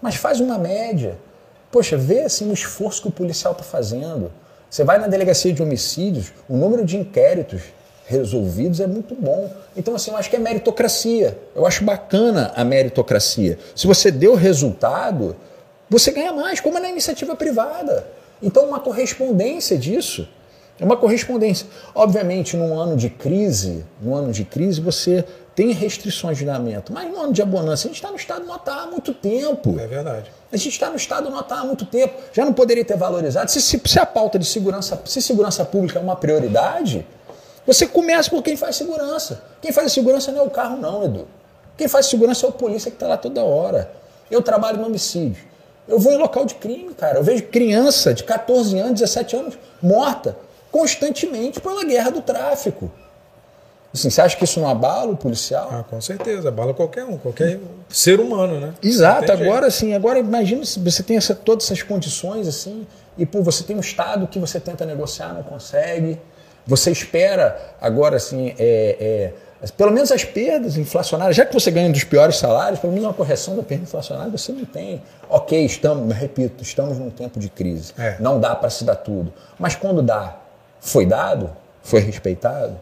Mas 0.00 0.16
faz 0.16 0.40
uma 0.40 0.58
média. 0.58 1.16
Poxa, 1.70 1.96
vê 1.96 2.22
assim, 2.22 2.50
o 2.50 2.52
esforço 2.52 3.02
que 3.02 3.08
o 3.08 3.12
policial 3.12 3.52
está 3.52 3.64
fazendo. 3.64 4.30
Você 4.68 4.84
vai 4.84 4.98
na 4.98 5.06
delegacia 5.06 5.52
de 5.52 5.62
homicídios, 5.62 6.32
o 6.48 6.56
número 6.56 6.84
de 6.84 6.96
inquéritos 6.96 7.62
resolvidos 8.06 8.80
é 8.80 8.86
muito 8.86 9.14
bom. 9.14 9.50
Então, 9.76 9.94
assim, 9.94 10.10
eu 10.10 10.16
acho 10.16 10.28
que 10.28 10.36
é 10.36 10.38
meritocracia. 10.38 11.38
Eu 11.54 11.66
acho 11.66 11.84
bacana 11.84 12.52
a 12.54 12.64
meritocracia. 12.64 13.58
Se 13.74 13.86
você 13.86 14.10
deu 14.10 14.34
resultado, 14.34 15.36
você 15.88 16.10
ganha 16.10 16.32
mais, 16.32 16.60
como 16.60 16.78
na 16.78 16.88
iniciativa 16.88 17.34
privada. 17.36 18.06
Então, 18.42 18.66
uma 18.66 18.80
correspondência 18.80 19.78
disso. 19.78 20.28
É 20.80 20.84
uma 20.84 20.96
correspondência. 20.96 21.66
Obviamente, 21.94 22.56
num 22.56 22.78
ano 22.78 22.96
de 22.96 23.08
crise, 23.08 23.84
num 24.00 24.14
ano 24.14 24.32
de 24.32 24.44
crise, 24.44 24.80
você 24.80 25.24
tem 25.54 25.72
restrições 25.72 26.38
de 26.38 26.44
andamento. 26.44 26.92
Mas 26.92 27.10
no 27.10 27.20
ano 27.20 27.32
de 27.32 27.42
abonância, 27.42 27.86
a 27.86 27.88
gente 27.88 27.96
está 27.96 28.10
no 28.10 28.16
estado 28.16 28.46
notar 28.46 28.78
há 28.78 28.86
muito 28.86 29.12
tempo. 29.12 29.78
É 29.78 29.86
verdade. 29.86 30.30
A 30.50 30.56
gente 30.56 30.72
está 30.72 30.88
no 30.88 30.96
estado 30.96 31.30
notar 31.30 31.58
há 31.58 31.64
muito 31.64 31.84
tempo. 31.84 32.14
Já 32.32 32.44
não 32.44 32.52
poderia 32.52 32.84
ter 32.84 32.96
valorizado. 32.96 33.50
Se, 33.50 33.60
se, 33.60 33.80
se 33.84 33.98
a 33.98 34.06
pauta 34.06 34.38
de 34.38 34.46
segurança, 34.46 35.00
se 35.04 35.20
segurança 35.20 35.64
pública 35.64 35.98
é 35.98 36.02
uma 36.02 36.16
prioridade, 36.16 37.06
você 37.66 37.86
começa 37.86 38.30
por 38.30 38.42
quem 38.42 38.56
faz 38.56 38.76
segurança. 38.76 39.42
Quem 39.60 39.72
faz 39.72 39.92
segurança 39.92 40.32
não 40.32 40.40
é 40.40 40.42
o 40.42 40.50
carro, 40.50 40.76
não, 40.76 41.04
Edu. 41.04 41.28
Quem 41.76 41.88
faz 41.88 42.06
segurança 42.06 42.46
é 42.46 42.48
o 42.48 42.52
polícia 42.52 42.90
que 42.90 42.96
está 42.96 43.06
lá 43.06 43.16
toda 43.16 43.42
hora. 43.42 43.90
Eu 44.30 44.42
trabalho 44.42 44.78
no 44.78 44.86
homicídio. 44.86 45.44
Eu 45.86 45.98
vou 45.98 46.12
em 46.12 46.16
local 46.16 46.44
de 46.44 46.54
crime, 46.54 46.94
cara. 46.94 47.18
Eu 47.18 47.24
vejo 47.24 47.44
criança 47.44 48.14
de 48.14 48.24
14 48.24 48.78
anos, 48.78 49.00
17 49.00 49.36
anos, 49.36 49.58
morta 49.82 50.36
constantemente 50.70 51.60
pela 51.60 51.84
guerra 51.84 52.10
do 52.10 52.22
tráfico. 52.22 52.90
Assim, 53.92 54.08
você 54.08 54.22
acha 54.22 54.36
que 54.36 54.44
isso 54.44 54.58
não 54.58 54.68
abala 54.68 55.12
o 55.12 55.16
policial? 55.16 55.68
Ah, 55.70 55.84
com 55.88 56.00
certeza. 56.00 56.50
Bala 56.50 56.72
qualquer 56.72 57.04
um, 57.04 57.18
qualquer 57.18 57.60
ser 57.90 58.20
humano, 58.20 58.58
né? 58.58 58.72
Exato, 58.82 59.30
agora 59.30 59.66
assim, 59.66 59.92
agora 59.92 60.18
imagina 60.18 60.64
se 60.64 60.78
você 60.78 61.02
tem 61.02 61.18
essa, 61.18 61.34
todas 61.34 61.66
essas 61.66 61.82
condições 61.82 62.48
assim, 62.48 62.86
e 63.18 63.26
pô, 63.26 63.42
você 63.42 63.62
tem 63.62 63.76
um 63.76 63.80
Estado 63.80 64.26
que 64.26 64.38
você 64.38 64.58
tenta 64.58 64.86
negociar, 64.86 65.34
não 65.34 65.42
consegue. 65.42 66.18
Você 66.66 66.90
espera 66.90 67.74
agora 67.80 68.16
assim, 68.16 68.54
é, 68.58 69.32
é, 69.60 69.66
pelo 69.76 69.92
menos 69.92 70.10
as 70.10 70.24
perdas 70.24 70.78
inflacionárias, 70.78 71.36
já 71.36 71.44
que 71.44 71.52
você 71.52 71.70
ganha 71.70 71.88
um 71.88 71.92
dos 71.92 72.04
piores 72.04 72.36
salários, 72.36 72.80
pelo 72.80 72.92
menos 72.94 73.06
uma 73.06 73.14
correção 73.14 73.56
da 73.56 73.62
perda 73.62 73.82
inflacionária 73.82 74.30
você 74.30 74.52
não 74.52 74.64
tem. 74.64 75.02
Ok, 75.28 75.64
estamos, 75.66 76.16
repito, 76.16 76.62
estamos 76.62 76.98
num 76.98 77.10
tempo 77.10 77.38
de 77.38 77.50
crise. 77.50 77.92
É. 77.98 78.16
Não 78.18 78.40
dá 78.40 78.56
para 78.56 78.70
se 78.70 78.84
dar 78.84 78.96
tudo. 78.96 79.32
Mas 79.58 79.76
quando 79.76 80.00
dá, 80.00 80.38
foi 80.80 81.04
dado? 81.04 81.50
Foi 81.82 82.00
respeitado? 82.00 82.76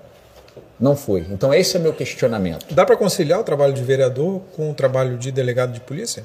Não 0.80 0.96
foi. 0.96 1.26
Então 1.30 1.52
esse 1.52 1.76
é 1.76 1.80
meu 1.80 1.92
questionamento. 1.92 2.64
Dá 2.74 2.86
para 2.86 2.96
conciliar 2.96 3.38
o 3.40 3.44
trabalho 3.44 3.72
de 3.74 3.82
vereador 3.82 4.40
com 4.56 4.70
o 4.70 4.74
trabalho 4.74 5.18
de 5.18 5.30
delegado 5.30 5.72
de 5.72 5.80
polícia? 5.80 6.24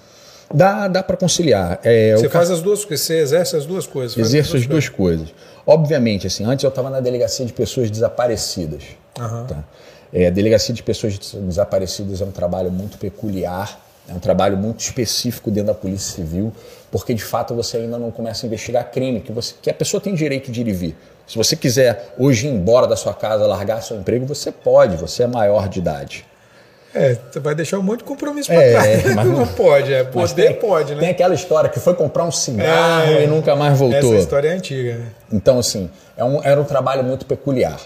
Dá, 0.54 0.88
dá 0.88 1.02
para 1.04 1.18
conciliar. 1.18 1.80
É, 1.84 2.15
Você 2.15 2.28
o 2.28 2.30
ca- 2.30 2.38
faz 2.39 2.52
as 2.52 2.62
duas, 2.62 2.80
porque 2.82 2.96
você 2.98 3.18
exerce 3.20 3.56
as 3.56 3.65
duas 3.65 3.86
coisas. 3.88 4.13
faz 4.15 4.28
Exerço 4.28 4.50
as 4.50 4.52
coisas. 4.65 4.68
duas 4.70 4.89
coisas. 4.89 5.28
Obviamente, 5.65 6.28
assim, 6.28 6.46
antes 6.46 6.63
eu 6.63 6.70
estava 6.70 6.89
na 6.89 7.00
delegacia 7.00 7.46
de 7.46 7.52
pessoas 7.52 7.89
desaparecidas. 7.91 8.84
Aham. 9.20 9.46
tá? 9.48 9.63
É, 10.13 10.28
a 10.28 10.30
delegacia 10.30 10.74
de 10.74 10.84
pessoas 10.84 11.18
desaparecidas 11.34 12.22
é 12.22 12.26
um 12.26 12.32
trabalho 12.32 12.72
muito 12.72 12.98
peculiar, 12.98 13.80
é 14.10 14.13
um 14.13 14.20
trabalho 14.20 14.56
muito 14.58 14.80
específico 14.82 15.50
dentro 15.50 15.68
da 15.68 15.74
Polícia 15.74 16.15
Civil, 16.15 16.54
porque 16.91 17.13
de 17.13 17.24
fato 17.24 17.54
você 17.56 17.78
ainda 17.78 17.98
não 17.98 18.12
começa 18.12 18.46
a 18.46 18.48
investigar 18.48 18.89
crime, 18.91 19.20
que, 19.22 19.32
você, 19.32 19.56
que 19.62 19.70
a 19.70 19.74
pessoa 19.74 20.00
tem 20.02 20.13
direito 20.13 20.52
de 20.52 20.62
ir 20.62 20.68
e 20.68 20.74
vir. 20.74 20.96
Se 21.28 21.38
você 21.38 21.56
quiser 21.56 22.13
hoje 22.18 22.48
ir 22.48 22.52
embora 22.52 22.86
da 22.86 22.96
sua 22.96 23.13
casa, 23.13 23.48
largar 23.48 23.82
seu 23.82 23.98
emprego, 23.98 24.26
você 24.26 24.52
pode, 24.52 24.96
você 24.96 25.24
é 25.24 25.28
maior 25.28 25.68
de 25.68 25.80
idade. 25.80 26.26
É, 26.94 27.18
você 27.30 27.39
vai 27.41 27.54
deixar 27.54 27.78
um 27.78 27.82
monte 27.82 28.00
de 28.00 28.04
compromisso 28.06 28.50
É, 28.54 28.72
pra 28.72 28.82
trás. 28.82 29.15
mas 29.15 29.26
não- 29.28 29.46
pode, 29.48 29.94
é. 29.94 30.04
Poder 30.06 30.48
tem- 30.50 30.56
pode, 30.56 30.94
né? 30.94 31.00
Tem 31.02 31.10
aquela 31.10 31.34
história 31.34 31.70
que 31.70 31.78
foi 31.80 31.94
comprar 31.94 32.24
um 32.24 32.32
cigarro 32.32 33.12
É, 33.12 33.24
e 33.24 33.28
nunca 33.28 33.54
mais 33.54 33.78
voltou. 33.78 33.98
Essa 33.98 34.15
história 34.15 34.48
é 34.48 34.54
antiga, 34.54 34.96
né? 35.00 35.08
Então, 35.34 35.60
assim, 35.60 35.89
é 36.15 36.24
um- 36.24 36.41
era 36.41 36.62
um 36.62 36.63
trabalho 36.63 37.04
muito 37.04 37.26
peculiar. 37.26 37.78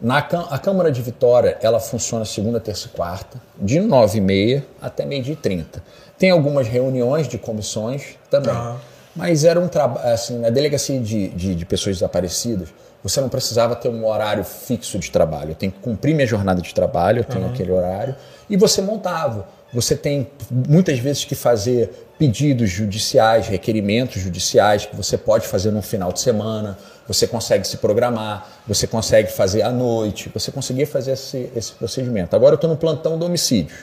Na, 0.00 0.18
a 0.18 0.58
Câmara 0.58 0.90
de 0.90 1.00
Vitória, 1.00 1.56
ela 1.62 1.80
funciona 1.80 2.24
segunda, 2.24 2.60
terça 2.60 2.88
e 2.88 2.90
quarta, 2.90 3.40
de 3.58 3.78
9h30 3.78 4.62
até 4.80 5.04
meio-dia 5.04 5.34
e 5.34 5.36
30. 5.36 5.82
Tem 6.18 6.30
algumas 6.30 6.66
reuniões 6.66 7.28
de 7.28 7.38
comissões 7.38 8.16
também. 8.30 8.54
Aham. 8.54 8.80
Mas 9.16 9.44
era 9.44 9.60
um 9.60 9.68
trabalho, 9.68 10.08
assim, 10.08 10.38
na 10.38 10.50
delegacia 10.50 10.98
de, 10.98 11.28
de, 11.28 11.54
de 11.54 11.64
pessoas 11.64 11.96
desaparecidas, 11.96 12.68
você 13.02 13.20
não 13.20 13.28
precisava 13.28 13.76
ter 13.76 13.88
um 13.88 14.04
horário 14.06 14.42
fixo 14.42 14.98
de 14.98 15.10
trabalho. 15.10 15.50
Eu 15.50 15.54
tenho 15.54 15.70
que 15.70 15.78
cumprir 15.78 16.14
minha 16.14 16.26
jornada 16.26 16.60
de 16.60 16.74
trabalho, 16.74 17.20
eu 17.20 17.24
tenho 17.24 17.46
aquele 17.46 17.70
horário, 17.70 18.16
e 18.50 18.56
você 18.56 18.82
montava. 18.82 19.46
Você 19.72 19.94
tem 19.94 20.26
muitas 20.50 20.98
vezes 20.98 21.24
que 21.24 21.34
fazer 21.34 22.08
pedidos 22.18 22.70
judiciais, 22.70 23.46
requerimentos 23.46 24.22
judiciais 24.22 24.86
que 24.86 24.96
você 24.96 25.18
pode 25.18 25.46
fazer 25.46 25.70
no 25.70 25.82
final 25.82 26.12
de 26.12 26.20
semana, 26.20 26.78
você 27.06 27.26
consegue 27.26 27.66
se 27.66 27.76
programar, 27.76 28.48
você 28.66 28.86
consegue 28.86 29.30
fazer 29.30 29.62
à 29.62 29.70
noite, 29.70 30.30
você 30.32 30.50
conseguia 30.50 30.86
fazer 30.86 31.12
esse, 31.12 31.50
esse 31.54 31.72
procedimento. 31.72 32.34
Agora 32.34 32.52
eu 32.52 32.56
estou 32.56 32.70
no 32.70 32.76
plantão 32.76 33.18
do 33.18 33.26
homicídio. 33.26 33.76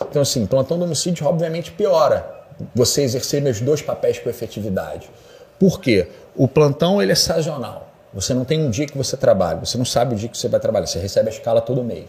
Então, 0.00 0.22
assim, 0.22 0.46
plantão 0.46 0.78
do 0.78 0.84
homicídio 0.84 1.26
obviamente 1.26 1.72
piora 1.72 2.38
você 2.74 3.02
exercer 3.02 3.40
meus 3.40 3.60
dois 3.60 3.82
papéis 3.82 4.18
com 4.18 4.28
efetividade. 4.28 5.10
Por 5.58 5.80
quê? 5.80 6.08
O 6.36 6.46
plantão 6.46 7.02
ele 7.02 7.12
é 7.12 7.14
sazonal. 7.14 7.88
Você 8.12 8.34
não 8.34 8.44
tem 8.44 8.60
um 8.60 8.70
dia 8.70 8.86
que 8.86 8.96
você 8.96 9.16
trabalha, 9.16 9.60
você 9.60 9.78
não 9.78 9.84
sabe 9.84 10.14
o 10.14 10.18
dia 10.18 10.28
que 10.28 10.36
você 10.36 10.48
vai 10.48 10.58
trabalhar, 10.58 10.86
você 10.86 10.98
recebe 10.98 11.28
a 11.28 11.32
escala 11.32 11.60
todo 11.60 11.84
mês. 11.84 12.08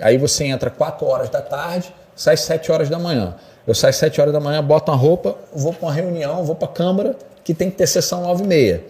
Aí 0.00 0.18
você 0.18 0.44
entra 0.44 0.70
4 0.70 1.06
horas 1.06 1.30
da 1.30 1.40
tarde, 1.40 1.94
sai 2.14 2.36
7 2.36 2.70
horas 2.70 2.88
da 2.88 2.98
manhã. 2.98 3.34
Eu 3.66 3.74
saio 3.74 3.94
7 3.94 4.20
horas 4.20 4.32
da 4.32 4.40
manhã, 4.40 4.62
boto 4.62 4.90
uma 4.90 4.96
roupa, 4.96 5.36
vou 5.54 5.72
para 5.72 5.86
uma 5.86 5.92
reunião, 5.92 6.44
vou 6.44 6.54
para 6.54 6.68
a 6.68 6.72
Câmara, 6.72 7.16
que 7.44 7.52
tem 7.54 7.70
que 7.70 7.76
ter 7.76 7.86
sessão 7.86 8.22
9 8.22 8.44
e 8.44 8.46
meia. 8.46 8.84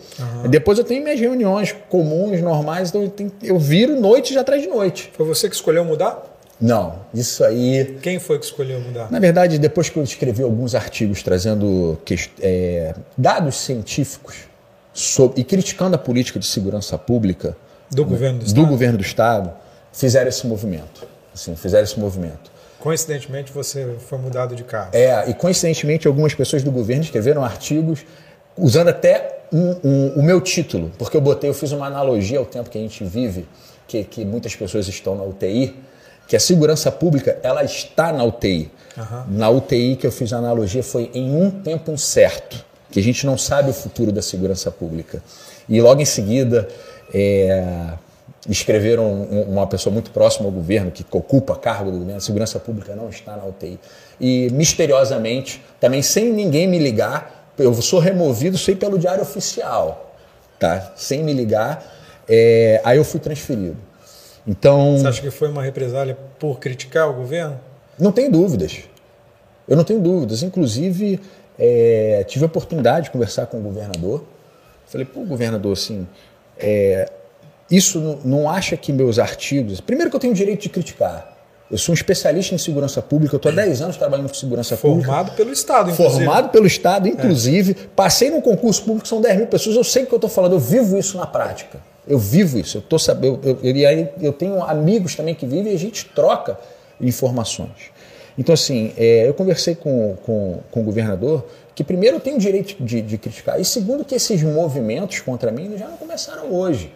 Depois 0.49 0.79
eu 0.79 0.85
tenho 0.85 1.03
minhas 1.03 1.19
reuniões 1.19 1.75
comuns, 1.89 2.41
normais, 2.43 2.89
então 2.91 3.03
eu, 3.03 3.09
tenho- 3.09 3.33
eu 3.43 3.59
viro 3.59 3.99
noite 3.99 4.35
já 4.35 4.41
atrás 4.43 4.61
de 4.63 4.69
noite. 4.69 5.11
Foi 5.17 5.25
você 5.27 5.49
que 5.49 5.55
escolheu 5.55 5.85
mudar? 5.85 6.31
Não, 6.61 6.97
isso 7.13 7.43
aí 7.43 7.99
Quem 8.03 8.19
foi 8.21 8.39
que 8.39 8.45
escolheu 8.45 8.79
mudar? 8.81 9.11
na 9.11 9.19
verdade, 9.19 9.59
depois 9.59 9.89
que 9.89 9.97
eu 9.99 10.03
escrevi 10.05 10.43
alguns 10.43 10.75
artigos 10.75 11.23
trazendo 11.23 11.99
é, 12.41 12.95
dados 13.19 13.57
científicos 13.57 14.37
sobre- 14.95 15.41
e 15.41 15.45
criticando 15.45 15.97
a 15.97 15.99
política 15.99 16.39
de 16.39 16.47
segurança 16.47 16.97
pública 16.99 17.57
Do 17.91 18.05
governo 18.05 18.39
do 18.39 18.45
do 18.45 18.47
Estado? 18.49 18.67
governo 18.69 18.99
do 18.99 19.03
Estado, 19.03 19.53
fizeram 19.93 20.29
esse 20.29 20.47
movimento. 20.47 21.07
Assim, 21.35 21.57
fizeram 21.57 21.85
esse 21.85 21.99
movimento. 21.99 22.53
Coincidentemente, 22.79 23.51
você 23.53 23.97
foi 24.09 24.19
mudado 24.19 24.55
de 24.55 24.65
carro. 24.65 24.91
É, 24.93 25.31
e 25.31 25.35
coincidentemente, 25.35 26.07
algumas 26.07 26.35
pessoas 26.35 26.63
do 26.63 26.71
governo 26.71 27.03
escreveram 27.05 27.43
artigos 27.45 28.05
usando 28.57 28.89
até 28.89 29.41
um, 29.53 29.77
um, 29.85 30.09
o 30.17 30.23
meu 30.23 30.41
título, 30.41 30.91
porque 30.99 31.17
eu 31.17 31.21
botei, 31.21 31.51
eu 31.51 31.55
fiz 31.55 31.73
uma 31.73 31.87
analogia 31.87 32.39
ao 32.39 32.45
tempo 32.45 32.71
que 32.71 32.79
a 32.79 32.81
gente 32.81 33.05
vive, 33.05 33.47
que, 33.87 34.03
que 34.05 34.25
muitas 34.25 34.57
pessoas 34.57 34.89
estão 34.89 35.15
na 35.15 35.23
UTI, 35.23 35.77
que 36.27 36.37
a 36.37 36.41
segurança 36.41 36.91
pública 36.91 37.39
ela 37.43 37.63
está 37.63 38.13
na 38.13 38.25
UTI. 38.25 38.71
Uhum. 38.97 39.37
Na 39.37 39.51
UTI 39.51 39.97
que 39.97 40.07
eu 40.07 40.13
fiz 40.13 40.33
a 40.33 40.39
analogia 40.39 40.83
foi 40.83 41.11
em 41.13 41.35
um 41.35 41.51
tempo 41.51 41.91
incerto, 41.91 42.65
que 42.91 43.01
a 43.01 43.03
gente 43.03 43.27
não 43.27 43.37
sabe 43.37 43.71
o 43.71 43.75
futuro 43.75 44.13
da 44.13 44.23
segurança 44.23 44.71
pública. 44.71 45.23
E 45.69 45.81
logo 45.81 46.01
em 46.01 46.07
seguida 46.07 46.69
é, 47.13 47.95
escreveram 48.49 49.23
uma 49.49 49.67
pessoa 49.67 49.93
muito 49.93 50.11
próxima 50.11 50.47
ao 50.47 50.53
governo, 50.53 50.91
que 50.91 51.05
ocupa 51.11 51.55
cargo 51.57 51.91
do 51.91 51.99
governo, 51.99 52.17
a 52.17 52.21
segurança 52.21 52.59
pública 52.59 52.95
não 52.97 53.09
está 53.09 53.37
na 53.37 53.45
UTI. 53.45 53.79
E 54.21 54.49
misteriosamente, 54.53 55.63
também 55.81 56.03
sem 56.03 56.33
ninguém 56.33 56.67
me 56.67 56.79
ligar, 56.79 57.42
eu 57.59 57.75
sou 57.75 57.99
removido, 57.99 58.57
sei 58.57 58.75
pelo 58.75 58.99
diário 58.99 59.23
oficial, 59.23 60.15
tá? 60.59 60.93
Sem 60.97 61.23
me 61.23 61.33
ligar, 61.33 61.85
é, 62.29 62.81
aí 62.85 62.97
eu 62.99 63.05
fui 63.05 63.21
transferido. 63.21 63.77
Então. 64.47 64.99
Você 64.99 65.07
acha 65.07 65.23
que 65.23 65.31
foi 65.31 65.49
uma 65.49 65.63
represália 65.63 66.17
por 66.39 66.59
criticar 66.59 67.09
o 67.09 67.15
governo? 67.15 67.61
Não 67.99 68.13
tenho 68.13 68.31
dúvidas. 68.31 68.81
Eu 69.69 69.77
não 69.77 69.85
tenho 69.85 70.01
dúvidas. 70.01 70.43
Inclusive, 70.43 71.21
é, 71.59 72.25
tive 72.27 72.45
a 72.45 72.47
oportunidade 72.47 73.05
de 73.05 73.11
conversar 73.11 73.47
com 73.47 73.59
o 73.59 73.61
governador. 73.61 74.25
Falei, 74.87 75.07
pô, 75.07 75.21
governador, 75.21 75.73
assim, 75.73 76.07
é, 76.59 77.11
isso 77.71 78.01
não, 78.01 78.19
não 78.25 78.51
acha 78.51 78.77
que 78.77 78.93
meus 78.93 79.19
artigos. 79.19 79.81
Primeiro, 79.81 80.11
que 80.11 80.17
eu 80.17 80.21
tenho 80.21 80.33
o 80.33 80.37
direito 80.37 80.63
de 80.63 80.69
criticar. 80.69 81.32
Eu 81.73 81.79
sou 81.79 81.95
um 81.95 81.97
especialista 81.97 82.55
em 82.55 82.59
segurança 82.59 83.01
pública, 83.01 83.35
eu 83.35 83.39
estou 83.39 83.51
há 83.51 83.55
10 83.55 83.81
anos 83.81 83.97
trabalhando 83.97 84.29
com 84.29 84.35
segurança 84.35 84.77
Formado 84.77 84.95
pública. 84.95 85.11
Formado 85.11 85.37
pelo 85.37 85.53
Estado, 85.53 85.91
inclusive. 85.91 86.25
Formado 86.25 86.49
pelo 86.51 86.67
Estado, 86.67 87.09
inclusive. 87.09 87.73
É. 87.73 87.87
Passei 87.97 88.31
num 88.31 88.43
concurso 88.43 88.83
público, 88.83 89.09
são 89.09 89.23
10 89.23 89.39
mil 89.39 89.47
pessoas, 89.47 89.75
eu 89.75 89.83
sei 89.83 90.03
o 90.03 90.07
que 90.07 90.13
eu 90.13 90.19
estou 90.19 90.29
falando, 90.29 90.53
eu 90.53 90.59
vivo 90.59 90.99
isso 90.99 91.17
na 91.17 91.27
prática. 91.27 91.81
Eu 92.07 92.19
vivo 92.19 92.59
isso, 92.59 92.77
eu, 92.77 92.83
tô, 92.83 92.97
eu, 93.23 93.41
eu, 93.63 93.77
eu, 93.77 94.09
eu 94.21 94.33
tenho 94.35 94.63
amigos 94.63 95.15
também 95.15 95.35
que 95.35 95.47
vivem 95.47 95.73
e 95.73 95.75
a 95.75 95.79
gente 95.79 96.05
troca 96.05 96.59
informações. 97.01 97.91
Então, 98.37 98.53
assim, 98.53 98.93
é, 98.99 99.27
eu 99.27 99.33
conversei 99.33 99.75
com, 99.75 100.17
com, 100.27 100.61
com, 100.71 100.81
o 100.81 100.85
governador 100.85 101.47
que, 101.75 101.83
primeiro, 101.83 102.17
eu 102.17 102.21
tenho 102.21 102.37
o 102.37 102.39
direito 102.39 102.83
de, 102.85 103.01
de, 103.01 103.17
criticar, 103.17 103.59
e 103.59 103.65
segundo, 103.65 104.05
que 104.05 104.15
esses 104.15 104.43
movimentos 104.43 105.21
contra 105.21 105.51
mim 105.51 105.75
já 105.79 105.89
não 105.89 105.97
começaram 105.97 106.53
hoje. 106.53 106.93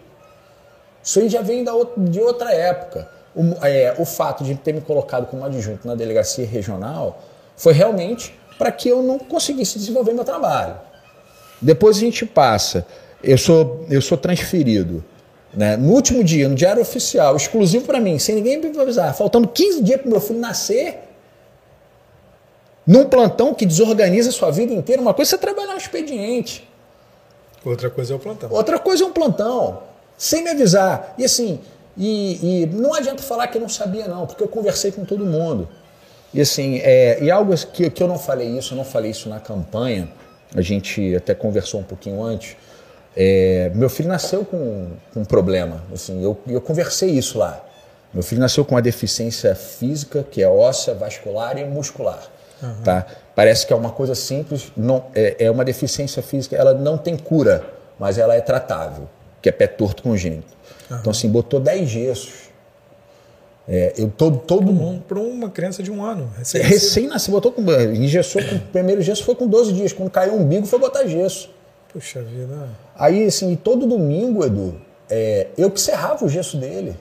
Isso 1.03 1.19
aí 1.19 1.29
já 1.29 1.41
vem 1.41 1.63
da, 1.63 1.71
de 1.97 2.19
outra 2.19 2.53
época. 2.53 3.16
O, 3.37 3.63
é, 3.63 3.93
o 3.99 4.05
fato 4.05 4.43
de 4.43 4.55
ter 4.55 4.73
me 4.73 4.81
colocado 4.81 5.27
como 5.27 5.45
adjunto 5.45 5.87
na 5.87 5.93
delegacia 5.93 6.45
regional 6.45 7.21
foi 7.55 7.71
realmente 7.71 8.33
para 8.57 8.71
que 8.71 8.89
eu 8.89 9.03
não 9.03 9.19
conseguisse 9.19 9.77
desenvolver 9.77 10.11
meu 10.13 10.25
trabalho. 10.25 10.75
Depois 11.61 11.97
a 11.97 11.99
gente 11.99 12.25
passa, 12.25 12.85
eu 13.23 13.37
sou, 13.37 13.85
eu 13.89 14.01
sou 14.01 14.17
transferido. 14.17 15.05
Né? 15.53 15.77
No 15.77 15.91
último 15.93 16.23
dia, 16.23 16.49
no 16.49 16.55
diário 16.55 16.81
oficial, 16.81 17.35
exclusivo 17.35 17.85
para 17.85 17.99
mim, 17.99 18.17
sem 18.17 18.35
ninguém 18.35 18.59
me 18.59 18.79
avisar, 18.79 19.13
faltando 19.15 19.47
15 19.47 19.83
dias 19.83 20.01
para 20.01 20.09
meu 20.09 20.19
filho 20.19 20.39
nascer, 20.39 20.99
num 22.85 23.05
plantão 23.05 23.53
que 23.53 23.65
desorganiza 23.65 24.29
a 24.29 24.33
sua 24.33 24.49
vida 24.49 24.73
inteira, 24.73 25.01
uma 25.01 25.13
coisa 25.13 25.29
é 25.29 25.31
você 25.31 25.37
trabalhar 25.37 25.73
no 25.73 25.77
expediente. 25.77 26.67
Outra 27.63 27.89
coisa 27.89 28.13
é 28.13 28.15
o 28.15 28.19
plantão. 28.19 28.49
Outra 28.51 28.79
coisa 28.79 29.03
é 29.03 29.07
um 29.07 29.11
plantão 29.11 29.83
sem 30.17 30.43
me 30.43 30.49
avisar. 30.49 31.13
E 31.17 31.25
assim, 31.25 31.59
e, 31.97 32.63
e, 32.63 32.65
não 32.67 32.93
adianta 32.93 33.23
falar 33.23 33.47
que 33.47 33.57
eu 33.57 33.61
não 33.61 33.69
sabia, 33.69 34.07
não, 34.07 34.27
porque 34.27 34.43
eu 34.43 34.47
conversei 34.47 34.91
com 34.91 35.03
todo 35.03 35.25
mundo. 35.25 35.67
E 36.33 36.41
assim, 36.41 36.77
é, 36.83 37.17
e 37.23 37.31
algo 37.31 37.55
que, 37.73 37.89
que 37.89 38.03
eu 38.03 38.07
não 38.07 38.19
falei 38.19 38.47
isso, 38.57 38.73
eu 38.73 38.77
não 38.77 38.85
falei 38.85 39.11
isso 39.11 39.27
na 39.27 39.39
campanha, 39.39 40.07
a 40.55 40.61
gente 40.61 41.15
até 41.15 41.33
conversou 41.33 41.79
um 41.79 41.83
pouquinho 41.83 42.21
antes. 42.21 42.55
É, 43.15 43.71
meu 43.73 43.89
filho 43.89 44.09
nasceu 44.09 44.45
com, 44.45 44.91
com 45.11 45.21
um 45.21 45.25
problema. 45.25 45.83
Assim, 45.91 46.23
eu, 46.23 46.37
eu 46.47 46.61
conversei 46.61 47.09
isso 47.09 47.39
lá. 47.39 47.63
Meu 48.13 48.21
filho 48.21 48.39
nasceu 48.39 48.63
com 48.63 48.75
uma 48.75 48.81
deficiência 48.81 49.55
física, 49.55 50.23
que 50.29 50.41
é 50.41 50.47
óssea, 50.47 50.93
vascular 50.93 51.57
e 51.57 51.65
muscular. 51.65 52.21
Uhum. 52.61 52.83
Tá? 52.83 53.07
Parece 53.35 53.65
que 53.65 53.73
é 53.73 53.75
uma 53.75 53.91
coisa 53.91 54.13
simples, 54.13 54.71
não, 54.77 55.05
é, 55.15 55.45
é 55.45 55.51
uma 55.51 55.65
deficiência 55.65 56.21
física, 56.21 56.55
ela 56.55 56.73
não 56.73 56.97
tem 56.97 57.17
cura, 57.17 57.63
mas 57.99 58.17
ela 58.17 58.35
é 58.35 58.41
tratável 58.41 59.09
que 59.41 59.49
é 59.49 59.51
pé 59.51 59.67
torto 59.67 60.03
congênito. 60.03 60.55
Uhum. 60.89 60.97
Então, 60.97 61.11
assim, 61.11 61.29
botou 61.29 61.59
10 61.59 61.89
gessos. 61.89 62.47
É, 63.69 63.93
eu 63.97 64.09
todo 64.09 64.37
todo 64.37 64.71
um, 64.71 64.97
para 64.97 65.19
uma 65.19 65.49
criança 65.49 65.83
de 65.83 65.91
um 65.91 66.01
ano 66.01 66.31
recém 66.37 66.61
nascido 66.61 66.73
recém 66.73 67.07
nasceu 67.07 67.33
botou 67.33 67.51
com 67.51 67.61
engessou 67.93 68.41
com 68.41 68.55
o 68.55 68.59
primeiro 68.61 69.01
gesso 69.01 69.25
foi 69.25 69.35
com 69.35 69.45
12 69.45 69.73
dias. 69.73 69.91
Quando 69.91 70.09
caiu 70.09 70.35
o 70.35 70.37
umbigo 70.37 70.65
foi 70.65 70.79
botar 70.79 71.05
gesso. 71.05 71.49
Puxa 71.91 72.21
vida. 72.21 72.69
Aí 72.95 73.25
assim 73.25 73.53
todo 73.57 73.85
domingo 73.85 74.45
Edu 74.45 74.79
é, 75.09 75.47
eu 75.57 75.69
que 75.69 75.81
serrava 75.81 76.23
o 76.23 76.29
gesso 76.29 76.55
dele. 76.55 76.95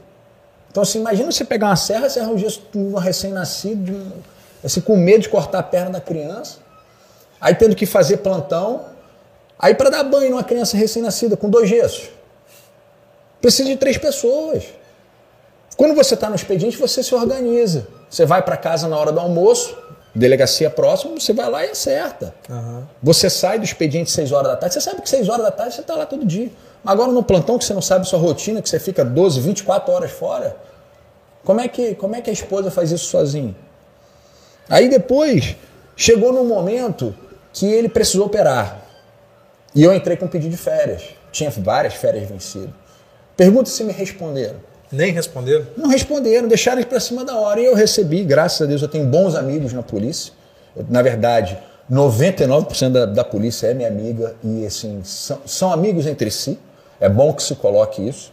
Então 0.68 0.82
assim 0.82 0.98
imagina 0.98 1.30
você 1.30 1.44
pegar 1.44 1.68
uma 1.68 1.76
serra 1.76 2.10
serrar 2.10 2.32
o 2.32 2.38
gesso 2.38 2.60
de 2.72 2.78
um 2.78 2.96
recém 2.96 3.30
nascido 3.30 4.12
assim 4.64 4.80
com 4.80 4.96
medo 4.96 5.20
de 5.20 5.28
cortar 5.28 5.60
a 5.60 5.62
perna 5.62 5.90
da 5.90 6.00
criança. 6.00 6.58
Aí 7.40 7.54
tendo 7.54 7.76
que 7.76 7.86
fazer 7.86 8.16
plantão. 8.16 8.86
Aí 9.56 9.72
para 9.72 9.88
dar 9.88 10.02
banho 10.02 10.30
numa 10.30 10.42
criança 10.42 10.76
recém 10.76 11.00
nascida 11.00 11.36
com 11.36 11.48
dois 11.48 11.68
gessos 11.68 12.15
Precisa 13.46 13.68
de 13.68 13.76
três 13.76 13.96
pessoas. 13.96 14.64
Quando 15.76 15.94
você 15.94 16.14
está 16.14 16.28
no 16.28 16.34
expediente, 16.34 16.76
você 16.76 17.00
se 17.00 17.14
organiza. 17.14 17.86
Você 18.10 18.26
vai 18.26 18.42
para 18.42 18.56
casa 18.56 18.88
na 18.88 18.98
hora 18.98 19.12
do 19.12 19.20
almoço, 19.20 19.78
delegacia 20.12 20.68
próxima, 20.68 21.12
você 21.12 21.32
vai 21.32 21.48
lá 21.48 21.64
e 21.64 21.70
acerta. 21.70 22.34
Uhum. 22.50 22.82
Você 23.00 23.30
sai 23.30 23.60
do 23.60 23.64
expediente 23.64 24.10
6 24.10 24.32
horas 24.32 24.48
da 24.48 24.56
tarde, 24.56 24.74
você 24.74 24.80
sabe 24.80 25.00
que 25.00 25.08
6 25.08 25.28
horas 25.28 25.44
da 25.44 25.52
tarde 25.52 25.76
você 25.76 25.80
está 25.80 25.94
lá 25.94 26.04
todo 26.04 26.26
dia. 26.26 26.50
Agora 26.84 27.12
no 27.12 27.22
plantão 27.22 27.56
que 27.56 27.64
você 27.64 27.72
não 27.72 27.80
sabe 27.80 28.04
sua 28.08 28.18
rotina, 28.18 28.60
que 28.60 28.68
você 28.68 28.80
fica 28.80 29.04
12, 29.04 29.38
24 29.38 29.94
horas 29.94 30.10
fora, 30.10 30.56
como 31.44 31.60
é 31.60 31.68
que, 31.68 31.94
como 31.94 32.16
é 32.16 32.20
que 32.20 32.30
a 32.30 32.32
esposa 32.32 32.68
faz 32.68 32.90
isso 32.90 33.04
sozinha? 33.04 33.54
Aí 34.68 34.88
depois, 34.88 35.54
chegou 35.94 36.32
no 36.32 36.42
momento 36.42 37.14
que 37.52 37.64
ele 37.64 37.88
precisou 37.88 38.26
operar. 38.26 38.80
E 39.72 39.84
eu 39.84 39.94
entrei 39.94 40.16
com 40.16 40.26
pedido 40.26 40.50
de 40.50 40.56
férias. 40.56 41.04
Tinha 41.30 41.48
várias 41.48 41.94
férias 41.94 42.28
vencidas. 42.28 42.85
Pergunta 43.36 43.68
se 43.68 43.84
me 43.84 43.92
responderam. 43.92 44.56
Nem 44.90 45.12
responderam? 45.12 45.66
Não 45.76 45.88
responderam, 45.88 46.48
deixaram 46.48 46.82
para 46.84 47.00
cima 47.00 47.24
da 47.24 47.36
hora. 47.36 47.60
E 47.60 47.64
eu 47.64 47.74
recebi, 47.74 48.24
graças 48.24 48.62
a 48.62 48.66
Deus, 48.66 48.82
eu 48.82 48.88
tenho 48.88 49.04
bons 49.06 49.34
amigos 49.34 49.72
na 49.72 49.82
polícia. 49.82 50.32
Eu, 50.74 50.86
na 50.88 51.02
verdade, 51.02 51.58
99% 51.90 52.90
da, 52.90 53.06
da 53.06 53.24
polícia 53.24 53.66
é 53.66 53.74
minha 53.74 53.88
amiga 53.88 54.34
e 54.42 54.64
assim 54.64 55.00
são, 55.04 55.40
são 55.44 55.72
amigos 55.72 56.06
entre 56.06 56.30
si. 56.30 56.58
É 57.00 57.08
bom 57.08 57.32
que 57.32 57.42
se 57.42 57.54
coloque 57.56 58.06
isso. 58.06 58.32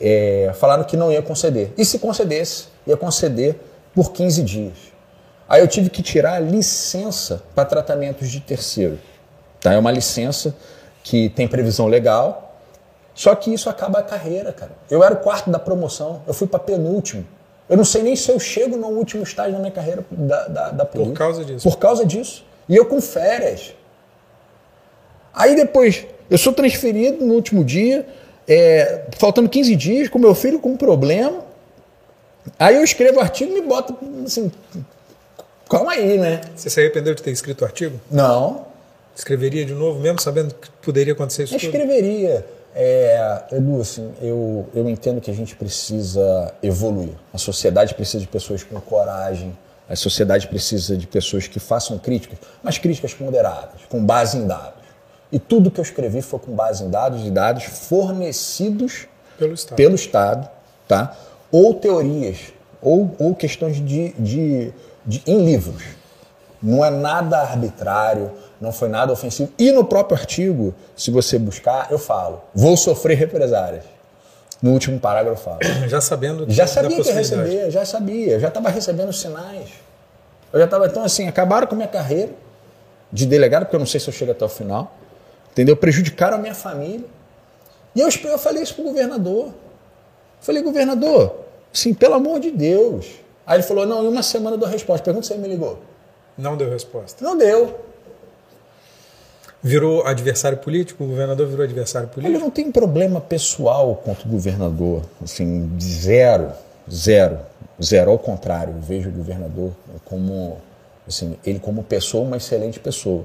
É, 0.00 0.52
falaram 0.54 0.84
que 0.84 0.96
não 0.96 1.12
ia 1.12 1.20
conceder. 1.20 1.72
E 1.76 1.84
se 1.84 1.98
concedesse, 1.98 2.68
ia 2.86 2.96
conceder 2.96 3.56
por 3.94 4.12
15 4.12 4.42
dias. 4.42 4.72
Aí 5.48 5.60
eu 5.60 5.68
tive 5.68 5.90
que 5.90 6.02
tirar 6.02 6.34
a 6.34 6.40
licença 6.40 7.42
para 7.54 7.64
tratamentos 7.64 8.30
de 8.30 8.40
terceiro. 8.40 8.98
Tá? 9.60 9.74
É 9.74 9.78
uma 9.78 9.90
licença 9.90 10.54
que 11.02 11.28
tem 11.30 11.46
previsão 11.48 11.86
legal, 11.86 12.49
só 13.14 13.34
que 13.34 13.52
isso 13.52 13.68
acaba 13.68 13.98
a 13.98 14.02
carreira, 14.02 14.52
cara. 14.52 14.72
Eu 14.90 15.02
era 15.02 15.14
o 15.14 15.18
quarto 15.18 15.50
da 15.50 15.58
promoção, 15.58 16.22
eu 16.26 16.34
fui 16.34 16.46
para 16.46 16.58
penúltimo. 16.58 17.26
Eu 17.68 17.76
não 17.76 17.84
sei 17.84 18.02
nem 18.02 18.16
se 18.16 18.30
eu 18.30 18.40
chego 18.40 18.76
no 18.76 18.88
último 18.88 19.22
estágio 19.22 19.52
da 19.52 19.58
minha 19.58 19.70
carreira 19.70 20.04
da, 20.10 20.48
da, 20.48 20.70
da 20.70 20.84
polícia. 20.84 21.12
Por 21.12 21.18
causa 21.18 21.44
disso. 21.44 21.68
Por 21.68 21.78
causa 21.78 22.04
disso. 22.04 22.44
E 22.68 22.74
eu 22.74 22.86
com 22.86 23.00
férias. 23.00 23.74
Aí 25.32 25.54
depois, 25.54 26.04
eu 26.28 26.36
sou 26.36 26.52
transferido 26.52 27.24
no 27.24 27.34
último 27.34 27.64
dia, 27.64 28.06
é, 28.48 29.04
faltando 29.18 29.48
15 29.48 29.76
dias, 29.76 30.08
com 30.08 30.18
meu 30.18 30.34
filho 30.34 30.58
com 30.58 30.70
um 30.70 30.76
problema. 30.76 31.44
Aí 32.58 32.74
eu 32.74 32.82
escrevo 32.82 33.18
o 33.18 33.20
artigo 33.20 33.52
e 33.52 33.60
me 33.60 33.66
boto 33.66 33.96
assim. 34.24 34.50
Calma 35.68 35.92
aí, 35.92 36.18
né? 36.18 36.40
Você 36.56 36.68
se 36.68 36.80
arrependeu 36.80 37.14
de 37.14 37.22
ter 37.22 37.30
escrito 37.30 37.62
o 37.62 37.64
artigo? 37.64 38.00
Não. 38.10 38.66
Escreveria 39.14 39.64
de 39.64 39.74
novo, 39.74 40.00
mesmo 40.00 40.20
sabendo 40.20 40.54
que 40.54 40.68
poderia 40.82 41.12
acontecer 41.12 41.44
isso? 41.44 41.54
Eu 41.54 41.58
escreveria. 41.58 42.44
É, 42.74 43.42
Edu, 43.52 43.80
assim, 43.80 44.12
eu, 44.20 44.68
eu 44.74 44.88
entendo 44.88 45.20
que 45.20 45.30
a 45.30 45.34
gente 45.34 45.56
precisa 45.56 46.54
evoluir. 46.62 47.14
A 47.32 47.38
sociedade 47.38 47.94
precisa 47.94 48.20
de 48.20 48.28
pessoas 48.28 48.62
com 48.62 48.80
coragem, 48.80 49.56
a 49.88 49.96
sociedade 49.96 50.46
precisa 50.46 50.96
de 50.96 51.06
pessoas 51.06 51.48
que 51.48 51.58
façam 51.58 51.98
críticas, 51.98 52.38
mas 52.62 52.78
críticas 52.78 53.12
ponderadas, 53.12 53.80
com 53.88 54.04
base 54.04 54.38
em 54.38 54.46
dados. 54.46 54.84
E 55.32 55.38
tudo 55.38 55.70
que 55.70 55.80
eu 55.80 55.82
escrevi 55.82 56.22
foi 56.22 56.38
com 56.38 56.52
base 56.52 56.84
em 56.84 56.90
dados 56.90 57.26
e 57.26 57.30
dados 57.30 57.64
fornecidos 57.64 59.06
pelo 59.36 59.54
Estado, 59.54 59.76
pelo 59.76 59.94
Estado 59.94 60.48
tá? 60.86 61.16
ou 61.50 61.74
teorias, 61.74 62.52
ou, 62.80 63.14
ou 63.18 63.34
questões 63.34 63.76
de, 63.84 64.12
de, 64.12 64.72
de, 65.04 65.22
em 65.26 65.44
livros. 65.44 65.82
Não 66.62 66.84
é 66.84 66.90
nada 66.90 67.38
arbitrário, 67.40 68.30
não 68.60 68.72
foi 68.72 68.88
nada 68.88 69.12
ofensivo. 69.12 69.50
E 69.58 69.72
no 69.72 69.84
próprio 69.84 70.18
artigo, 70.18 70.74
se 70.96 71.10
você 71.10 71.38
buscar, 71.38 71.90
eu 71.90 71.98
falo: 71.98 72.42
vou 72.54 72.76
sofrer 72.76 73.16
represárias. 73.16 73.84
No 74.62 74.72
último 74.72 75.00
parágrafo 75.00 75.40
eu 75.40 75.44
falo. 75.44 75.88
Já 75.88 76.00
sabendo 76.00 76.44
Já 76.48 76.66
sabia 76.66 77.00
que 77.00 77.08
ia 77.08 77.14
receber, 77.14 77.70
já 77.70 77.84
sabia, 77.84 78.38
já 78.38 78.48
estava 78.48 78.68
recebendo 78.68 79.12
sinais. 79.12 79.70
Eu 80.52 80.58
já 80.58 80.66
estava, 80.66 80.86
então 80.86 81.02
assim, 81.02 81.26
acabaram 81.28 81.66
com 81.66 81.74
a 81.74 81.76
minha 81.76 81.88
carreira 81.88 82.32
de 83.10 83.24
delegado, 83.24 83.64
porque 83.64 83.76
eu 83.76 83.80
não 83.80 83.86
sei 83.86 83.98
se 84.00 84.08
eu 84.08 84.12
chego 84.12 84.32
até 84.32 84.44
o 84.44 84.48
final. 84.48 84.92
entendeu? 85.52 85.76
Prejudicaram 85.76 86.36
a 86.36 86.40
minha 86.40 86.54
família. 86.54 87.06
E 87.94 88.00
eu, 88.00 88.08
eu 88.24 88.38
falei 88.38 88.62
isso 88.62 88.74
pro 88.74 88.84
governador. 88.84 89.46
Eu 89.46 89.54
falei, 90.40 90.62
governador, 90.62 91.34
assim, 91.72 91.92
pelo 91.94 92.14
amor 92.14 92.38
de 92.40 92.50
Deus. 92.50 93.06
Aí 93.46 93.56
ele 93.56 93.62
falou, 93.62 93.86
não, 93.86 94.04
em 94.04 94.08
uma 94.08 94.22
semana 94.22 94.56
eu 94.56 94.60
dou 94.60 94.68
resposta. 94.68 95.02
Pergunta 95.04 95.26
se 95.26 95.32
ele 95.32 95.42
me 95.42 95.48
ligou. 95.48 95.78
Não 96.36 96.56
deu 96.56 96.70
resposta. 96.70 97.24
Não 97.24 97.36
deu. 97.36 97.78
Virou 99.62 100.06
adversário 100.06 100.56
político? 100.56 101.04
O 101.04 101.06
governador 101.06 101.46
virou 101.46 101.64
adversário 101.64 102.08
político? 102.08 102.34
Ele 102.34 102.42
não 102.42 102.50
tem 102.50 102.72
problema 102.72 103.20
pessoal 103.20 103.94
contra 103.96 104.26
o 104.26 104.30
governador. 104.30 105.02
Assim, 105.22 105.70
zero. 105.80 106.52
Zero. 106.90 107.38
Zero. 107.82 108.10
Ao 108.10 108.18
contrário, 108.18 108.74
eu 108.74 108.80
vejo 108.80 109.10
o 109.10 109.12
governador 109.12 109.72
como, 110.06 110.56
assim, 111.06 111.36
ele 111.44 111.58
como 111.58 111.82
pessoa, 111.82 112.24
uma 112.24 112.38
excelente 112.38 112.80
pessoa. 112.80 113.24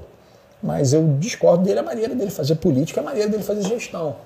Mas 0.62 0.92
eu 0.92 1.16
discordo 1.18 1.64
dele 1.64 1.78
a 1.78 1.82
maneira 1.82 2.14
dele 2.14 2.30
fazer 2.30 2.56
política, 2.56 3.00
a 3.00 3.04
maneira 3.04 3.30
dele 3.30 3.42
fazer 3.42 3.62
gestão. 3.62 4.16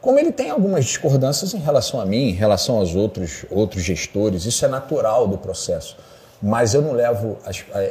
Como 0.00 0.18
ele 0.18 0.32
tem 0.32 0.50
algumas 0.50 0.84
discordâncias 0.84 1.54
em 1.54 1.58
relação 1.58 2.00
a 2.00 2.04
mim, 2.04 2.30
em 2.30 2.32
relação 2.32 2.78
aos 2.78 2.96
outros, 2.96 3.44
outros 3.48 3.84
gestores, 3.84 4.44
isso 4.46 4.64
é 4.64 4.68
natural 4.68 5.28
do 5.28 5.38
processo. 5.38 5.96
Mas 6.42 6.74
eu 6.74 6.82
não 6.82 6.90
levo 6.92 7.38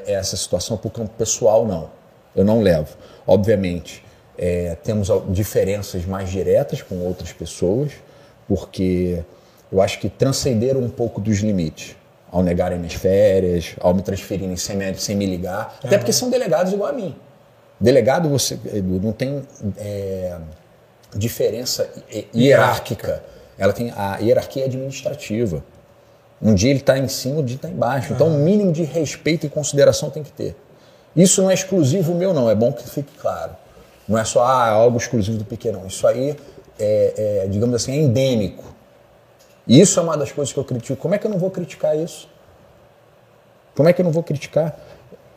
essa 0.05 0.35
situação 0.35 0.75
para 0.75 0.89
o 0.89 0.91
campo 0.91 1.11
pessoal, 1.17 1.65
não. 1.65 2.00
Eu 2.35 2.43
não 2.45 2.61
levo. 2.61 2.95
Obviamente, 3.25 4.03
é, 4.37 4.75
temos 4.83 5.09
diferenças 5.29 6.05
mais 6.05 6.29
diretas 6.29 6.81
com 6.81 6.95
outras 6.99 7.31
pessoas, 7.31 7.91
porque 8.47 9.23
eu 9.71 9.81
acho 9.81 9.99
que 9.99 10.09
transcenderam 10.09 10.81
um 10.81 10.89
pouco 10.89 11.21
dos 11.21 11.39
limites. 11.39 11.95
Ao 12.31 12.41
negarem 12.41 12.77
minhas 12.77 12.93
férias, 12.93 13.75
ao 13.79 13.93
me 13.93 14.01
transferirem 14.01 14.55
sem 14.55 14.77
me, 14.77 14.93
sem 14.95 15.15
me 15.15 15.25
ligar. 15.25 15.77
Até 15.83 15.97
porque 15.97 16.13
são 16.13 16.29
delegados 16.29 16.71
igual 16.71 16.89
a 16.89 16.93
mim. 16.93 17.15
Delegado, 17.79 18.29
você 18.29 18.57
não 19.01 19.11
tem 19.11 19.41
é, 19.77 20.37
diferença 21.15 21.89
hierárquica. 22.33 23.23
Ela 23.57 23.73
tem 23.73 23.91
a 23.95 24.17
hierarquia 24.17 24.65
administrativa. 24.65 25.63
Um 26.41 26.55
dia 26.55 26.69
ele 26.71 26.79
está 26.79 26.97
em 26.97 27.07
cima, 27.07 27.41
um 27.41 27.45
dia 27.45 27.57
está 27.57 27.69
embaixo. 27.69 28.13
Então, 28.13 28.27
o 28.27 28.31
um 28.31 28.43
mínimo 28.43 28.71
de 28.71 28.83
respeito 28.83 29.45
e 29.45 29.49
consideração 29.49 30.09
tem 30.09 30.23
que 30.23 30.31
ter. 30.31 30.55
Isso 31.15 31.41
não 31.41 31.49
é 31.49 31.53
exclusivo 31.53 32.13
meu, 32.15 32.33
não. 32.33 32.49
É 32.49 32.55
bom 32.55 32.71
que 32.71 32.87
fique 32.89 33.17
claro. 33.19 33.55
Não 34.07 34.17
é 34.17 34.23
só 34.23 34.43
ah, 34.43 34.69
algo 34.69 34.97
exclusivo 34.97 35.37
do 35.37 35.45
Piqueirão. 35.45 35.85
Isso 35.87 36.05
aí 36.07 36.35
é, 36.79 37.43
é, 37.43 37.47
digamos 37.47 37.75
assim, 37.75 37.93
é 37.93 37.95
endêmico. 37.97 38.63
E 39.67 39.79
isso 39.79 39.99
é 39.99 40.03
uma 40.03 40.17
das 40.17 40.31
coisas 40.31 40.53
que 40.53 40.59
eu 40.59 40.63
critico. 40.63 40.99
Como 40.99 41.13
é 41.13 41.17
que 41.17 41.25
eu 41.25 41.31
não 41.31 41.37
vou 41.37 41.51
criticar 41.51 41.97
isso? 41.97 42.27
Como 43.75 43.87
é 43.87 43.93
que 43.93 44.01
eu 44.01 44.05
não 44.05 44.11
vou 44.11 44.23
criticar? 44.23 44.77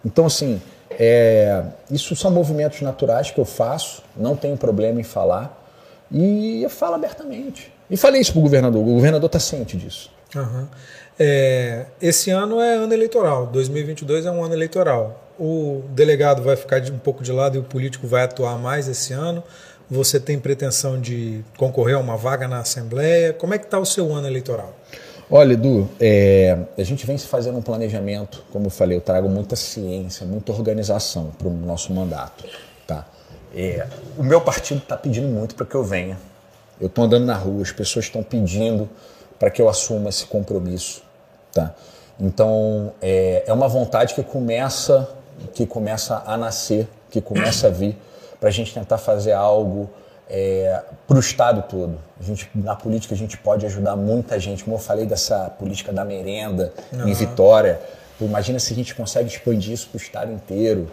Então, 0.04 0.26
assim, 0.26 0.60
é, 0.90 1.62
isso 1.90 2.16
são 2.16 2.30
movimentos 2.30 2.80
naturais 2.80 3.30
que 3.30 3.38
eu 3.38 3.44
faço, 3.44 4.02
não 4.16 4.34
tenho 4.36 4.56
problema 4.56 5.00
em 5.00 5.04
falar. 5.04 5.62
E 6.10 6.62
eu 6.62 6.70
falo 6.70 6.94
abertamente. 6.94 7.72
E 7.90 7.96
falei 7.96 8.20
isso 8.20 8.32
para 8.32 8.38
o 8.40 8.42
governador. 8.42 8.82
O 8.82 8.94
governador 8.94 9.26
está 9.26 9.38
ciente 9.38 9.76
disso. 9.76 10.10
Uhum. 10.34 10.66
É, 11.18 11.86
esse 12.02 12.30
ano 12.30 12.60
é 12.60 12.74
ano 12.74 12.92
eleitoral, 12.92 13.46
2022 13.46 14.26
é 14.26 14.30
um 14.30 14.42
ano 14.42 14.54
eleitoral. 14.54 15.23
O 15.38 15.82
delegado 15.90 16.42
vai 16.42 16.56
ficar 16.56 16.80
um 16.90 16.98
pouco 16.98 17.22
de 17.22 17.32
lado 17.32 17.56
e 17.56 17.58
o 17.58 17.64
político 17.64 18.06
vai 18.06 18.22
atuar 18.22 18.58
mais 18.58 18.88
esse 18.88 19.12
ano. 19.12 19.42
Você 19.90 20.18
tem 20.18 20.38
pretensão 20.38 21.00
de 21.00 21.44
concorrer 21.58 21.96
a 21.96 21.98
uma 21.98 22.16
vaga 22.16 22.48
na 22.48 22.60
Assembleia? 22.60 23.32
Como 23.32 23.52
é 23.52 23.58
que 23.58 23.64
está 23.64 23.78
o 23.78 23.84
seu 23.84 24.14
ano 24.14 24.26
eleitoral? 24.26 24.74
Olha, 25.30 25.54
Edu, 25.54 25.88
é, 25.98 26.58
a 26.76 26.82
gente 26.82 27.06
vem 27.06 27.16
se 27.16 27.26
fazendo 27.26 27.58
um 27.58 27.62
planejamento, 27.62 28.44
como 28.52 28.66
eu 28.66 28.70
falei, 28.70 28.96
eu 28.96 29.00
trago 29.00 29.28
muita 29.28 29.56
ciência, 29.56 30.26
muita 30.26 30.52
organização 30.52 31.32
para 31.38 31.48
o 31.48 31.50
nosso 31.50 31.92
mandato. 31.92 32.44
Tá? 32.86 33.06
É, 33.54 33.86
o 34.18 34.22
meu 34.22 34.40
partido 34.40 34.78
está 34.78 34.96
pedindo 34.96 35.28
muito 35.28 35.54
para 35.54 35.64
que 35.64 35.74
eu 35.74 35.82
venha. 35.82 36.18
Eu 36.80 36.88
estou 36.88 37.04
andando 37.04 37.24
na 37.24 37.34
rua, 37.34 37.62
as 37.62 37.72
pessoas 37.72 38.04
estão 38.04 38.22
pedindo 38.22 38.88
para 39.38 39.50
que 39.50 39.62
eu 39.62 39.68
assuma 39.68 40.08
esse 40.10 40.26
compromisso. 40.26 41.02
Tá? 41.52 41.74
Então, 42.20 42.92
é, 43.00 43.44
é 43.46 43.52
uma 43.52 43.68
vontade 43.68 44.14
que 44.14 44.22
começa, 44.22 45.08
que 45.52 45.66
começa 45.66 46.22
a 46.26 46.36
nascer, 46.36 46.88
que 47.10 47.20
começa 47.20 47.68
a 47.68 47.70
vir, 47.70 47.96
para 48.40 48.48
a 48.48 48.52
gente 48.52 48.74
tentar 48.74 48.98
fazer 48.98 49.32
algo 49.32 49.88
é, 50.28 50.82
para 51.06 51.16
o 51.16 51.20
Estado 51.20 51.62
todo. 51.68 51.98
A 52.18 52.22
gente, 52.22 52.50
na 52.54 52.74
política 52.74 53.14
a 53.14 53.16
gente 53.16 53.36
pode 53.36 53.66
ajudar 53.66 53.96
muita 53.96 54.38
gente. 54.38 54.64
Como 54.64 54.76
eu 54.76 54.80
falei 54.80 55.06
dessa 55.06 55.50
política 55.50 55.92
da 55.92 56.04
merenda 56.04 56.72
uhum. 56.92 57.08
em 57.08 57.12
Vitória, 57.12 57.80
imagina 58.20 58.58
se 58.58 58.72
a 58.72 58.76
gente 58.76 58.94
consegue 58.94 59.28
expandir 59.28 59.72
isso 59.72 59.88
para 59.88 59.98
o 59.98 60.00
Estado 60.00 60.32
inteiro. 60.32 60.90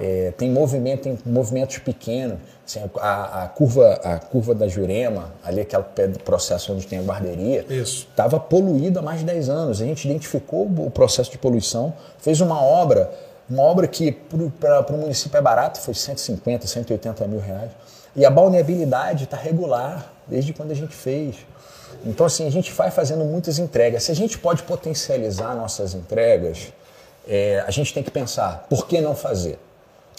É, 0.00 0.32
tem 0.36 0.50
movimento, 0.50 1.02
tem 1.02 1.18
movimentos 1.24 1.78
pequenos. 1.78 2.38
Assim, 2.66 2.80
a, 2.98 3.44
a, 3.44 3.48
curva, 3.48 4.00
a 4.02 4.18
curva 4.18 4.54
da 4.54 4.66
Jurema, 4.66 5.32
ali 5.44 5.60
aquele 5.60 6.18
processo 6.24 6.72
onde 6.72 6.86
tem 6.86 6.98
a 6.98 7.02
guarderia, 7.02 7.64
estava 7.68 8.40
poluída 8.40 9.00
há 9.00 9.02
mais 9.02 9.20
de 9.20 9.26
10 9.26 9.48
anos. 9.48 9.82
A 9.82 9.84
gente 9.84 10.08
identificou 10.08 10.66
o 10.66 10.90
processo 10.90 11.30
de 11.30 11.38
poluição, 11.38 11.92
fez 12.18 12.40
uma 12.40 12.60
obra, 12.60 13.10
uma 13.48 13.62
obra 13.62 13.86
que 13.86 14.12
para 14.12 14.86
o 14.90 14.96
município 14.96 15.36
é 15.36 15.40
barato, 15.40 15.80
foi 15.80 15.94
150, 15.94 16.66
180 16.66 17.26
mil 17.26 17.40
reais. 17.40 17.70
E 18.16 18.24
a 18.24 18.30
balneabilidade 18.30 19.24
está 19.24 19.36
regular 19.36 20.12
desde 20.26 20.52
quando 20.52 20.70
a 20.70 20.74
gente 20.74 20.94
fez. 20.94 21.36
Então, 22.06 22.26
assim, 22.26 22.46
a 22.46 22.50
gente 22.50 22.72
vai 22.72 22.90
fazendo 22.90 23.24
muitas 23.24 23.58
entregas. 23.58 24.04
Se 24.04 24.12
a 24.12 24.14
gente 24.14 24.38
pode 24.38 24.62
potencializar 24.62 25.54
nossas 25.54 25.94
entregas, 25.94 26.72
é, 27.26 27.62
a 27.66 27.70
gente 27.70 27.92
tem 27.92 28.02
que 28.02 28.10
pensar, 28.10 28.66
por 28.68 28.86
que 28.86 29.00
não 29.00 29.14
fazer? 29.14 29.58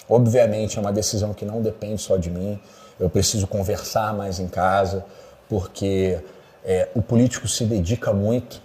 Obviamente, 0.08 0.78
é 0.78 0.80
uma 0.80 0.92
decisão 0.92 1.32
que 1.34 1.44
não 1.44 1.60
depende 1.62 2.00
só 2.00 2.16
de 2.16 2.30
mim. 2.30 2.60
Eu 2.98 3.10
preciso 3.10 3.46
conversar 3.46 4.14
mais 4.14 4.38
em 4.38 4.46
casa, 4.46 5.04
porque 5.48 6.18
é, 6.64 6.88
o 6.94 7.02
político 7.02 7.48
se 7.48 7.64
dedica 7.64 8.12
muito 8.12 8.60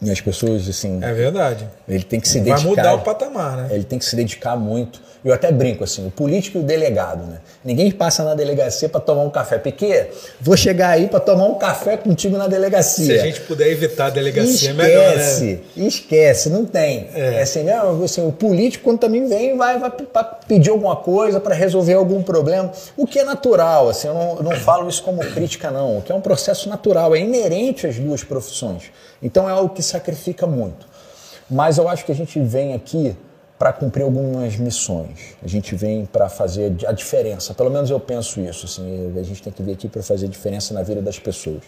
e 0.00 0.10
as 0.10 0.20
pessoas, 0.20 0.68
assim. 0.68 1.02
É 1.02 1.12
verdade. 1.12 1.68
Ele 1.88 2.04
tem 2.04 2.20
que 2.20 2.28
se 2.28 2.40
dedicar. 2.40 2.58
Vai 2.58 2.66
mudar 2.66 2.94
o 2.94 3.00
patamar, 3.00 3.56
né? 3.56 3.68
Ele 3.70 3.84
tem 3.84 3.98
que 3.98 4.04
se 4.04 4.14
dedicar 4.14 4.56
muito. 4.56 5.06
Eu 5.24 5.32
até 5.32 5.50
brinco 5.50 5.82
assim, 5.82 6.06
o 6.06 6.10
político 6.10 6.58
e 6.58 6.60
o 6.60 6.64
delegado, 6.64 7.26
né? 7.26 7.38
Ninguém 7.64 7.90
passa 7.90 8.22
na 8.22 8.32
delegacia 8.34 8.88
para 8.88 9.00
tomar 9.00 9.22
um 9.22 9.30
café. 9.30 9.58
Porque 9.58 10.08
vou 10.40 10.56
chegar 10.56 10.90
aí 10.90 11.08
para 11.08 11.18
tomar 11.18 11.46
um 11.46 11.54
café 11.54 11.96
contigo 11.96 12.36
na 12.36 12.46
delegacia. 12.46 13.06
Se 13.06 13.12
a 13.12 13.24
gente 13.24 13.40
puder 13.40 13.68
evitar 13.68 14.06
a 14.06 14.10
delegacia, 14.10 14.52
esquece, 14.52 14.68
é 14.68 14.72
melhor, 14.72 15.16
né? 15.16 15.58
Esquece, 15.76 16.48
não 16.48 16.64
tem. 16.64 17.08
É, 17.12 17.38
é 17.38 17.42
assim, 17.42 17.64
não, 17.64 18.04
assim, 18.04 18.24
o 18.24 18.30
político 18.30 18.84
quando 18.84 19.00
também 19.00 19.26
vem 19.26 19.56
vai, 19.56 19.80
vai 19.80 19.90
pedir 20.46 20.70
alguma 20.70 20.94
coisa 20.94 21.40
para 21.40 21.56
resolver 21.56 21.94
algum 21.94 22.22
problema, 22.22 22.70
o 22.96 23.04
que 23.04 23.18
é 23.18 23.24
natural, 23.24 23.88
assim, 23.88 24.06
eu 24.06 24.14
não, 24.14 24.36
eu 24.36 24.42
não 24.44 24.52
falo 24.52 24.88
isso 24.88 25.02
como 25.02 25.18
crítica 25.18 25.72
não, 25.72 25.98
o 25.98 26.02
que 26.02 26.12
é 26.12 26.14
um 26.14 26.20
processo 26.20 26.68
natural, 26.68 27.16
é 27.16 27.18
inerente 27.18 27.84
às 27.84 27.96
duas 27.96 28.22
profissões. 28.22 28.92
Então 29.22 29.48
é 29.48 29.52
algo 29.52 29.74
que 29.74 29.82
sacrifica 29.86 30.46
muito. 30.46 30.86
Mas 31.50 31.78
eu 31.78 31.88
acho 31.88 32.04
que 32.04 32.12
a 32.12 32.14
gente 32.14 32.40
vem 32.40 32.74
aqui 32.74 33.16
para 33.58 33.72
cumprir 33.72 34.02
algumas 34.02 34.56
missões. 34.56 35.34
A 35.42 35.48
gente 35.48 35.74
vem 35.74 36.04
para 36.04 36.28
fazer 36.28 36.74
a 36.86 36.92
diferença. 36.92 37.54
Pelo 37.54 37.70
menos 37.70 37.88
eu 37.90 37.98
penso 37.98 38.40
isso. 38.40 38.66
Assim, 38.66 39.14
a 39.18 39.22
gente 39.22 39.42
tem 39.42 39.52
que 39.52 39.62
vir 39.62 39.72
aqui 39.72 39.88
para 39.88 40.02
fazer 40.02 40.26
a 40.26 40.28
diferença 40.28 40.74
na 40.74 40.82
vida 40.82 41.00
das 41.00 41.18
pessoas. 41.18 41.62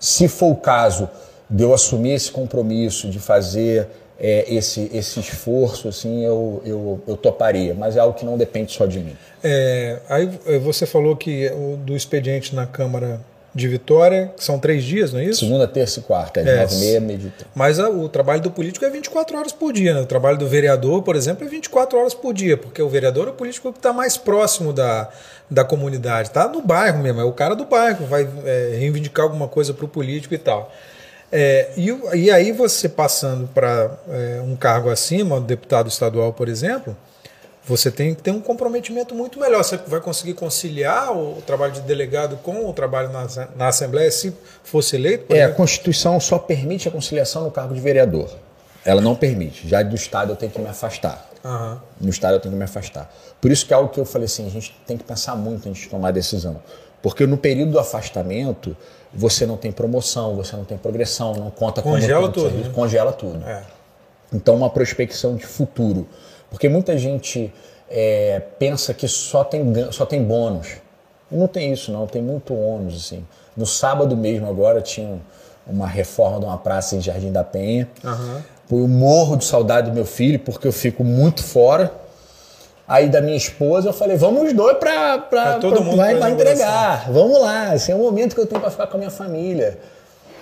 Se 0.00 0.26
for 0.26 0.50
o 0.52 0.56
caso 0.56 1.08
de 1.48 1.62
eu 1.62 1.72
assumir 1.72 2.12
esse 2.12 2.30
compromisso, 2.30 3.08
de 3.08 3.18
fazer 3.18 3.88
é, 4.18 4.52
esse, 4.52 4.90
esse 4.92 5.20
esforço, 5.20 5.88
assim, 5.88 6.24
eu, 6.24 6.60
eu, 6.64 7.00
eu 7.06 7.16
toparia. 7.16 7.74
Mas 7.74 7.96
é 7.96 8.00
algo 8.00 8.18
que 8.18 8.24
não 8.24 8.36
depende 8.36 8.72
só 8.72 8.84
de 8.84 8.98
mim. 8.98 9.16
É, 9.42 10.00
aí 10.08 10.30
é, 10.46 10.58
você 10.58 10.86
falou 10.86 11.16
que 11.16 11.50
do 11.84 11.94
expediente 11.94 12.54
na 12.54 12.66
Câmara 12.66 13.20
de 13.58 13.68
Vitória, 13.68 14.32
que 14.36 14.42
são 14.42 14.58
três 14.58 14.84
dias, 14.84 15.12
não 15.12 15.20
é 15.20 15.24
isso? 15.24 15.40
Segunda, 15.44 15.66
terça 15.66 16.00
e 16.00 16.02
quarta, 16.02 16.42
de 16.42 16.48
é, 16.48 16.60
nove 16.60 16.74
e 16.74 16.78
meia, 16.78 17.00
medita. 17.00 17.44
Mas 17.54 17.78
a, 17.78 17.90
o 17.90 18.08
trabalho 18.08 18.40
do 18.40 18.50
político 18.50 18.84
é 18.84 18.90
24 18.90 19.36
horas 19.36 19.52
por 19.52 19.72
dia, 19.72 19.92
né? 19.92 20.00
O 20.00 20.06
trabalho 20.06 20.38
do 20.38 20.46
vereador, 20.46 21.02
por 21.02 21.16
exemplo, 21.16 21.44
é 21.44 21.48
24 21.48 21.98
horas 21.98 22.14
por 22.14 22.32
dia, 22.32 22.56
porque 22.56 22.80
o 22.80 22.88
vereador 22.88 23.28
é 23.28 23.30
o 23.30 23.34
político 23.34 23.72
que 23.72 23.78
está 23.78 23.92
mais 23.92 24.16
próximo 24.16 24.72
da, 24.72 25.08
da 25.50 25.64
comunidade, 25.64 26.28
está 26.28 26.48
no 26.48 26.62
bairro 26.62 27.02
mesmo, 27.02 27.20
é 27.20 27.24
o 27.24 27.32
cara 27.32 27.54
do 27.54 27.64
bairro, 27.64 28.06
vai 28.06 28.28
é, 28.44 28.76
reivindicar 28.78 29.24
alguma 29.24 29.48
coisa 29.48 29.74
para 29.74 29.84
o 29.84 29.88
político 29.88 30.34
e 30.34 30.38
tal. 30.38 30.72
É, 31.30 31.70
e, 31.76 31.90
e 32.14 32.30
aí 32.30 32.52
você 32.52 32.88
passando 32.88 33.46
para 33.48 33.90
é, 34.08 34.40
um 34.42 34.56
cargo 34.56 34.88
acima, 34.88 35.40
deputado 35.40 35.88
estadual, 35.88 36.32
por 36.32 36.48
exemplo, 36.48 36.96
você 37.68 37.90
tem 37.90 38.14
que 38.14 38.22
ter 38.22 38.30
um 38.30 38.40
comprometimento 38.40 39.14
muito 39.14 39.38
melhor. 39.38 39.62
Você 39.62 39.76
vai 39.76 40.00
conseguir 40.00 40.34
conciliar 40.34 41.16
o 41.16 41.42
trabalho 41.42 41.72
de 41.74 41.82
delegado 41.82 42.38
com 42.38 42.68
o 42.68 42.72
trabalho 42.72 43.10
na, 43.10 43.26
na 43.56 43.68
Assembleia, 43.68 44.10
se 44.10 44.34
fosse 44.64 44.96
eleito? 44.96 45.32
É, 45.32 45.38
exemplo? 45.38 45.52
a 45.52 45.56
Constituição 45.56 46.18
só 46.18 46.38
permite 46.38 46.88
a 46.88 46.90
conciliação 46.90 47.44
no 47.44 47.50
cargo 47.50 47.74
de 47.74 47.80
vereador. 47.80 48.30
Ela 48.84 49.02
não 49.02 49.14
permite. 49.14 49.68
Já 49.68 49.82
do 49.82 49.94
Estado 49.94 50.32
eu 50.32 50.36
tenho 50.36 50.50
que 50.50 50.58
me 50.58 50.68
afastar. 50.68 51.28
Uhum. 51.44 51.78
No 52.00 52.08
Estado 52.08 52.34
eu 52.34 52.40
tenho 52.40 52.52
que 52.52 52.58
me 52.58 52.64
afastar. 52.64 53.12
Por 53.40 53.50
isso 53.50 53.66
que 53.66 53.72
é 53.72 53.76
algo 53.76 53.90
que 53.90 54.00
eu 54.00 54.04
falei 54.04 54.24
assim, 54.24 54.46
a 54.46 54.50
gente 54.50 54.74
tem 54.86 54.96
que 54.96 55.04
pensar 55.04 55.36
muito 55.36 55.68
antes 55.68 55.82
de 55.82 55.88
tomar 55.88 56.08
a 56.08 56.12
decisão. 56.12 56.62
Porque 57.02 57.26
no 57.26 57.36
período 57.36 57.72
do 57.72 57.78
afastamento, 57.78 58.76
você 59.12 59.46
não 59.46 59.56
tem 59.56 59.70
promoção, 59.70 60.34
você 60.34 60.56
não 60.56 60.64
tem 60.64 60.78
progressão, 60.78 61.34
não 61.34 61.50
conta 61.50 61.82
congela 61.82 62.30
tudo, 62.30 62.50
né? 62.50 62.70
congela 62.74 63.12
tudo. 63.12 63.44
É. 63.46 63.62
Então 64.32 64.56
uma 64.56 64.70
prospecção 64.70 65.36
de 65.36 65.46
futuro 65.46 66.08
porque 66.50 66.68
muita 66.68 66.96
gente 66.96 67.52
é, 67.90 68.42
pensa 68.58 68.92
que 68.94 69.06
só 69.08 69.44
tem, 69.44 69.62
só 69.92 70.04
tem 70.04 70.22
bônus. 70.22 70.76
E 71.30 71.36
não 71.36 71.46
tem 71.46 71.72
isso, 71.72 71.92
não, 71.92 72.06
tem 72.06 72.22
muito 72.22 72.54
ônus, 72.54 72.96
assim. 72.96 73.24
No 73.56 73.66
sábado 73.66 74.16
mesmo, 74.16 74.48
agora, 74.48 74.80
tinha 74.80 75.20
uma 75.66 75.86
reforma 75.86 76.38
de 76.40 76.46
uma 76.46 76.56
praça 76.56 76.96
em 76.96 77.00
Jardim 77.00 77.30
da 77.30 77.44
Penha. 77.44 77.88
Aham. 78.04 78.42
Eu 78.70 78.86
morro 78.86 79.36
de 79.36 79.44
saudade 79.44 79.90
do 79.90 79.94
meu 79.94 80.04
filho, 80.04 80.38
porque 80.38 80.66
eu 80.66 80.72
fico 80.72 81.02
muito 81.02 81.42
fora. 81.42 81.92
Aí 82.86 83.08
da 83.08 83.20
minha 83.20 83.36
esposa, 83.36 83.90
eu 83.90 83.92
falei, 83.92 84.16
vamos 84.16 84.44
os 84.44 84.52
dois 84.54 84.78
pra, 84.78 85.18
pra, 85.18 85.58
vai, 85.58 86.16
pra 86.16 86.30
entregar. 86.30 87.10
Vamos 87.12 87.38
lá, 87.38 87.76
esse 87.76 87.92
é 87.92 87.94
o 87.94 87.98
momento 87.98 88.34
que 88.34 88.40
eu 88.40 88.46
tenho 88.46 88.60
pra 88.60 88.70
ficar 88.70 88.86
com 88.86 88.96
a 88.96 88.98
minha 88.98 89.10
família. 89.10 89.78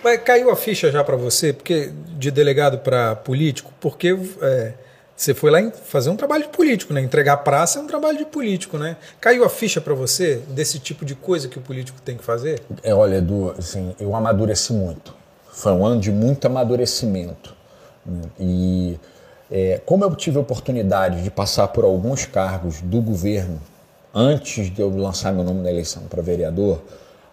Mas 0.02 0.20
caiu 0.22 0.50
a 0.50 0.57
ficha 0.57 0.92
já 0.92 1.02
para 1.02 1.16
você, 1.16 1.52
porque 1.52 1.90
de 2.16 2.30
delegado 2.30 2.78
para 2.78 3.16
político, 3.16 3.72
porque 3.80 4.16
é, 4.40 4.72
você 5.16 5.32
foi 5.32 5.50
lá 5.50 5.70
fazer 5.70 6.10
um 6.10 6.16
trabalho 6.16 6.42
de 6.42 6.50
político, 6.50 6.92
né? 6.92 7.00
Entregar 7.00 7.32
a 7.32 7.36
praça 7.38 7.78
é 7.78 7.82
um 7.82 7.86
trabalho 7.86 8.18
de 8.18 8.26
político, 8.26 8.76
né? 8.76 8.96
Caiu 9.18 9.44
a 9.44 9.48
ficha 9.48 9.80
para 9.80 9.94
você 9.94 10.42
desse 10.48 10.78
tipo 10.78 11.06
de 11.06 11.14
coisa 11.14 11.48
que 11.48 11.58
o 11.58 11.62
político 11.62 11.98
tem 12.02 12.18
que 12.18 12.24
fazer? 12.24 12.62
É, 12.82 12.94
olha, 12.94 13.16
Edu, 13.16 13.54
assim, 13.58 13.96
eu 13.98 14.14
amadureci 14.14 14.74
muito. 14.74 15.14
Foi 15.50 15.72
um 15.72 15.86
ano 15.86 16.00
de 16.00 16.12
muito 16.12 16.44
amadurecimento. 16.44 17.56
E 18.38 19.00
é, 19.50 19.80
como 19.86 20.04
eu 20.04 20.14
tive 20.14 20.36
a 20.36 20.40
oportunidade 20.40 21.22
de 21.22 21.30
passar 21.30 21.68
por 21.68 21.84
alguns 21.84 22.26
cargos 22.26 22.82
do 22.82 23.00
governo 23.00 23.58
antes 24.14 24.70
de 24.70 24.82
eu 24.82 24.90
lançar 24.94 25.32
meu 25.32 25.44
nome 25.44 25.62
na 25.62 25.70
eleição 25.70 26.02
para 26.04 26.20
vereador, 26.20 26.82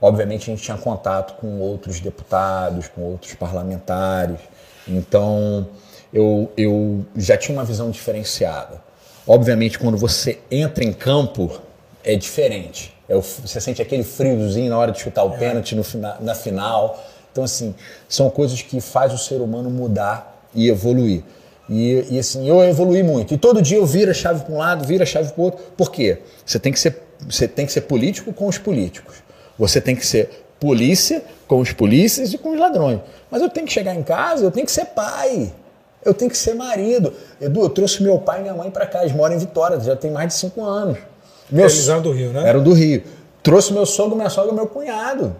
obviamente 0.01 0.49
a 0.49 0.55
gente 0.55 0.63
tinha 0.63 0.77
contato 0.77 1.35
com 1.35 1.59
outros 1.59 1.99
deputados, 1.99 2.87
com 2.87 3.01
outros 3.01 3.33
parlamentares. 3.33 4.39
Então 4.87 5.67
eu, 6.13 6.51
eu 6.55 7.05
já 7.15 7.35
tinha 7.37 7.57
uma 7.57 7.65
visão 7.65 7.89
diferenciada. 7.89 8.81
Obviamente, 9.25 9.79
quando 9.79 9.97
você 9.97 10.39
entra 10.51 10.83
em 10.83 10.93
campo, 10.93 11.51
é 12.03 12.15
diferente. 12.15 12.93
É 13.07 13.15
o- 13.15 13.21
você 13.21 13.59
sente 13.59 13.81
aquele 13.81 14.03
friozinho 14.03 14.69
na 14.69 14.77
hora 14.77 14.91
de 14.91 14.99
chutar 14.99 15.23
o 15.23 15.31
pênalti 15.31 15.75
no 15.75 15.83
fina- 15.83 16.17
na 16.21 16.35
final. 16.35 17.01
Então, 17.31 17.43
assim, 17.43 17.73
são 18.07 18.29
coisas 18.29 18.61
que 18.61 18.79
faz 18.79 19.13
o 19.13 19.17
ser 19.17 19.41
humano 19.41 19.69
mudar 19.69 20.45
e 20.53 20.67
evoluir. 20.69 21.23
E, 21.69 22.05
e, 22.11 22.19
assim, 22.19 22.47
eu 22.47 22.61
evolui 22.63 23.01
muito. 23.01 23.33
E 23.33 23.37
todo 23.37 23.61
dia 23.61 23.77
eu 23.77 23.85
viro 23.85 24.11
a 24.11 24.13
chave 24.13 24.43
para 24.43 24.53
um 24.53 24.57
lado, 24.57 24.85
viro 24.85 25.01
a 25.01 25.05
chave 25.05 25.31
para 25.31 25.41
o 25.41 25.45
outro. 25.45 25.63
Por 25.77 25.89
quê? 25.91 26.19
Você 26.45 26.59
tem, 26.59 26.71
que 26.73 26.79
ser, 26.79 27.01
você 27.27 27.47
tem 27.47 27.65
que 27.65 27.71
ser 27.71 27.81
político 27.81 28.33
com 28.33 28.47
os 28.47 28.57
políticos. 28.57 29.15
Você 29.57 29.79
tem 29.79 29.95
que 29.95 30.05
ser 30.05 30.45
polícia 30.59 31.23
com 31.47 31.59
os 31.59 31.71
polícias 31.71 32.33
e 32.33 32.37
com 32.37 32.51
os 32.51 32.59
ladrões. 32.59 32.99
Mas 33.31 33.41
eu 33.41 33.49
tenho 33.49 33.65
que 33.65 33.71
chegar 33.73 33.95
em 33.95 34.03
casa, 34.03 34.43
eu 34.45 34.51
tenho 34.51 34.65
que 34.65 34.71
ser 34.71 34.85
pai. 34.87 35.53
Eu 36.05 36.13
tenho 36.13 36.29
que 36.29 36.37
ser 36.37 36.53
marido. 36.53 37.13
Edu, 37.39 37.61
eu 37.61 37.69
trouxe 37.69 38.01
meu 38.03 38.19
pai 38.19 38.39
e 38.39 38.41
minha 38.43 38.53
mãe 38.53 38.69
para 38.69 38.85
cá. 38.85 39.01
Eles 39.01 39.15
moram 39.15 39.35
em 39.35 39.37
Vitória, 39.37 39.79
já 39.79 39.95
tem 39.95 40.11
mais 40.11 40.29
de 40.29 40.33
cinco 40.35 40.63
anos. 40.63 40.97
Meu 41.49 41.65
Eles 41.65 41.87
eram 41.87 42.01
do 42.01 42.11
Rio, 42.11 42.31
né? 42.31 42.47
Eram 42.47 42.63
do 42.63 42.73
Rio. 42.73 43.03
Trouxe 43.41 43.73
meu 43.73 43.85
sogro, 43.85 44.15
minha 44.15 44.29
sogra 44.29 44.53
meu 44.53 44.67
cunhado. 44.67 45.35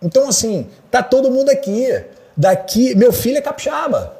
Então, 0.00 0.28
assim, 0.28 0.68
tá 0.90 1.02
todo 1.02 1.30
mundo 1.30 1.50
aqui. 1.50 1.88
Daqui, 2.36 2.94
meu 2.94 3.12
filho 3.12 3.38
é 3.38 3.40
capixaba. 3.40 4.16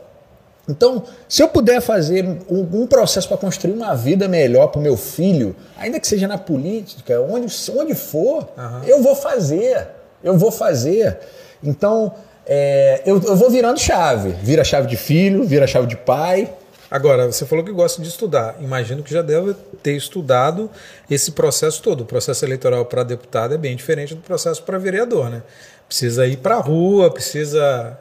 Então, 0.68 1.04
se 1.28 1.42
eu 1.42 1.48
puder 1.48 1.80
fazer 1.80 2.26
um, 2.50 2.82
um 2.82 2.86
processo 2.86 3.28
para 3.28 3.36
construir 3.36 3.72
uma 3.72 3.94
vida 3.94 4.26
melhor 4.26 4.68
para 4.68 4.80
o 4.80 4.82
meu 4.82 4.96
filho, 4.96 5.54
ainda 5.78 6.00
que 6.00 6.08
seja 6.08 6.26
na 6.26 6.36
política, 6.36 7.20
onde, 7.20 7.54
onde 7.76 7.94
for, 7.94 8.48
eu 8.84 9.00
vou 9.02 9.14
fazer. 9.14 9.86
Eu 10.24 10.36
vou 10.36 10.50
fazer. 10.50 11.18
Então, 11.62 12.12
é, 12.46 13.02
eu, 13.04 13.20
eu 13.22 13.36
vou 13.36 13.50
virando 13.50 13.78
chave. 13.80 14.30
Vira 14.42 14.62
chave 14.62 14.86
de 14.86 14.96
filho, 14.96 15.44
vira 15.44 15.66
chave 15.66 15.86
de 15.86 15.96
pai. 15.96 16.52
Agora, 16.88 17.26
você 17.26 17.44
falou 17.44 17.64
que 17.64 17.72
gosta 17.72 18.00
de 18.00 18.08
estudar. 18.08 18.56
Imagino 18.60 19.02
que 19.02 19.12
já 19.12 19.20
deve 19.20 19.54
ter 19.82 19.96
estudado 19.96 20.70
esse 21.10 21.32
processo 21.32 21.82
todo. 21.82 22.02
O 22.02 22.04
processo 22.04 22.44
eleitoral 22.44 22.84
para 22.84 23.02
deputado 23.02 23.54
é 23.54 23.58
bem 23.58 23.74
diferente 23.74 24.14
do 24.14 24.20
processo 24.20 24.62
para 24.62 24.78
vereador, 24.78 25.28
né? 25.28 25.42
Precisa 25.88 26.26
ir 26.26 26.36
para 26.36 26.56
a 26.56 26.60
rua, 26.60 27.10
precisa 27.10 27.98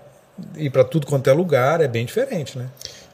ir 0.55 0.69
para 0.69 0.83
tudo 0.83 1.07
quanto 1.07 1.29
é 1.29 1.33
lugar, 1.33 1.81
é 1.81 1.87
bem 1.87 2.05
diferente, 2.05 2.57
né? 2.57 2.67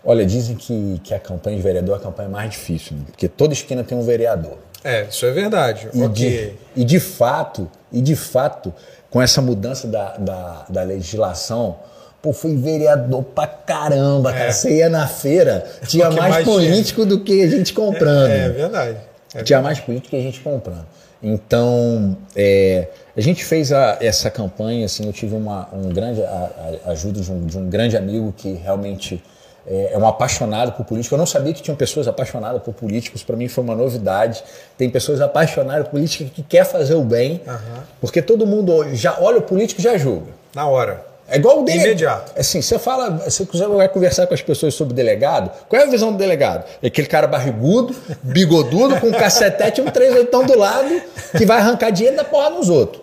Olha, 0.03 0.25
dizem 0.25 0.55
que, 0.55 0.99
que 1.03 1.13
a 1.13 1.19
campanha 1.19 1.55
de 1.55 1.63
vereador 1.63 1.95
é 1.95 1.99
a 1.99 2.01
campanha 2.01 2.27
mais 2.27 2.49
difícil, 2.49 2.97
né? 2.97 3.03
porque 3.07 3.27
toda 3.27 3.53
esquina 3.53 3.83
tem 3.83 3.97
um 3.97 4.01
vereador. 4.01 4.57
É, 4.83 5.03
isso 5.03 5.25
é 5.25 5.31
verdade. 5.31 5.89
E, 5.93 6.01
ok. 6.01 6.09
de, 6.09 6.81
e 6.81 6.83
de 6.83 6.99
fato, 6.99 7.69
e 7.91 8.01
de 8.01 8.15
fato, 8.15 8.73
com 9.11 9.21
essa 9.21 9.41
mudança 9.41 9.87
da, 9.87 10.17
da, 10.17 10.65
da 10.69 10.81
legislação, 10.83 11.75
pô, 12.21 12.33
fui 12.33 12.55
vereador 12.55 13.21
pra 13.23 13.45
caramba, 13.45 14.31
cara. 14.31 14.45
É. 14.45 14.51
Você 14.51 14.77
ia 14.77 14.89
na 14.89 15.05
feira, 15.07 15.63
tinha 15.87 16.09
mais, 16.09 16.31
mais 16.33 16.45
político 16.45 17.05
do 17.05 17.19
que 17.19 17.43
a 17.43 17.47
gente 17.47 17.73
comprando. 17.73 18.29
É, 18.31 18.45
é 18.45 18.49
verdade. 18.49 18.97
É 19.35 19.43
tinha 19.43 19.61
mais 19.61 19.79
político 19.79 20.09
que 20.09 20.15
a 20.17 20.21
gente 20.21 20.39
comprando. 20.39 20.85
Então, 21.23 22.17
é, 22.35 22.87
a 23.15 23.21
gente 23.21 23.45
fez 23.45 23.71
a- 23.71 23.97
essa 24.01 24.29
campanha, 24.29 24.85
assim, 24.85 25.05
eu 25.05 25.13
tive 25.13 25.35
uma 25.35 25.69
um 25.71 25.89
grande 25.89 26.23
a- 26.23 26.49
a- 26.85 26.91
ajuda 26.91 27.21
de 27.21 27.31
um, 27.31 27.45
de 27.45 27.57
um 27.57 27.69
grande 27.69 27.95
amigo 27.95 28.33
que 28.35 28.53
realmente 28.53 29.23
é, 29.65 29.91
é 29.93 29.97
um 29.97 30.07
apaixonado 30.07 30.71
por 30.73 30.85
política. 30.85 31.15
Eu 31.15 31.19
não 31.19 31.25
sabia 31.25 31.53
que 31.53 31.61
tinham 31.61 31.75
pessoas 31.75 32.07
apaixonadas 32.07 32.61
por 32.61 32.73
políticos, 32.73 33.23
para 33.23 33.35
mim 33.35 33.47
foi 33.47 33.63
uma 33.63 33.75
novidade. 33.75 34.43
Tem 34.77 34.89
pessoas 34.89 35.21
apaixonadas 35.21 35.85
por 35.85 35.91
política 35.91 36.29
que 36.33 36.43
quer 36.43 36.65
fazer 36.65 36.95
o 36.95 37.03
bem, 37.03 37.41
porque 37.99 38.21
todo 38.21 38.45
mundo 38.45 38.95
já 38.95 39.17
olha 39.19 39.37
o 39.37 39.41
político 39.41 39.81
e 39.81 39.83
já 39.83 39.97
julga. 39.97 40.31
Na 40.55 40.67
hora. 40.67 41.11
É 41.31 41.37
igual 41.37 41.61
o 41.61 41.63
delegado. 41.63 41.85
Imediato. 41.85 42.33
Assim, 42.37 42.61
você 42.61 42.77
fala, 42.77 43.09
você 43.11 43.45
vai 43.67 43.87
conversar 43.87 44.27
com 44.27 44.33
as 44.33 44.41
pessoas 44.41 44.73
sobre 44.73 44.93
delegado, 44.93 45.49
qual 45.69 45.81
é 45.81 45.85
a 45.85 45.89
visão 45.89 46.11
do 46.11 46.17
delegado? 46.17 46.65
É 46.83 46.87
aquele 46.87 47.07
cara 47.07 47.25
barrigudo, 47.25 47.95
bigodudo, 48.21 48.99
com 48.99 49.07
um 49.07 49.11
cacetete 49.13 49.79
e 49.79 49.83
um 49.83 49.89
três 49.89 50.13
oitão 50.13 50.45
do 50.45 50.57
lado, 50.57 51.01
que 51.37 51.45
vai 51.45 51.59
arrancar 51.59 51.89
dinheiro 51.89 52.17
da 52.17 52.25
porra 52.25 52.49
nos 52.49 52.67
outros. 52.67 53.00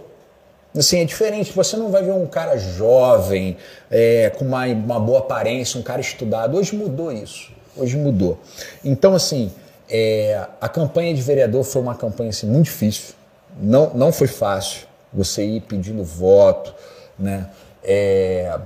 Assim, 0.76 1.00
é 1.00 1.04
diferente. 1.04 1.52
Você 1.52 1.76
não 1.76 1.90
vai 1.90 2.02
ver 2.02 2.12
um 2.12 2.26
cara 2.26 2.56
jovem, 2.56 3.56
é, 3.90 4.30
com 4.30 4.44
uma, 4.44 4.66
uma 4.66 5.00
boa 5.00 5.20
aparência, 5.20 5.78
um 5.80 5.82
cara 5.82 6.00
estudado. 6.00 6.56
Hoje 6.56 6.74
mudou 6.76 7.10
isso. 7.12 7.50
Hoje 7.76 7.96
mudou. 7.96 8.38
Então, 8.84 9.14
assim, 9.14 9.52
é, 9.88 10.46
a 10.60 10.68
campanha 10.68 11.14
de 11.14 11.22
vereador 11.22 11.64
foi 11.64 11.80
uma 11.80 11.94
campanha 11.94 12.30
assim, 12.30 12.46
muito 12.46 12.66
difícil. 12.66 13.14
Não, 13.60 13.92
não 13.94 14.12
foi 14.12 14.26
fácil 14.26 14.86
você 15.12 15.44
ir 15.44 15.60
pedindo 15.62 16.04
voto, 16.04 16.74
né? 17.18 17.48
É, 17.82 18.58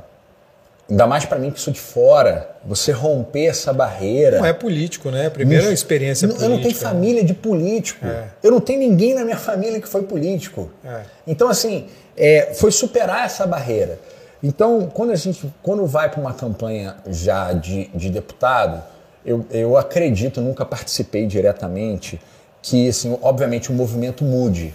ainda 0.93 1.07
mais 1.07 1.25
para 1.25 1.39
mim 1.39 1.51
que 1.51 1.59
sou 1.59 1.73
de 1.73 1.81
fora, 1.81 2.51
você 2.65 2.93
romper 2.93 3.47
essa 3.47 3.73
barreira. 3.73 4.39
Não 4.39 4.47
é 4.47 4.53
político, 4.53 5.11
né? 5.11 5.27
A 5.27 5.31
primeira 5.31 5.73
experiência 5.73 6.29
não- 6.29 6.35
política. 6.35 6.53
Eu 6.53 6.57
não 6.57 6.63
tenho 6.63 6.75
família 6.75 7.25
de 7.25 7.33
político. 7.33 8.07
É. 8.07 8.25
Eu 8.43 8.51
não 8.51 8.61
tenho 8.61 8.79
ninguém 8.79 9.15
na 9.15 9.25
minha 9.25 9.39
família 9.39 9.81
que 9.81 9.89
foi 9.89 10.03
político. 10.03 10.71
É. 10.85 11.01
Então, 11.27 11.49
assim, 11.49 11.87
é, 12.15 12.53
foi 12.55 12.71
superar 12.71 13.25
essa 13.25 13.47
barreira. 13.47 13.99
Então, 14.43 14.91
quando 14.93 15.13
a 15.13 15.17
gente 15.17 15.51
quando 15.63 15.87
vai 15.87 16.11
para 16.11 16.21
uma 16.21 16.35
campanha 16.35 16.97
já 17.09 17.55
de, 17.55 17.89
de 17.95 18.11
deputado, 18.11 18.83
eu, 19.25 19.47
eu 19.51 19.79
acredito, 19.79 20.43
nunca 20.43 20.65
participei 20.65 21.27
diretamente, 21.27 22.21
que, 22.61 22.89
assim, 22.89 23.17
obviamente, 23.23 23.71
o 23.71 23.73
movimento 23.73 24.23
mude. 24.25 24.75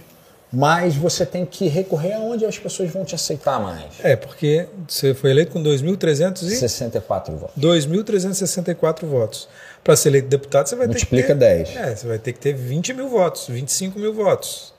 Mas 0.52 0.96
você 0.96 1.26
tem 1.26 1.44
que 1.44 1.68
recorrer 1.68 2.14
aonde 2.14 2.46
as 2.46 2.58
pessoas 2.58 2.90
vão 2.90 3.04
te 3.04 3.14
aceitar 3.14 3.60
mais. 3.60 3.84
É, 4.02 4.16
porque 4.16 4.66
você 4.86 5.12
foi 5.12 5.30
eleito 5.30 5.52
com 5.52 5.62
2.300 5.62 6.42
e 6.42 6.56
64 6.56 7.36
votos. 7.36 7.54
2.364 7.62 9.06
votos. 9.06 9.48
Para 9.84 9.94
ser 9.94 10.08
eleito 10.08 10.28
deputado, 10.28 10.66
você 10.66 10.76
vai 10.76 10.86
Multiplica 10.86 11.34
ter 11.34 11.34
que 11.34 11.38
ter, 11.38 11.74
10. 11.74 11.76
É, 11.76 11.96
você 11.96 12.06
vai 12.06 12.18
ter 12.18 12.32
que 12.32 12.40
ter 12.40 12.54
20 12.54 12.94
mil 12.94 13.08
votos, 13.08 13.46
25 13.48 13.98
mil 13.98 14.12
votos, 14.12 14.72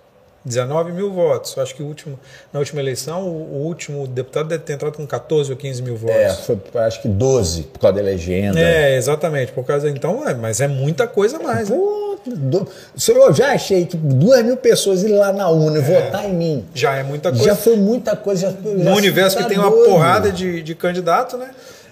19 0.43 0.91
mil 0.91 1.11
votos. 1.11 1.55
Eu 1.55 1.63
acho 1.63 1.75
que 1.75 1.83
o 1.83 1.85
último, 1.85 2.19
na 2.51 2.59
última 2.59 2.81
eleição, 2.81 3.23
o, 3.27 3.61
o 3.61 3.65
último 3.65 4.07
deputado 4.07 4.49
deve 4.49 4.63
ter 4.63 4.73
entrado 4.73 4.97
com 4.97 5.05
14 5.05 5.51
ou 5.51 5.57
15 5.57 5.81
mil 5.83 5.95
votos. 5.95 6.15
É, 6.15 6.33
foi 6.33 6.59
acho 6.81 7.01
que 7.01 7.07
12 7.07 7.63
por 7.63 7.79
causa 7.79 7.97
da 7.97 8.03
legenda. 8.03 8.59
É, 8.59 8.95
exatamente. 8.95 9.51
Por 9.51 9.63
causa 9.63 9.89
então, 9.89 10.27
é, 10.27 10.33
mas 10.33 10.59
é 10.61 10.67
muita 10.67 11.07
coisa 11.07 11.37
a 11.37 11.39
mais. 11.39 11.69
Né? 11.69 11.77
Do- 12.25 12.67
eu 13.07 13.33
já 13.33 13.53
achei 13.53 13.85
que 13.85 13.95
duas 13.97 14.43
mil 14.43 14.57
pessoas 14.57 15.03
ir 15.03 15.09
lá 15.09 15.31
na 15.33 15.49
urna 15.49 15.79
e 15.79 15.81
votar 15.81 16.25
em 16.25 16.33
mim. 16.33 16.65
Já 16.73 16.95
é 16.95 17.03
muita 17.03 17.29
coisa. 17.29 17.45
Já 17.45 17.55
foi 17.55 17.75
muita 17.75 18.15
coisa. 18.15 18.41
Já, 18.41 18.51
já 18.51 18.89
no 18.91 18.95
universo 18.95 19.37
tá 19.37 19.43
que 19.43 19.49
tem 19.49 19.57
uma 19.57 19.71
porrada 19.71 20.31
de, 20.31 20.61
de 20.61 20.75
candidato, 20.75 21.37
né? 21.37 21.49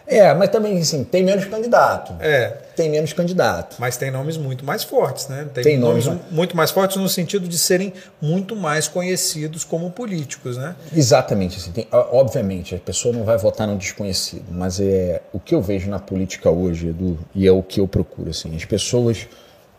É, 0.09 0.33
mas 0.33 0.49
também, 0.49 0.79
assim, 0.79 1.03
tem 1.03 1.21
menos 1.21 1.43
candidato. 1.43 2.13
É. 2.21 2.53
Tem 2.77 2.89
menos 2.89 3.11
candidato. 3.11 3.75
Mas 3.77 3.97
tem 3.97 4.09
nomes 4.09 4.37
muito 4.37 4.63
mais 4.63 4.81
fortes, 4.81 5.27
né? 5.27 5.45
Tem, 5.53 5.61
Tem 5.61 5.77
nomes 5.77 6.05
nomes- 6.05 6.21
muito 6.31 6.55
mais 6.55 6.71
fortes 6.71 6.95
no 6.95 7.09
sentido 7.09 7.45
de 7.45 7.57
serem 7.57 7.91
muito 8.21 8.55
mais 8.55 8.87
conhecidos 8.87 9.65
como 9.65 9.91
políticos, 9.91 10.55
né? 10.55 10.75
Exatamente. 10.95 11.57
Assim, 11.57 11.71
tem- 11.73 11.87
obviamente, 11.91 12.73
a 12.73 12.77
pessoa 12.77 13.13
não 13.13 13.25
vai 13.25 13.37
votar 13.37 13.67
no 13.67 13.75
desconhecido, 13.77 14.45
mas 14.49 14.79
é 14.79 15.21
o 15.33 15.41
que 15.41 15.53
eu 15.53 15.61
vejo 15.61 15.89
na 15.89 15.99
política 15.99 16.49
hoje, 16.49 16.87
Edu, 16.87 17.19
e 17.35 17.45
é 17.45 17.51
o 17.51 17.61
que 17.61 17.81
eu 17.81 17.87
procuro. 17.87 18.29
Assim, 18.29 18.55
as 18.55 18.63
pessoas 18.63 19.27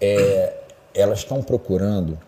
é, 0.01 0.53
elas 0.95 1.21
estão 1.21 1.43
procurando 1.43 2.19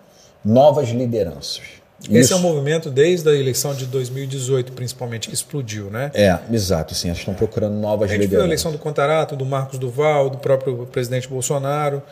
novas 0.44 0.88
lideranças. 0.88 1.62
Esse 2.04 2.18
Isso- 2.18 2.32
é 2.32 2.36
um 2.36 2.40
movimento 2.40 2.90
desde 2.90 3.28
a 3.28 3.34
eleição 3.34 3.74
de 3.74 3.84
2018, 3.84 4.72
principalmente, 4.72 5.28
que 5.28 5.34
explodiu, 5.34 5.90
né? 5.90 6.10
É, 6.14 6.38
exato. 6.50 6.94
Assim, 6.94 7.08
elas 7.08 7.18
estão 7.18 7.34
procurando 7.34 7.74
novas 7.74 8.10
A 8.10 8.14
gente 8.14 8.20
viu 8.20 8.22
a 8.22 8.24
lideranças. 8.24 8.46
eleição 8.46 8.72
do 8.72 8.78
Contarato, 8.78 9.36
do 9.36 9.44
Marcos 9.44 9.78
Duval, 9.78 10.30
do 10.30 10.38
próprio 10.38 10.86
presidente 10.86 11.28
Bolsonaro. 11.28 12.02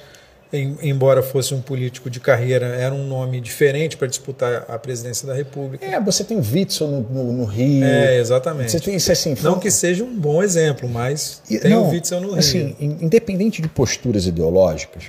em, 0.50 0.78
embora 0.82 1.22
fosse 1.22 1.52
um 1.52 1.60
político 1.60 2.08
de 2.08 2.20
carreira, 2.20 2.66
era 2.66 2.94
um 2.94 3.06
nome 3.06 3.38
diferente 3.38 3.98
para 3.98 4.06
disputar 4.06 4.64
a 4.66 4.78
presidência 4.78 5.26
da 5.26 5.34
República. 5.34 5.84
É, 5.84 6.00
você 6.00 6.24
tem 6.24 6.38
o 6.38 6.42
Witzel 6.42 6.88
no, 6.88 7.00
no, 7.02 7.32
no, 7.32 7.44
Rio. 7.44 7.84
É, 7.84 8.18
exatamente. 8.18 8.72
Você 8.72 8.80
tem 8.80 8.94
isso 8.94 9.12
assim. 9.12 9.34
Não 9.42 9.58
que 9.58 9.70
seja 9.70 10.02
um 10.04 10.14
bom 10.18 10.42
exemplo, 10.42 10.88
mas 10.88 11.42
tem 11.46 11.70
não, 11.70 11.88
o 11.88 11.90
Witzel 11.90 12.20
no 12.22 12.34
assim, 12.34 12.74
Rio. 12.78 12.96
Independente 13.00 13.60
de 13.60 13.68
posturas 13.68 14.26
ideológicas, 14.26 15.04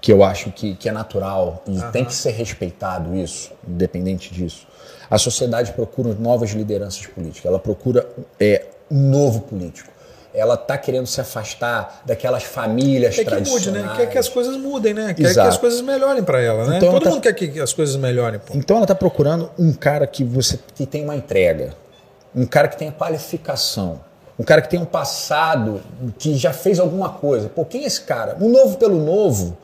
que 0.00 0.12
eu 0.12 0.22
acho 0.22 0.50
que, 0.50 0.74
que 0.74 0.88
é 0.88 0.92
natural 0.92 1.62
e 1.66 1.80
tem 1.92 2.04
que 2.04 2.14
ser 2.14 2.30
respeitado 2.30 3.14
isso, 3.16 3.50
independente 3.66 4.32
disso. 4.32 4.66
A 5.10 5.18
sociedade 5.18 5.72
procura 5.72 6.14
novas 6.14 6.50
lideranças 6.50 7.06
políticas, 7.06 7.46
ela 7.46 7.58
procura 7.58 8.06
é, 8.38 8.66
um 8.90 9.10
novo 9.10 9.40
político. 9.40 9.90
Ela 10.34 10.54
está 10.54 10.76
querendo 10.76 11.06
se 11.06 11.20
afastar 11.20 12.02
daquelas 12.04 12.44
famílias 12.44 13.16
quer 13.16 13.24
tradicionais. 13.24 13.64
Que 13.64 13.70
mude, 13.70 13.88
né? 13.88 13.94
Quer 13.96 14.06
que 14.10 14.18
as 14.18 14.28
coisas 14.28 14.56
mudem, 14.56 14.94
né? 14.94 15.14
Quer 15.14 15.22
Exato. 15.22 15.48
que 15.48 15.54
as 15.54 15.58
coisas 15.58 15.80
melhorem 15.80 16.22
para 16.22 16.40
ela, 16.40 16.66
né? 16.66 16.76
Então 16.76 16.92
Todo 16.92 17.02
ela 17.02 17.10
mundo 17.14 17.22
tá... 17.22 17.32
quer 17.32 17.48
que 17.48 17.58
as 17.58 17.72
coisas 17.72 17.96
melhorem. 17.96 18.38
Pô. 18.38 18.52
Então 18.54 18.76
ela 18.76 18.84
está 18.84 18.94
procurando 18.94 19.50
um 19.58 19.72
cara 19.72 20.06
que 20.06 20.22
você 20.22 20.58
que 20.74 20.86
tem 20.86 21.02
uma 21.02 21.16
entrega, 21.16 21.74
um 22.36 22.44
cara 22.44 22.68
que 22.68 22.76
tem 22.76 22.90
qualificação, 22.90 24.00
um 24.38 24.44
cara 24.44 24.60
que 24.60 24.68
tem 24.68 24.78
um 24.78 24.84
passado, 24.84 25.80
que 26.18 26.36
já 26.36 26.52
fez 26.52 26.78
alguma 26.78 27.08
coisa. 27.08 27.48
Pô, 27.48 27.64
quem 27.64 27.82
é 27.84 27.86
esse 27.86 28.02
cara? 28.02 28.36
Um 28.38 28.50
novo 28.50 28.76
pelo 28.76 29.02
novo 29.02 29.56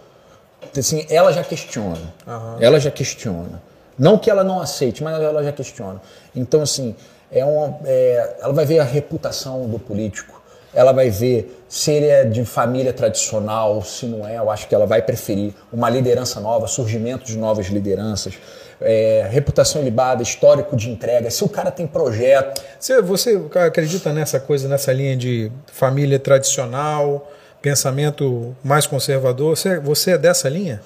assim, 0.76 1.06
ela 1.08 1.32
já 1.32 1.42
questiona. 1.42 2.14
Uhum. 2.26 2.56
Ela 2.60 2.80
já 2.80 2.90
questiona. 2.90 3.62
Não 3.98 4.18
que 4.18 4.30
ela 4.30 4.42
não 4.42 4.60
aceite, 4.60 5.02
mas 5.02 5.20
ela 5.20 5.42
já 5.42 5.52
questiona. 5.52 6.00
Então, 6.34 6.62
assim, 6.62 6.94
é 7.30 7.44
uma, 7.44 7.78
é, 7.84 8.36
ela 8.42 8.52
vai 8.52 8.64
ver 8.64 8.78
a 8.78 8.84
reputação 8.84 9.68
do 9.68 9.78
político, 9.78 10.42
ela 10.72 10.92
vai 10.92 11.10
ver 11.10 11.64
se 11.68 11.90
ele 11.90 12.06
é 12.06 12.24
de 12.24 12.44
família 12.44 12.92
tradicional, 12.92 13.82
se 13.82 14.06
não 14.06 14.26
é, 14.26 14.38
eu 14.38 14.50
acho 14.50 14.68
que 14.68 14.74
ela 14.74 14.86
vai 14.86 15.00
preferir 15.00 15.54
uma 15.72 15.88
liderança 15.88 16.40
nova, 16.40 16.66
surgimento 16.66 17.24
de 17.24 17.38
novas 17.38 17.66
lideranças, 17.66 18.34
é, 18.80 19.26
reputação 19.30 19.80
ilibada, 19.80 20.22
histórico 20.22 20.76
de 20.76 20.90
entrega, 20.90 21.30
se 21.30 21.44
o 21.44 21.48
cara 21.48 21.70
tem 21.70 21.86
projeto. 21.86 22.60
Você, 22.78 23.00
você 23.00 23.40
acredita 23.66 24.12
nessa 24.12 24.40
coisa, 24.40 24.68
nessa 24.68 24.92
linha 24.92 25.16
de 25.16 25.50
família 25.72 26.18
tradicional? 26.18 27.30
Pensamento 27.64 28.54
mais 28.62 28.86
conservador. 28.86 29.56
Você, 29.56 29.80
você 29.80 30.10
é 30.10 30.18
dessa 30.18 30.50
linha? 30.50 30.82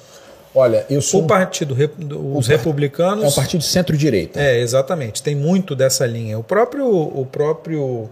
Olha, 0.55 0.87
eu 0.89 1.03
sou. 1.03 1.25
O 1.25 1.27
partido, 1.27 1.75
os 1.75 2.47
o 2.47 2.51
republicanos. 2.51 3.25
É 3.25 3.27
um 3.27 3.33
partido 3.33 3.61
de 3.61 3.67
centro-direita. 3.67 4.41
É, 4.41 4.61
exatamente. 4.61 5.21
Tem 5.21 5.35
muito 5.35 5.75
dessa 5.75 6.07
linha. 6.07 6.39
O 6.39 6.45
próprio, 6.45 6.87
o 6.89 7.27
próprio 7.27 8.09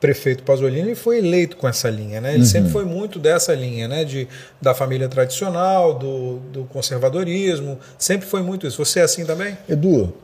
prefeito 0.00 0.42
Pasolini 0.42 0.94
foi 0.94 1.18
eleito 1.18 1.58
com 1.58 1.68
essa 1.68 1.90
linha, 1.90 2.18
né? 2.18 2.30
Ele 2.30 2.40
uhum. 2.40 2.46
sempre 2.46 2.70
foi 2.70 2.84
muito 2.86 3.18
dessa 3.18 3.54
linha, 3.54 3.86
né? 3.86 4.04
De, 4.04 4.26
da 4.60 4.74
família 4.74 5.08
tradicional, 5.08 5.92
do, 5.92 6.38
do 6.50 6.64
conservadorismo. 6.64 7.78
Sempre 7.98 8.26
foi 8.26 8.42
muito 8.42 8.66
isso. 8.66 8.82
Você 8.82 9.00
é 9.00 9.02
assim 9.02 9.26
também? 9.26 9.56
Edu, 9.68 10.14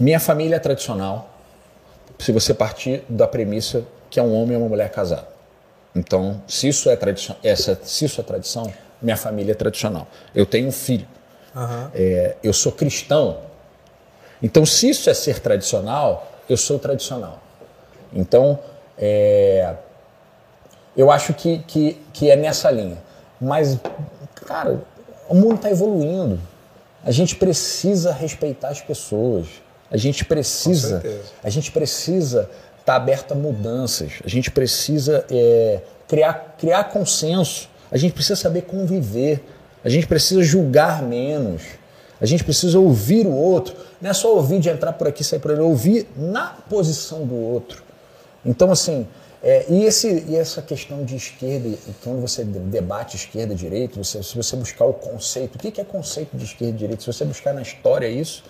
minha 0.00 0.18
família 0.18 0.56
é 0.56 0.58
tradicional. 0.58 1.30
Se 2.18 2.32
você 2.32 2.52
partir 2.52 3.02
da 3.08 3.28
premissa 3.28 3.84
que 4.10 4.18
é 4.18 4.22
um 4.22 4.32
homem 4.32 4.54
e 4.54 4.56
uma 4.56 4.68
mulher 4.68 4.90
casados. 4.90 5.33
Então, 5.94 6.42
se 6.48 6.68
isso 6.68 6.90
é 6.90 6.96
tradição, 6.96 7.36
essa, 7.42 7.78
se 7.82 8.04
isso 8.04 8.20
é 8.20 8.24
tradição, 8.24 8.72
minha 9.00 9.16
família 9.16 9.52
é 9.52 9.54
tradicional. 9.54 10.08
Eu 10.34 10.44
tenho 10.44 10.68
um 10.68 10.72
filho. 10.72 11.06
Uhum. 11.54 11.90
É, 11.94 12.36
eu 12.42 12.52
sou 12.52 12.72
cristão. 12.72 13.38
Então, 14.42 14.66
se 14.66 14.90
isso 14.90 15.08
é 15.08 15.14
ser 15.14 15.38
tradicional, 15.40 16.32
eu 16.48 16.56
sou 16.56 16.78
tradicional. 16.78 17.40
Então, 18.12 18.58
é, 18.98 19.74
eu 20.96 21.10
acho 21.10 21.32
que, 21.34 21.58
que, 21.60 22.02
que 22.12 22.30
é 22.30 22.36
nessa 22.36 22.70
linha. 22.70 22.98
Mas, 23.40 23.78
cara, 24.46 24.80
o 25.28 25.34
mundo 25.34 25.56
está 25.56 25.70
evoluindo. 25.70 26.40
A 27.04 27.10
gente 27.10 27.36
precisa 27.36 28.12
respeitar 28.12 28.68
as 28.68 28.80
pessoas. 28.80 29.46
A 29.90 29.96
gente 29.96 30.24
precisa, 30.24 31.02
a 31.42 31.50
gente 31.50 31.70
precisa 31.70 32.50
está 32.84 32.96
aberto 32.96 33.32
a 33.32 33.34
mudanças. 33.34 34.12
A 34.22 34.28
gente 34.28 34.50
precisa 34.50 35.24
é, 35.30 35.80
criar, 36.06 36.54
criar 36.58 36.84
consenso. 36.84 37.68
A 37.90 37.96
gente 37.96 38.12
precisa 38.12 38.36
saber 38.36 38.62
conviver. 38.62 39.42
A 39.82 39.88
gente 39.88 40.06
precisa 40.06 40.42
julgar 40.42 41.02
menos. 41.02 41.62
A 42.20 42.26
gente 42.26 42.44
precisa 42.44 42.78
ouvir 42.78 43.26
o 43.26 43.32
outro. 43.32 43.74
Não 44.00 44.10
é 44.10 44.12
só 44.12 44.34
ouvir 44.34 44.60
de 44.60 44.68
entrar 44.68 44.92
por 44.92 45.08
aqui 45.08 45.22
e 45.22 45.24
sair 45.24 45.38
por 45.38 45.50
ali, 45.50 45.60
é 45.60 45.64
ouvir 45.64 46.06
na 46.14 46.48
posição 46.68 47.26
do 47.26 47.34
outro. 47.34 47.82
Então, 48.44 48.70
assim, 48.70 49.06
é, 49.42 49.64
e, 49.68 49.84
esse, 49.84 50.24
e 50.28 50.36
essa 50.36 50.60
questão 50.60 51.04
de 51.04 51.16
esquerda, 51.16 51.76
quando 52.02 52.20
você 52.20 52.44
debate 52.44 53.16
esquerda 53.16 53.54
e 53.54 53.56
direita, 53.56 54.02
você, 54.02 54.22
se 54.22 54.36
você 54.36 54.56
buscar 54.56 54.84
o 54.84 54.92
conceito, 54.92 55.56
o 55.56 55.58
que 55.58 55.80
é 55.80 55.84
conceito 55.84 56.36
de 56.36 56.44
esquerda 56.44 56.74
e 56.74 56.78
direita? 56.78 57.00
Se 57.00 57.06
você 57.06 57.24
buscar 57.24 57.54
na 57.54 57.62
história 57.62 58.08
isso, 58.08 58.44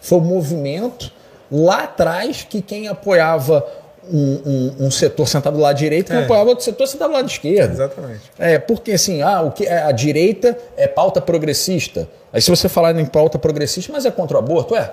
foi 0.00 0.18
o 0.18 0.22
movimento 0.22 1.10
lá 1.50 1.84
atrás 1.84 2.46
que 2.48 2.60
quem 2.60 2.88
apoiava 2.88 3.66
um, 4.10 4.74
um, 4.80 4.86
um, 4.86 4.90
setor 4.90 5.26
sentado 5.26 5.56
do 5.56 5.62
lado 5.62 5.76
direito, 5.76 6.12
é. 6.12 6.24
apoiava 6.24 6.50
outro 6.50 6.64
setor 6.64 6.86
sentado 6.86 7.10
do 7.10 7.14
lado 7.14 7.28
esquerdo. 7.28 7.72
Exatamente. 7.72 8.20
É, 8.38 8.58
porque 8.58 8.92
assim, 8.92 9.22
ah, 9.22 9.42
o 9.42 9.52
que, 9.52 9.66
é, 9.66 9.82
a 9.82 9.92
direita 9.92 10.56
é 10.76 10.86
pauta 10.86 11.20
progressista. 11.20 12.08
Aí 12.32 12.40
se 12.40 12.50
você 12.50 12.68
falar 12.68 12.98
em 12.98 13.06
pauta 13.06 13.38
progressista, 13.38 13.92
mas 13.92 14.04
é 14.04 14.10
contra 14.10 14.36
o 14.36 14.40
aborto, 14.40 14.74
é? 14.74 14.90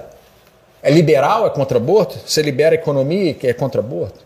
É 0.81 0.91
liberal, 0.91 1.47
é 1.47 1.49
contra 1.49 1.77
o 1.77 1.81
aborto? 1.81 2.17
Você 2.25 2.41
libera 2.41 2.75
a 2.75 2.77
economia 2.77 3.33
que 3.33 3.47
é 3.47 3.53
contra 3.53 3.81
o 3.81 3.83
aborto? 3.83 4.19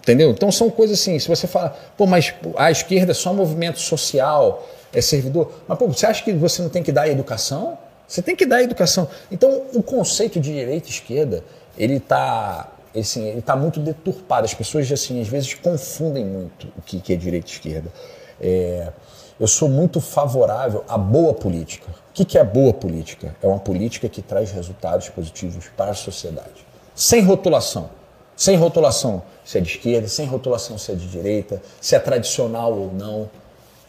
Entendeu? 0.00 0.30
Então 0.30 0.50
são 0.50 0.68
coisas 0.68 1.00
assim, 1.00 1.18
se 1.18 1.28
você 1.28 1.46
fala, 1.46 1.76
pô, 1.96 2.06
mas 2.06 2.34
a 2.56 2.70
esquerda 2.70 3.12
é 3.12 3.14
só 3.14 3.32
movimento 3.32 3.78
social, 3.78 4.68
é 4.92 5.00
servidor. 5.00 5.52
Mas, 5.66 5.78
pô, 5.78 5.86
você 5.86 6.06
acha 6.06 6.22
que 6.22 6.32
você 6.32 6.60
não 6.60 6.68
tem 6.68 6.82
que 6.82 6.90
dar 6.90 7.08
educação? 7.08 7.78
Você 8.06 8.20
tem 8.20 8.36
que 8.36 8.44
dar 8.44 8.62
educação. 8.62 9.08
Então, 9.30 9.62
o 9.72 9.82
conceito 9.82 10.38
de 10.38 10.52
direita 10.52 10.88
e 10.88 10.90
esquerda, 10.90 11.42
ele 11.78 11.96
está 11.96 12.68
assim, 13.00 13.28
ele 13.28 13.38
está 13.38 13.56
muito 13.56 13.80
deturpado. 13.80 14.44
As 14.44 14.54
pessoas, 14.54 14.90
assim, 14.90 15.20
às 15.20 15.28
vezes 15.28 15.54
confundem 15.54 16.24
muito 16.24 16.68
o 16.76 16.82
que, 16.82 17.00
que 17.00 17.12
é 17.12 17.16
direita 17.16 17.48
e 17.48 17.52
esquerda. 17.52 17.92
É, 18.40 18.92
eu 19.40 19.46
sou 19.46 19.68
muito 19.68 20.00
favorável 20.00 20.84
à 20.88 20.96
boa 20.98 21.34
política. 21.34 21.90
O 21.90 22.12
que, 22.12 22.24
que 22.24 22.38
é 22.38 22.44
boa 22.44 22.72
política? 22.72 23.34
É 23.42 23.46
uma 23.46 23.58
política 23.58 24.08
que 24.08 24.20
traz 24.20 24.52
resultados 24.52 25.08
positivos 25.08 25.66
para 25.76 25.92
a 25.92 25.94
sociedade. 25.94 26.66
Sem 26.94 27.22
rotulação. 27.22 27.90
Sem 28.36 28.56
rotulação 28.56 29.22
se 29.44 29.58
é 29.58 29.60
de 29.60 29.68
esquerda, 29.68 30.08
sem 30.08 30.26
rotulação 30.26 30.78
se 30.78 30.92
é 30.92 30.94
de 30.94 31.08
direita, 31.08 31.62
se 31.80 31.94
é 31.94 31.98
tradicional 31.98 32.72
ou 32.72 32.92
não. 32.92 33.30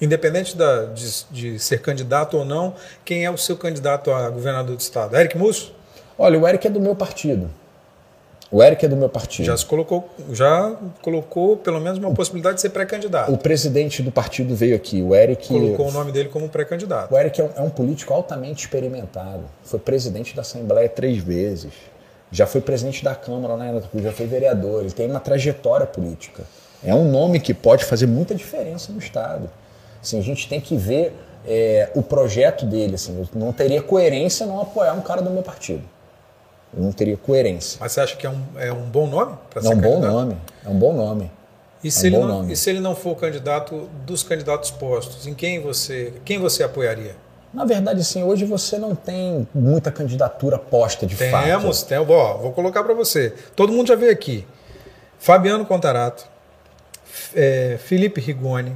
Independente 0.01 0.57
da, 0.57 0.85
de, 0.85 1.25
de 1.31 1.59
ser 1.59 1.81
candidato 1.81 2.37
ou 2.37 2.45
não, 2.45 2.73
quem 3.05 3.25
é 3.25 3.31
o 3.31 3.37
seu 3.37 3.55
candidato 3.55 4.11
a 4.11 4.29
governador 4.29 4.75
do 4.75 4.79
estado? 4.79 5.15
Eric 5.15 5.37
Musso? 5.37 5.73
Olha, 6.17 6.39
o 6.39 6.47
Eric 6.47 6.67
é 6.67 6.69
do 6.69 6.79
meu 6.79 6.95
partido. 6.95 7.49
O 8.53 8.61
Eric 8.61 8.85
é 8.85 8.87
do 8.87 8.95
meu 8.95 9.09
partido. 9.09 9.47
Já 9.47 9.57
se 9.57 9.65
colocou, 9.65 10.07
já 10.31 10.75
colocou 11.01 11.57
pelo 11.57 11.81
menos 11.81 11.97
uma 11.97 12.13
possibilidade 12.13 12.57
de 12.57 12.61
ser 12.61 12.69
pré-candidato. 12.69 13.33
O 13.33 13.37
presidente 13.37 14.03
do 14.03 14.11
partido 14.11 14.55
veio 14.55 14.75
aqui, 14.75 15.01
o 15.01 15.15
Eric. 15.15 15.47
Colocou 15.47 15.87
o 15.87 15.91
nome 15.91 16.11
dele 16.11 16.29
como 16.29 16.47
pré-candidato. 16.47 17.11
O 17.11 17.17
Eric 17.17 17.41
é 17.41 17.45
um, 17.45 17.49
é 17.55 17.61
um, 17.61 17.71
político 17.71 18.13
altamente 18.13 18.65
experimentado. 18.65 19.41
Foi 19.63 19.79
presidente 19.79 20.35
da 20.35 20.43
Assembleia 20.43 20.87
três 20.87 21.17
vezes. 21.17 21.73
Já 22.31 22.45
foi 22.45 22.61
presidente 22.61 23.03
da 23.03 23.15
Câmara, 23.15 23.57
né? 23.57 23.81
já 23.95 24.11
foi 24.11 24.27
vereador. 24.27 24.81
Ele 24.81 24.91
tem 24.91 25.09
uma 25.09 25.19
trajetória 25.19 25.87
política. 25.87 26.43
É 26.83 26.93
um 26.93 27.09
nome 27.09 27.39
que 27.39 27.55
pode 27.55 27.83
fazer 27.83 28.05
muita 28.05 28.35
diferença 28.35 28.91
no 28.91 28.99
Estado. 28.99 29.49
Assim, 29.99 30.19
a 30.19 30.21
gente 30.21 30.47
tem 30.47 30.61
que 30.61 30.77
ver 30.77 31.11
é, 31.47 31.89
o 31.95 32.03
projeto 32.03 32.67
dele. 32.67 32.93
Assim, 32.93 33.27
não 33.33 33.51
teria 33.51 33.81
coerência 33.81 34.45
não 34.45 34.61
apoiar 34.61 34.93
um 34.93 35.01
cara 35.01 35.23
do 35.23 35.31
meu 35.31 35.41
partido 35.41 35.92
não 36.75 36.91
teria 36.91 37.17
coerência. 37.17 37.77
Mas 37.79 37.91
você 37.91 38.01
acha 38.01 38.15
que 38.15 38.25
é 38.25 38.29
um, 38.29 38.41
é 38.57 38.71
um 38.71 38.83
bom 38.83 39.07
nome 39.07 39.37
para 39.49 39.61
ser 39.61 39.67
É 39.67 39.75
um 39.75 39.79
bom 39.79 39.99
nome, 39.99 40.37
é 40.65 40.69
um 40.69 40.77
bom 40.77 40.93
nome. 40.93 41.31
E, 41.83 41.87
é 41.87 41.91
se 41.91 42.03
um 42.03 42.07
ele 42.07 42.17
não, 42.17 42.49
e 42.49 42.55
se 42.55 42.69
ele 42.69 42.79
não 42.79 42.95
for 42.95 43.15
candidato 43.15 43.89
dos 44.05 44.23
candidatos 44.23 44.71
postos, 44.71 45.27
em 45.27 45.33
quem 45.33 45.59
você, 45.59 46.13
quem 46.23 46.39
você 46.39 46.63
apoiaria? 46.63 47.15
Na 47.53 47.65
verdade, 47.65 48.03
sim, 48.03 48.23
hoje 48.23 48.45
você 48.45 48.79
não 48.79 48.95
tem 48.95 49.47
muita 49.53 49.91
candidatura 49.91 50.57
posta 50.57 51.05
de 51.05 51.15
temos, 51.15 51.31
fato. 51.31 51.45
Temos, 51.45 51.83
temos. 51.83 52.09
Ó, 52.09 52.37
vou 52.37 52.51
colocar 52.51 52.83
para 52.83 52.95
você. 52.95 53.33
Todo 53.55 53.71
mundo 53.71 53.87
já 53.87 53.95
veio 53.95 54.11
aqui. 54.11 54.47
Fabiano 55.19 55.63
Contarato, 55.65 56.25
é, 57.35 57.77
Felipe 57.79 58.19
Rigoni, 58.19 58.75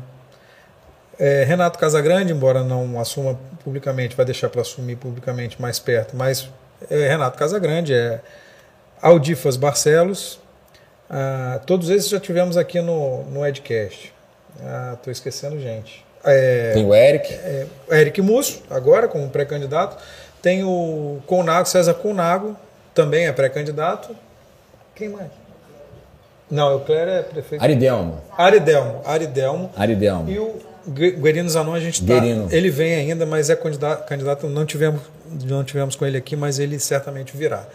é, 1.19 1.43
Renato 1.43 1.79
Casagrande, 1.79 2.31
embora 2.31 2.63
não 2.63 2.99
assuma 2.99 3.37
publicamente, 3.63 4.15
vai 4.15 4.25
deixar 4.25 4.49
para 4.49 4.61
assumir 4.61 4.95
publicamente 4.95 5.59
mais 5.61 5.79
perto, 5.79 6.15
mas 6.15 6.47
é 6.89 7.07
Renato 7.09 7.37
Casagrande, 7.37 7.93
é 7.93 8.19
Aldifas 9.01 9.57
Barcelos. 9.57 10.39
Ah, 11.09 11.59
todos 11.65 11.89
esses 11.89 12.09
já 12.09 12.19
tivemos 12.19 12.57
aqui 12.57 12.81
no, 12.81 13.23
no 13.25 13.45
Edcast. 13.45 14.13
Estou 14.55 15.09
ah, 15.09 15.11
esquecendo 15.11 15.59
gente. 15.59 16.05
É, 16.23 16.73
Tem 16.73 16.85
o 16.85 16.93
Eric. 16.93 17.33
É, 17.33 17.67
Eric 17.91 18.21
Musso, 18.21 18.63
agora 18.69 19.07
como 19.07 19.29
pré-candidato. 19.29 19.97
Tem 20.41 20.63
o 20.63 21.19
Conago, 21.25 21.67
César 21.67 21.93
Conago, 21.93 22.55
também 22.93 23.27
é 23.27 23.31
pré-candidato. 23.31 24.15
Quem 24.95 25.09
mais? 25.09 25.29
Não, 26.49 26.77
o 26.77 26.79
Cléber 26.81 27.13
é 27.13 27.21
prefeito. 27.23 27.61
Aridelmo. 27.61 28.21
Aridelmo. 28.37 29.01
Aridelmo. 29.05 29.71
Aridelmo. 29.75 30.29
E 30.29 30.39
o 30.39 30.55
Guerino 30.87 31.49
Zanon, 31.49 31.73
a 31.73 31.79
gente 31.79 32.05
tá. 32.05 32.13
Guerino. 32.13 32.47
Ele 32.51 32.69
vem 32.69 32.95
ainda, 32.95 33.25
mas 33.25 33.49
é 33.49 33.55
candidato, 33.55 34.07
candidato. 34.07 34.47
Não 34.47 34.65
tivemos, 34.65 35.01
não 35.43 35.63
tivemos 35.63 35.95
com 35.95 36.05
ele 36.05 36.17
aqui, 36.17 36.35
mas 36.35 36.59
ele 36.59 36.79
certamente 36.79 37.35
virá. 37.35 37.67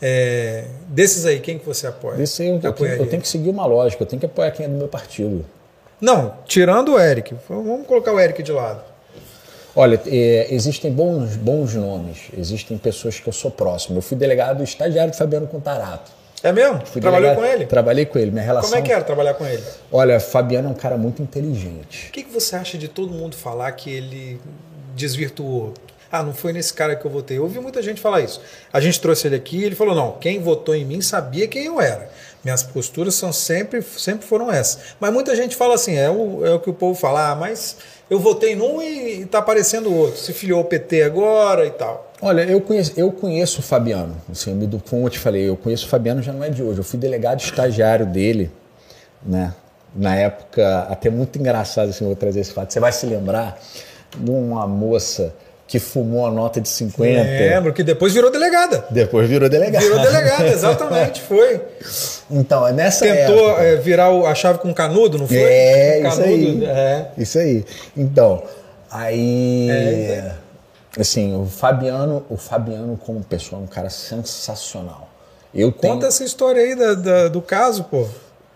É, 0.00 0.64
desses 0.88 1.24
aí, 1.24 1.40
quem 1.40 1.58
que 1.58 1.64
você 1.64 1.86
apoia? 1.86 2.16
Desse 2.16 2.42
aí, 2.42 2.48
eu, 2.48 2.60
eu, 2.62 2.72
tenho, 2.72 2.90
eu 2.90 3.06
tenho 3.06 3.22
que 3.22 3.28
seguir 3.28 3.50
uma 3.50 3.66
lógica, 3.66 4.02
eu 4.02 4.06
tenho 4.06 4.20
que 4.20 4.26
apoiar 4.26 4.50
quem 4.50 4.66
é 4.66 4.68
do 4.68 4.76
meu 4.76 4.88
partido. 4.88 5.44
Não, 6.00 6.34
tirando 6.46 6.94
o 6.94 6.98
Eric. 6.98 7.34
Vamos 7.48 7.86
colocar 7.86 8.12
o 8.12 8.20
Eric 8.20 8.42
de 8.42 8.52
lado. 8.52 8.82
Olha, 9.76 10.00
é, 10.06 10.46
existem 10.50 10.92
bons, 10.92 11.36
bons 11.36 11.74
nomes, 11.74 12.28
existem 12.36 12.78
pessoas 12.78 13.18
que 13.18 13.28
eu 13.28 13.32
sou 13.32 13.50
próximo. 13.50 13.98
Eu 13.98 14.02
fui 14.02 14.16
delegado 14.16 14.62
estagiário 14.62 15.10
de 15.10 15.18
Fabiano 15.18 15.46
Contarato. 15.46 16.10
É 16.44 16.52
mesmo? 16.52 16.84
Fui 16.86 17.00
Trabalhou 17.00 17.30
delegado- 17.30 17.50
com 17.50 17.56
ele? 17.56 17.66
Trabalhei 17.66 18.04
com 18.06 18.18
ele. 18.18 18.30
Minha 18.30 18.44
relação. 18.44 18.70
Como 18.70 18.80
é 18.80 18.84
que 18.86 18.92
era 18.92 19.02
trabalhar 19.02 19.32
com 19.34 19.46
ele? 19.46 19.62
Olha, 19.90 20.20
Fabiano 20.20 20.68
é 20.68 20.70
um 20.70 20.74
cara 20.74 20.96
muito 20.98 21.22
inteligente. 21.22 22.08
O 22.10 22.12
que, 22.12 22.22
que 22.22 22.30
você 22.30 22.54
acha 22.54 22.76
de 22.76 22.86
todo 22.86 23.10
mundo 23.12 23.34
falar 23.34 23.72
que 23.72 23.90
ele 23.90 24.38
desvirtuou? 24.94 25.72
Ah, 26.12 26.22
não 26.22 26.32
foi 26.32 26.52
nesse 26.52 26.72
cara 26.72 26.94
que 26.94 27.04
eu 27.04 27.10
votei. 27.10 27.38
Eu 27.38 27.42
ouvi 27.42 27.58
muita 27.58 27.82
gente 27.82 28.00
falar 28.00 28.20
isso. 28.20 28.40
A 28.72 28.78
gente 28.78 29.00
trouxe 29.00 29.26
ele 29.26 29.34
aqui 29.36 29.56
e 29.58 29.64
ele 29.64 29.74
falou: 29.74 29.94
não, 29.94 30.12
quem 30.12 30.40
votou 30.40 30.74
em 30.74 30.84
mim 30.84 31.00
sabia 31.00 31.48
quem 31.48 31.64
eu 31.64 31.80
era. 31.80 32.08
Minhas 32.44 32.62
posturas 32.62 33.14
são 33.14 33.32
sempre, 33.32 33.80
sempre 33.82 34.26
foram 34.26 34.52
essas. 34.52 34.94
Mas 35.00 35.12
muita 35.12 35.34
gente 35.34 35.56
fala 35.56 35.74
assim: 35.74 35.96
é 35.96 36.08
o, 36.10 36.44
é 36.46 36.50
o 36.52 36.60
que 36.60 36.70
o 36.70 36.74
povo 36.74 36.94
fala, 36.98 37.30
ah, 37.30 37.34
mas 37.34 37.76
eu 38.08 38.18
votei 38.18 38.54
num 38.54 38.82
e, 38.82 39.22
e 39.22 39.26
tá 39.26 39.38
aparecendo 39.38 39.92
outro. 39.94 40.18
Se 40.18 40.32
filiou 40.32 40.60
o 40.60 40.64
PT 40.64 41.02
agora 41.02 41.66
e 41.66 41.70
tal. 41.70 42.12
Olha, 42.20 42.42
eu 42.42 42.60
conheço, 42.60 42.92
eu 42.96 43.10
conheço 43.12 43.60
o 43.60 43.62
Fabiano. 43.62 44.16
Assim, 44.30 44.58
como 44.88 45.06
eu 45.06 45.10
te 45.10 45.18
falei, 45.18 45.48
eu 45.48 45.56
conheço 45.56 45.86
o 45.86 45.88
Fabiano 45.88 46.22
já 46.22 46.32
não 46.32 46.44
é 46.44 46.50
de 46.50 46.62
hoje. 46.62 46.78
Eu 46.78 46.84
fui 46.84 46.98
delegado 46.98 47.40
estagiário 47.40 48.06
dele, 48.06 48.50
né? 49.24 49.54
Na 49.94 50.16
época, 50.16 50.86
até 50.90 51.08
muito 51.08 51.38
engraçado 51.38 51.90
assim, 51.90 52.04
vou 52.04 52.16
trazer 52.16 52.40
esse 52.40 52.52
fato. 52.52 52.72
Você 52.72 52.80
vai 52.80 52.92
se 52.92 53.06
lembrar 53.06 53.60
de 54.16 54.30
uma 54.30 54.66
moça 54.66 55.34
que 55.66 55.78
fumou 55.78 56.26
a 56.26 56.30
nota 56.30 56.60
de 56.60 56.68
50. 56.68 57.22
Lembro 57.22 57.72
que 57.72 57.82
depois 57.82 58.12
virou 58.12 58.30
delegada. 58.30 58.84
Depois 58.90 59.28
virou 59.28 59.48
delegado. 59.48 59.82
Virou 59.82 59.98
delegada, 60.00 60.46
exatamente, 60.48 61.20
foi. 61.26 61.60
Então, 62.30 62.66
é 62.66 62.72
nessa 62.72 63.04
Tentou 63.06 63.48
época. 63.50 63.62
é, 63.64 63.76
virar 63.76 64.08
a 64.10 64.34
chave 64.34 64.58
com 64.58 64.72
canudo, 64.74 65.18
não 65.18 65.26
foi? 65.26 65.36
É, 65.38 66.00
Com 66.02 66.08
isso 66.08 66.20
aí. 66.22 66.44
canudo, 66.46 66.66
É. 66.66 67.08
Isso 67.18 67.38
aí. 67.38 67.64
Então, 67.96 68.42
aí. 68.90 69.68
É, 69.70 70.32
Assim, 70.96 71.34
o 71.36 71.44
Fabiano, 71.46 72.24
o 72.30 72.36
Fabiano 72.36 72.96
como 73.04 73.20
pessoa 73.24 73.60
é 73.60 73.64
um 73.64 73.66
cara 73.66 73.90
sensacional. 73.90 75.08
Eu 75.52 75.72
tenho 75.72 75.94
Conta 75.94 76.06
essa 76.06 76.22
história 76.22 76.62
aí 76.62 76.76
da- 76.76 76.94
da- 76.94 77.28
do 77.28 77.42
caso, 77.42 77.82
pô. 77.84 78.06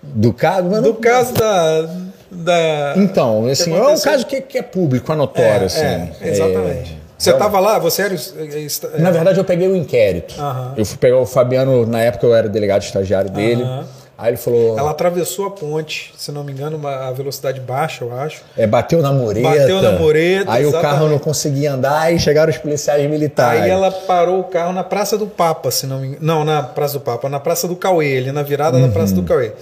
do 0.00 0.32
caso, 0.32 0.68
mas 0.68 0.80
Do 0.80 0.90
não- 0.92 1.00
caso 1.00 1.32
da. 1.34 1.88
Da... 2.31 2.95
Então, 2.97 3.47
assim, 3.47 3.74
é 3.74 3.83
um 3.83 3.99
caso 3.99 4.26
que, 4.26 4.41
que 4.41 4.59
é 4.59 4.62
público, 4.62 5.11
é 5.12 5.16
notório, 5.16 5.62
É, 5.62 5.64
assim. 5.64 5.85
é, 5.85 6.11
exatamente. 6.22 6.99
Você 7.16 7.31
então- 7.31 7.39
estava 7.41 7.59
lá, 7.59 7.79
você 7.79 8.03
era. 8.03 8.14
é, 8.14 9.01
Na 9.01 9.11
verdade, 9.11 9.39
eu 9.39 9.45
peguei 9.45 9.66
o 9.66 9.74
inquérito. 9.74 10.35
Aham. 10.41 10.74
Eu 10.76 10.85
fui 10.85 10.97
pegar 10.99 11.18
o 11.18 11.26
Fabiano, 11.26 11.85
na 11.85 12.01
época 12.01 12.24
eu 12.26 12.35
era 12.35 12.49
delegado 12.49 12.83
estagiário 12.83 13.31
dele. 13.31 13.62
Aham. 13.62 13.85
Aí 14.16 14.31
ele 14.31 14.37
falou. 14.37 14.76
Ela 14.76 14.91
atravessou 14.91 15.47
a 15.47 15.51
ponte, 15.53 16.12
se 16.16 16.33
não 16.33 16.43
me 16.43 16.51
engano, 16.53 16.85
a 16.89 17.12
velocidade 17.12 17.61
baixa, 17.61 18.05
eu 18.05 18.12
acho. 18.12 18.43
É, 18.57 18.66
bateu 18.66 19.01
na 19.01 19.12
mureta. 19.12 19.49
Bateu 19.49 19.81
na 19.81 19.93
mureta, 19.93 20.51
Aí 20.53 20.64
o 20.64 20.70
exatamente. 20.70 20.93
carro 20.93 21.09
não 21.09 21.18
conseguia 21.20 21.72
andar 21.72 22.12
e 22.12 22.18
chegaram 22.18 22.51
os 22.51 22.59
policiais 22.59 23.09
militares. 23.09 23.62
Aí 23.62 23.70
ela 23.70 23.93
parou 23.93 24.41
o 24.41 24.45
carro 24.45 24.72
na 24.72 24.83
Praça 24.83 25.16
do 25.16 25.29
Papa, 25.29 25.70
se 25.70 25.87
não 25.87 26.01
me 26.01 26.07
engano. 26.09 26.18
Não, 26.26 26.45
na 26.45 26.64
Praça 26.64 26.95
do 26.95 27.01
Papa, 27.01 27.29
na 27.29 27.39
Praça 27.39 27.68
do 27.68 27.76
Cauê, 27.76 28.18
ali 28.18 28.33
na 28.33 28.43
virada 28.43 28.81
da 28.81 28.89
Praça 28.89 29.14
do 29.14 29.22
Cauê. 29.22 29.53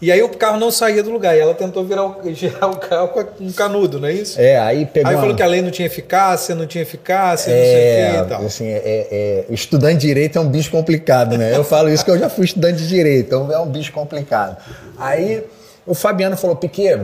E 0.00 0.12
aí 0.12 0.22
o 0.22 0.28
carro 0.28 0.58
não 0.60 0.70
saía 0.70 1.02
do 1.02 1.10
lugar. 1.10 1.34
E 1.36 1.40
ela 1.40 1.54
tentou 1.54 1.82
virar 1.84 2.04
o, 2.04 2.16
girar 2.34 2.70
o 2.70 2.76
carro 2.76 3.08
com 3.08 3.24
um 3.44 3.52
canudo, 3.52 3.98
não 3.98 4.08
é 4.08 4.12
isso? 4.12 4.38
É, 4.40 4.58
aí 4.58 4.84
pegou. 4.86 5.08
Aí 5.08 5.14
uma- 5.16 5.20
falou 5.22 5.36
que 5.36 5.42
a 5.42 5.46
lei 5.46 5.62
não 5.62 5.70
tinha 5.70 5.86
eficácia, 5.86 6.54
não 6.54 6.66
tinha 6.66 6.82
eficácia, 6.82 7.52
não 7.54 7.62
sei 7.62 7.74
o 7.74 7.78
É, 7.78 8.10
que 8.12 8.16
e 8.26 8.28
tal. 8.28 8.46
assim, 8.46 8.66
é, 8.68 8.80
é- 8.84 9.44
estudante 9.50 9.98
de 10.00 10.06
direito 10.08 10.36
é 10.38 10.40
um 10.40 10.48
bicho 10.48 10.70
complicado, 10.70 11.38
né? 11.38 11.56
Eu 11.56 11.64
falo 11.64 11.88
isso 11.88 12.04
que 12.04 12.10
eu 12.10 12.18
já 12.18 12.28
fui 12.28 12.44
estudante 12.44 12.78
de 12.78 12.88
direito, 12.88 13.26
então 13.26 13.50
é 13.50 13.58
um 13.58 13.66
bicho 13.68 13.92
complicado. 13.92 14.56
Aí 14.98 15.42
o 15.86 15.94
Fabiano 15.94 16.36
falou, 16.36 16.56
Piquet, 16.56 17.00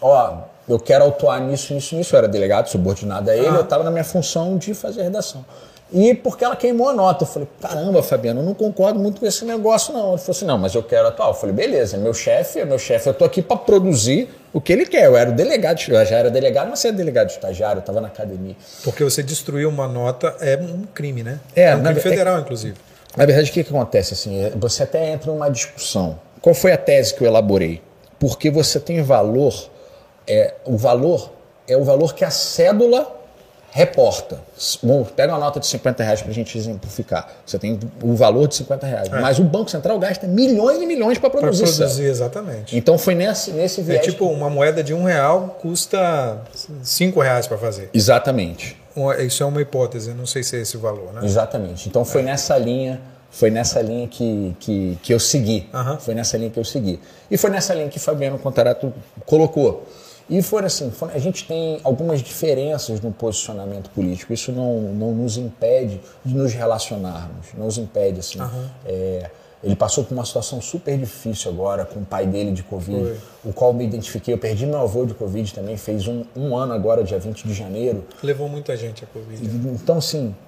ó, 0.00 0.38
eu 0.68 0.78
quero 0.78 1.02
autuar 1.04 1.40
nisso, 1.40 1.72
nisso, 1.74 1.96
nisso. 1.96 2.14
Eu 2.14 2.18
era 2.18 2.28
delegado, 2.28 2.68
subordinado 2.68 3.30
a 3.30 3.36
ele, 3.36 3.46
eu 3.48 3.62
estava 3.62 3.82
na 3.82 3.90
minha 3.90 4.04
função 4.04 4.56
de 4.58 4.74
fazer 4.74 5.02
redação. 5.02 5.44
E 5.90 6.14
porque 6.14 6.44
ela 6.44 6.54
queimou 6.54 6.90
a 6.90 6.92
nota, 6.92 7.24
eu 7.24 7.28
falei, 7.28 7.48
caramba, 7.60 8.02
Fabiano, 8.02 8.40
eu 8.40 8.44
não 8.44 8.52
concordo 8.52 8.98
muito 8.98 9.20
com 9.20 9.26
esse 9.26 9.44
negócio, 9.44 9.92
não. 9.92 10.10
Ele 10.10 10.18
falou 10.18 10.36
assim, 10.36 10.44
não, 10.44 10.58
mas 10.58 10.74
eu 10.74 10.82
quero 10.82 11.08
atuar. 11.08 11.28
Eu 11.28 11.34
falei, 11.34 11.54
beleza, 11.54 11.96
meu 11.96 12.12
chefe, 12.12 12.58
é 12.60 12.64
meu 12.66 12.78
chefe, 12.78 13.08
eu 13.08 13.14
tô 13.14 13.24
aqui 13.24 13.40
para 13.40 13.56
produzir 13.56 14.28
o 14.52 14.60
que 14.60 14.70
ele 14.70 14.84
quer. 14.84 15.04
Eu 15.06 15.16
era 15.16 15.30
o 15.30 15.32
delegado, 15.32 15.80
eu 15.88 16.04
já 16.04 16.16
era 16.16 16.30
delegado, 16.30 16.68
mas 16.68 16.80
você 16.80 16.88
é 16.88 16.92
delegado 16.92 17.30
estagiário, 17.30 17.78
eu 17.78 17.80
estava 17.80 18.00
na 18.02 18.08
academia. 18.08 18.54
Porque 18.84 19.02
você 19.02 19.22
destruir 19.22 19.66
uma 19.66 19.88
nota 19.88 20.36
é 20.40 20.58
um 20.58 20.82
crime, 20.94 21.22
né? 21.22 21.40
É, 21.56 21.74
um 21.74 21.78
na- 21.78 21.90
crime 21.94 22.00
federal, 22.02 22.38
inclusive. 22.40 22.76
Na 23.16 23.24
verdade, 23.24 23.50
o 23.50 23.54
que, 23.54 23.64
que 23.64 23.70
acontece? 23.70 24.12
Assim, 24.12 24.44
é, 24.44 24.50
você 24.50 24.82
até 24.82 25.10
entra 25.10 25.32
numa 25.32 25.48
discussão. 25.48 26.18
Qual 26.42 26.54
foi 26.54 26.72
a 26.72 26.76
tese 26.76 27.14
que 27.14 27.22
eu 27.22 27.26
elaborei? 27.26 27.80
Porque 28.20 28.50
você 28.50 28.78
tem 28.78 29.00
valor, 29.02 29.70
é, 30.26 30.54
o 30.66 30.76
valor 30.76 31.32
é 31.66 31.76
o 31.76 31.82
valor 31.84 32.14
que 32.14 32.24
a 32.24 32.30
cédula 32.30 33.10
reporta. 33.70 34.40
Vamos, 34.82 35.10
pega 35.10 35.32
uma 35.32 35.38
nota 35.38 35.60
de 35.60 35.66
50 35.66 36.02
reais 36.02 36.20
para 36.22 36.30
a 36.30 36.34
gente 36.34 36.56
exemplificar. 36.56 37.28
Você 37.46 37.58
tem 37.58 37.78
o 38.02 38.14
valor 38.14 38.48
de 38.48 38.56
50 38.56 38.86
reais. 38.86 39.08
Mas 39.08 39.38
o 39.38 39.44
Banco 39.44 39.70
Central 39.70 39.98
gasta 39.98 40.26
milhões 40.26 40.80
e 40.82 40.86
milhões 40.86 41.18
para 41.18 41.30
Para 41.30 41.40
produzir, 41.40 41.64
produzir, 41.64 41.86
cédula. 41.88 42.08
exatamente. 42.08 42.76
Então 42.76 42.98
foi 42.98 43.14
nesse, 43.14 43.50
nesse 43.52 43.80
É 43.80 43.84
viés. 43.84 44.04
tipo 44.04 44.26
uma 44.26 44.50
moeda 44.50 44.82
de 44.82 44.92
um 44.94 45.04
real 45.04 45.58
custa 45.60 46.38
cinco 46.82 47.20
reais 47.20 47.46
para 47.46 47.58
fazer. 47.58 47.90
Exatamente. 47.92 48.76
Isso 49.24 49.42
é 49.44 49.46
uma 49.46 49.60
hipótese, 49.62 50.12
não 50.12 50.26
sei 50.26 50.42
se 50.42 50.56
é 50.56 50.60
esse 50.60 50.76
o 50.76 50.80
valor, 50.80 51.12
né? 51.12 51.20
Exatamente. 51.22 51.88
Então 51.88 52.04
foi 52.04 52.20
nessa 52.22 52.58
linha, 52.58 53.00
foi 53.30 53.48
nessa 53.48 53.80
linha 53.80 54.08
que, 54.08 54.56
que, 54.58 54.98
que 55.02 55.14
eu 55.14 55.20
segui. 55.20 55.68
Aham. 55.72 55.98
Foi 55.98 56.14
nessa 56.14 56.36
linha 56.36 56.50
que 56.50 56.58
eu 56.58 56.64
segui. 56.64 56.98
E 57.30 57.36
foi 57.36 57.48
nessa 57.50 57.74
linha 57.74 57.88
que 57.88 58.00
Fabiano 58.00 58.38
Contarato 58.40 58.92
colocou. 59.24 59.86
E 60.30 60.42
foi 60.42 60.62
assim, 60.64 60.90
foi- 60.90 61.12
a 61.12 61.18
gente 61.18 61.46
tem 61.46 61.80
algumas 61.82 62.20
diferenças 62.20 63.00
no 63.00 63.10
posicionamento 63.12 63.88
político. 63.90 64.32
Isso 64.32 64.52
não, 64.52 64.80
não 64.80 65.12
nos 65.12 65.36
impede 65.38 66.00
de 66.24 66.34
nos 66.34 66.52
relacionarmos. 66.52 67.46
Não 67.56 67.64
nos 67.66 67.78
impede, 67.78 68.20
assim. 68.20 68.38
É, 68.84 69.30
ele 69.64 69.74
passou 69.74 70.04
por 70.04 70.14
uma 70.14 70.24
situação 70.24 70.60
super 70.60 70.96
difícil 70.98 71.50
agora 71.50 71.84
com 71.84 72.00
o 72.00 72.04
pai 72.04 72.26
dele 72.26 72.52
de 72.52 72.62
Covid, 72.62 73.14
o 73.44 73.52
qual 73.52 73.72
me 73.72 73.84
identifiquei. 73.84 74.32
Eu 74.34 74.38
perdi 74.38 74.66
meu 74.66 74.78
avô 74.78 75.04
de 75.04 75.14
Covid 75.14 75.52
também, 75.54 75.76
fez 75.76 76.06
um, 76.06 76.24
um 76.36 76.56
ano 76.56 76.72
agora, 76.74 77.02
dia 77.02 77.18
20 77.18 77.44
de 77.46 77.54
janeiro. 77.54 78.04
Levou 78.22 78.48
muita 78.48 78.76
gente 78.76 79.02
a 79.04 79.06
Covid. 79.06 79.44
Então, 79.82 79.98
assim, 79.98 80.34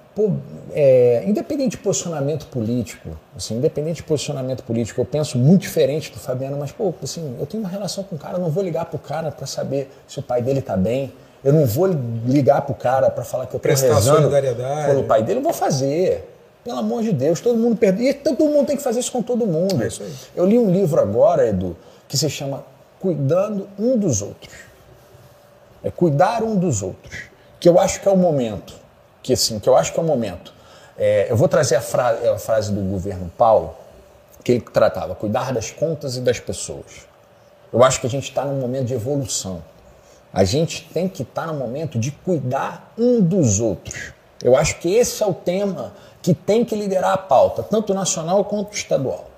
é, 0.73 1.23
independente 1.25 1.71
de 1.71 1.77
posicionamento 1.77 2.47
político, 2.47 3.09
assim, 3.35 3.55
independente 3.55 3.97
de 3.97 4.03
posicionamento 4.03 4.63
político, 4.63 5.01
eu 5.01 5.05
penso 5.05 5.37
muito 5.37 5.61
diferente 5.61 6.11
do 6.11 6.19
Fabiano, 6.19 6.57
mas, 6.57 6.71
pô, 6.71 6.93
assim, 7.01 7.35
eu 7.39 7.45
tenho 7.45 7.63
uma 7.63 7.69
relação 7.69 8.03
com 8.03 8.15
o 8.15 8.19
cara, 8.19 8.37
eu 8.37 8.41
não 8.41 8.49
vou 8.49 8.63
ligar 8.63 8.85
pro 8.85 8.99
cara 8.99 9.31
para 9.31 9.45
saber 9.47 9.89
se 10.07 10.19
o 10.19 10.21
pai 10.21 10.41
dele 10.41 10.61
tá 10.61 10.75
bem, 10.75 11.13
eu 11.43 11.53
não 11.53 11.65
vou 11.65 11.87
ligar 12.25 12.61
pro 12.61 12.75
cara 12.75 13.09
para 13.09 13.23
falar 13.23 13.45
que 13.47 13.55
eu 13.55 13.59
tô 13.59 13.63
Prestar 13.63 13.95
rezando 13.95 14.17
solidariedade. 14.17 14.87
pelo 14.87 15.03
pai 15.03 15.23
dele, 15.23 15.39
eu 15.39 15.43
vou 15.43 15.53
fazer. 15.53 16.27
Pelo 16.63 16.77
amor 16.77 17.01
de 17.01 17.11
Deus, 17.11 17.39
todo 17.39 17.57
mundo 17.57 17.75
perde. 17.75 18.03
E 18.03 18.13
todo 18.13 18.45
mundo 18.45 18.67
tem 18.67 18.77
que 18.77 18.83
fazer 18.83 18.99
isso 18.99 19.11
com 19.11 19.23
todo 19.23 19.47
mundo. 19.47 19.81
É 19.81 19.87
isso 19.87 20.03
aí. 20.03 20.13
Eu 20.35 20.45
li 20.45 20.59
um 20.59 20.71
livro 20.71 21.01
agora, 21.01 21.47
Edu, 21.47 21.75
que 22.07 22.15
se 22.15 22.29
chama 22.29 22.63
Cuidando 22.99 23.67
um 23.79 23.97
dos 23.97 24.21
outros 24.21 24.53
é 25.83 25.89
cuidar 25.89 26.43
um 26.43 26.55
dos 26.55 26.81
outros. 26.81 27.23
Que 27.59 27.69
eu 27.69 27.79
acho 27.79 28.01
que 28.01 28.07
é 28.07 28.11
o 28.11 28.17
momento. 28.17 28.73
Que 29.21 29.33
assim, 29.33 29.59
que 29.59 29.69
eu 29.69 29.75
acho 29.75 29.93
que 29.93 29.99
é 29.99 30.03
o 30.03 30.05
momento. 30.05 30.53
É, 30.97 31.27
eu 31.29 31.35
vou 31.35 31.47
trazer 31.47 31.75
a, 31.75 31.81
fra- 31.81 32.17
a 32.33 32.37
frase 32.37 32.71
do 32.71 32.81
governo 32.81 33.31
Paulo, 33.37 33.75
que 34.43 34.53
ele 34.53 34.61
tratava, 34.61 35.15
cuidar 35.15 35.53
das 35.53 35.71
contas 35.71 36.17
e 36.17 36.21
das 36.21 36.39
pessoas. 36.39 37.07
Eu 37.71 37.83
acho 37.83 38.01
que 38.01 38.07
a 38.07 38.09
gente 38.09 38.29
está 38.29 38.43
num 38.43 38.59
momento 38.59 38.85
de 38.85 38.93
evolução. 38.93 39.63
A 40.33 40.43
gente 40.43 40.89
tem 40.93 41.07
que 41.07 41.23
estar 41.23 41.47
no 41.47 41.53
momento 41.53 41.99
de 41.99 42.11
cuidar 42.11 42.93
um 42.97 43.21
dos 43.21 43.59
outros. 43.59 44.13
Eu 44.43 44.55
acho 44.55 44.79
que 44.79 44.93
esse 44.93 45.21
é 45.21 45.25
o 45.25 45.33
tema 45.33 45.93
que 46.21 46.33
tem 46.33 46.63
que 46.65 46.75
liderar 46.75 47.13
a 47.13 47.17
pauta, 47.17 47.63
tanto 47.63 47.93
nacional 47.93 48.43
quanto 48.45 48.73
estadual. 48.73 49.29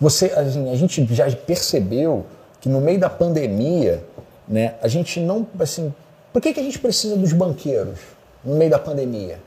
Você, 0.00 0.26
assim, 0.26 0.70
a 0.70 0.76
gente 0.76 1.06
já 1.14 1.30
percebeu 1.30 2.26
que 2.60 2.68
no 2.68 2.80
meio 2.80 2.98
da 2.98 3.08
pandemia, 3.08 4.04
né, 4.46 4.74
a 4.82 4.88
gente 4.88 5.20
não, 5.20 5.46
assim, 5.58 5.94
por 6.32 6.42
que, 6.42 6.52
que 6.52 6.60
a 6.60 6.62
gente 6.62 6.78
precisa 6.78 7.16
dos 7.16 7.32
banqueiros 7.32 7.98
no 8.44 8.56
meio 8.56 8.70
da 8.70 8.78
pandemia? 8.78 9.38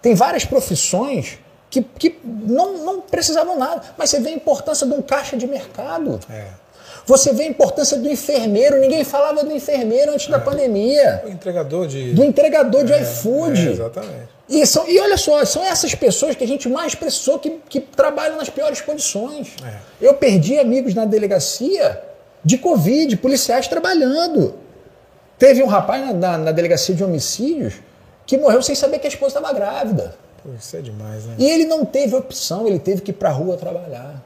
Tem 0.00 0.14
várias 0.14 0.44
profissões 0.44 1.38
que, 1.70 1.82
que 1.82 2.18
não, 2.24 2.84
não 2.84 3.00
precisavam 3.00 3.58
nada, 3.58 3.82
mas 3.96 4.10
você 4.10 4.20
vê 4.20 4.30
a 4.30 4.32
importância 4.34 4.86
de 4.86 4.92
um 4.92 5.00
caixa 5.02 5.36
de 5.36 5.46
mercado. 5.46 6.18
É. 6.30 6.46
Você 7.06 7.32
vê 7.32 7.44
a 7.44 7.46
importância 7.46 7.96
do 7.98 8.08
enfermeiro, 8.08 8.78
ninguém 8.78 9.02
falava 9.02 9.42
do 9.42 9.50
enfermeiro 9.52 10.12
antes 10.12 10.28
da 10.28 10.38
pandemia, 10.38 11.22
O 11.26 11.30
entregador 11.30 11.86
de. 11.88 12.12
do 12.12 12.22
entregador 12.22 12.84
de 12.84 12.92
É, 12.92 13.02
iFood. 13.02 13.70
exatamente. 13.70 14.28
E, 14.48 14.64
são, 14.66 14.86
e 14.88 15.00
olha 15.00 15.16
só, 15.16 15.44
são 15.44 15.64
essas 15.64 15.94
pessoas 15.94 16.36
que 16.36 16.44
a 16.44 16.46
gente 16.46 16.68
mais 16.68 16.94
precisou 16.94 17.38
que, 17.38 17.58
que 17.68 17.80
trabalham 17.80 18.36
nas 18.36 18.50
piores 18.50 18.80
condições. 18.80 19.54
É. 19.66 20.06
Eu 20.06 20.14
perdi 20.14 20.58
amigos 20.58 20.94
na 20.94 21.04
delegacia 21.04 22.00
de 22.44 22.58
Covid, 22.58 23.16
policiais 23.16 23.66
trabalhando. 23.66 24.54
Teve 25.38 25.62
um 25.62 25.66
rapaz 25.66 26.04
na, 26.06 26.12
na, 26.12 26.38
na 26.38 26.52
delegacia 26.52 26.94
de 26.94 27.02
homicídios 27.02 27.74
que 28.26 28.38
morreu 28.38 28.62
sem 28.62 28.74
saber 28.74 28.98
que 28.98 29.06
a 29.06 29.10
esposa 29.10 29.38
estava 29.38 29.52
grávida. 29.52 30.14
Pô, 30.42 30.50
isso 30.58 30.76
é 30.76 30.80
demais, 30.80 31.24
né? 31.24 31.34
E 31.38 31.48
ele 31.48 31.64
não 31.66 31.84
teve 31.84 32.14
opção, 32.16 32.66
ele 32.66 32.78
teve 32.78 33.00
que 33.02 33.10
ir 33.10 33.14
para 33.14 33.28
a 33.28 33.32
rua 33.32 33.56
trabalhar. 33.56 34.22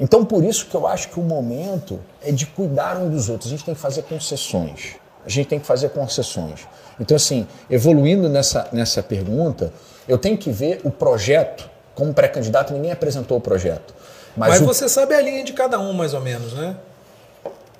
Então, 0.00 0.24
por 0.24 0.44
isso 0.44 0.66
que 0.66 0.74
eu 0.76 0.86
acho 0.86 1.08
que 1.08 1.18
o 1.18 1.22
momento 1.22 1.98
é 2.22 2.30
de 2.30 2.46
cuidar 2.46 2.96
um 2.98 3.10
dos 3.10 3.28
outros. 3.28 3.48
A 3.48 3.50
gente 3.50 3.64
tem 3.64 3.74
que 3.74 3.80
fazer 3.80 4.02
concessões. 4.02 4.94
A 5.26 5.28
gente 5.28 5.48
tem 5.48 5.58
que 5.58 5.66
fazer 5.66 5.88
concessões. 5.90 6.60
Então, 7.00 7.16
assim, 7.16 7.46
evoluindo 7.68 8.28
nessa, 8.28 8.68
nessa 8.72 9.02
pergunta, 9.02 9.72
eu 10.06 10.16
tenho 10.16 10.38
que 10.38 10.50
ver 10.50 10.80
o 10.84 10.90
projeto. 10.90 11.68
Como 11.96 12.14
pré-candidato, 12.14 12.72
ninguém 12.72 12.92
apresentou 12.92 13.38
o 13.38 13.40
projeto. 13.40 13.92
Mas, 14.36 14.50
Mas, 14.50 14.60
o- 14.62 14.66
você 14.66 14.88
sabe 14.88 15.14
a 15.14 15.20
linha 15.20 15.42
de 15.42 15.52
cada 15.52 15.80
um, 15.80 15.92
mais 15.92 16.14
ou 16.14 16.20
menos, 16.20 16.52
né? 16.52 16.76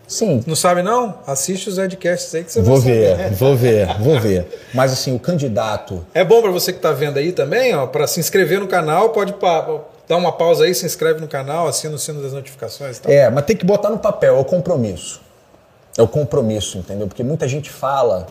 Sim, 0.08 0.42
Não 0.46 0.56
sabe, 0.56 0.82
não? 0.82 1.18
Assiste 1.26 1.68
os 1.68 1.78
Edcasts 1.78 2.34
aí 2.34 2.42
que 2.42 2.50
você 2.50 2.60
vou 2.62 2.80
vai 2.80 2.92
saber. 2.92 3.16
ver, 3.16 3.30
vou 3.34 3.56
ver, 3.56 3.86
vou 4.00 4.18
ver. 4.20 4.66
Mas 4.74 4.92
assim, 4.92 5.14
o 5.14 5.18
candidato 5.20 6.04
É 6.12 6.24
bom 6.24 6.40
para 6.42 6.50
você 6.50 6.72
que 6.72 6.78
está 6.78 6.90
vendo 6.92 7.18
aí 7.18 7.30
também, 7.30 7.74
ó, 7.76 7.86
para 7.86 8.06
se 8.06 8.18
inscrever 8.18 8.58
no 8.58 8.66
canal, 8.66 9.10
pode 9.10 9.34
pa- 9.34 9.82
dar 10.08 10.16
uma 10.16 10.32
pausa 10.32 10.64
aí, 10.64 10.74
se 10.74 10.84
inscreve 10.86 11.20
no 11.20 11.28
canal, 11.28 11.68
assina 11.68 11.94
o 11.94 11.98
sino 11.98 12.20
das 12.22 12.32
notificações 12.32 12.96
e 12.96 13.00
tal. 13.02 13.12
É, 13.12 13.30
mas 13.30 13.44
tem 13.44 13.54
que 13.56 13.64
botar 13.64 13.90
no 13.90 13.98
papel, 13.98 14.36
é 14.36 14.40
o 14.40 14.44
compromisso. 14.44 15.20
É 15.96 16.02
o 16.02 16.08
compromisso, 16.08 16.78
entendeu? 16.78 17.06
Porque 17.06 17.22
muita 17.22 17.46
gente 17.46 17.68
fala 17.70 18.26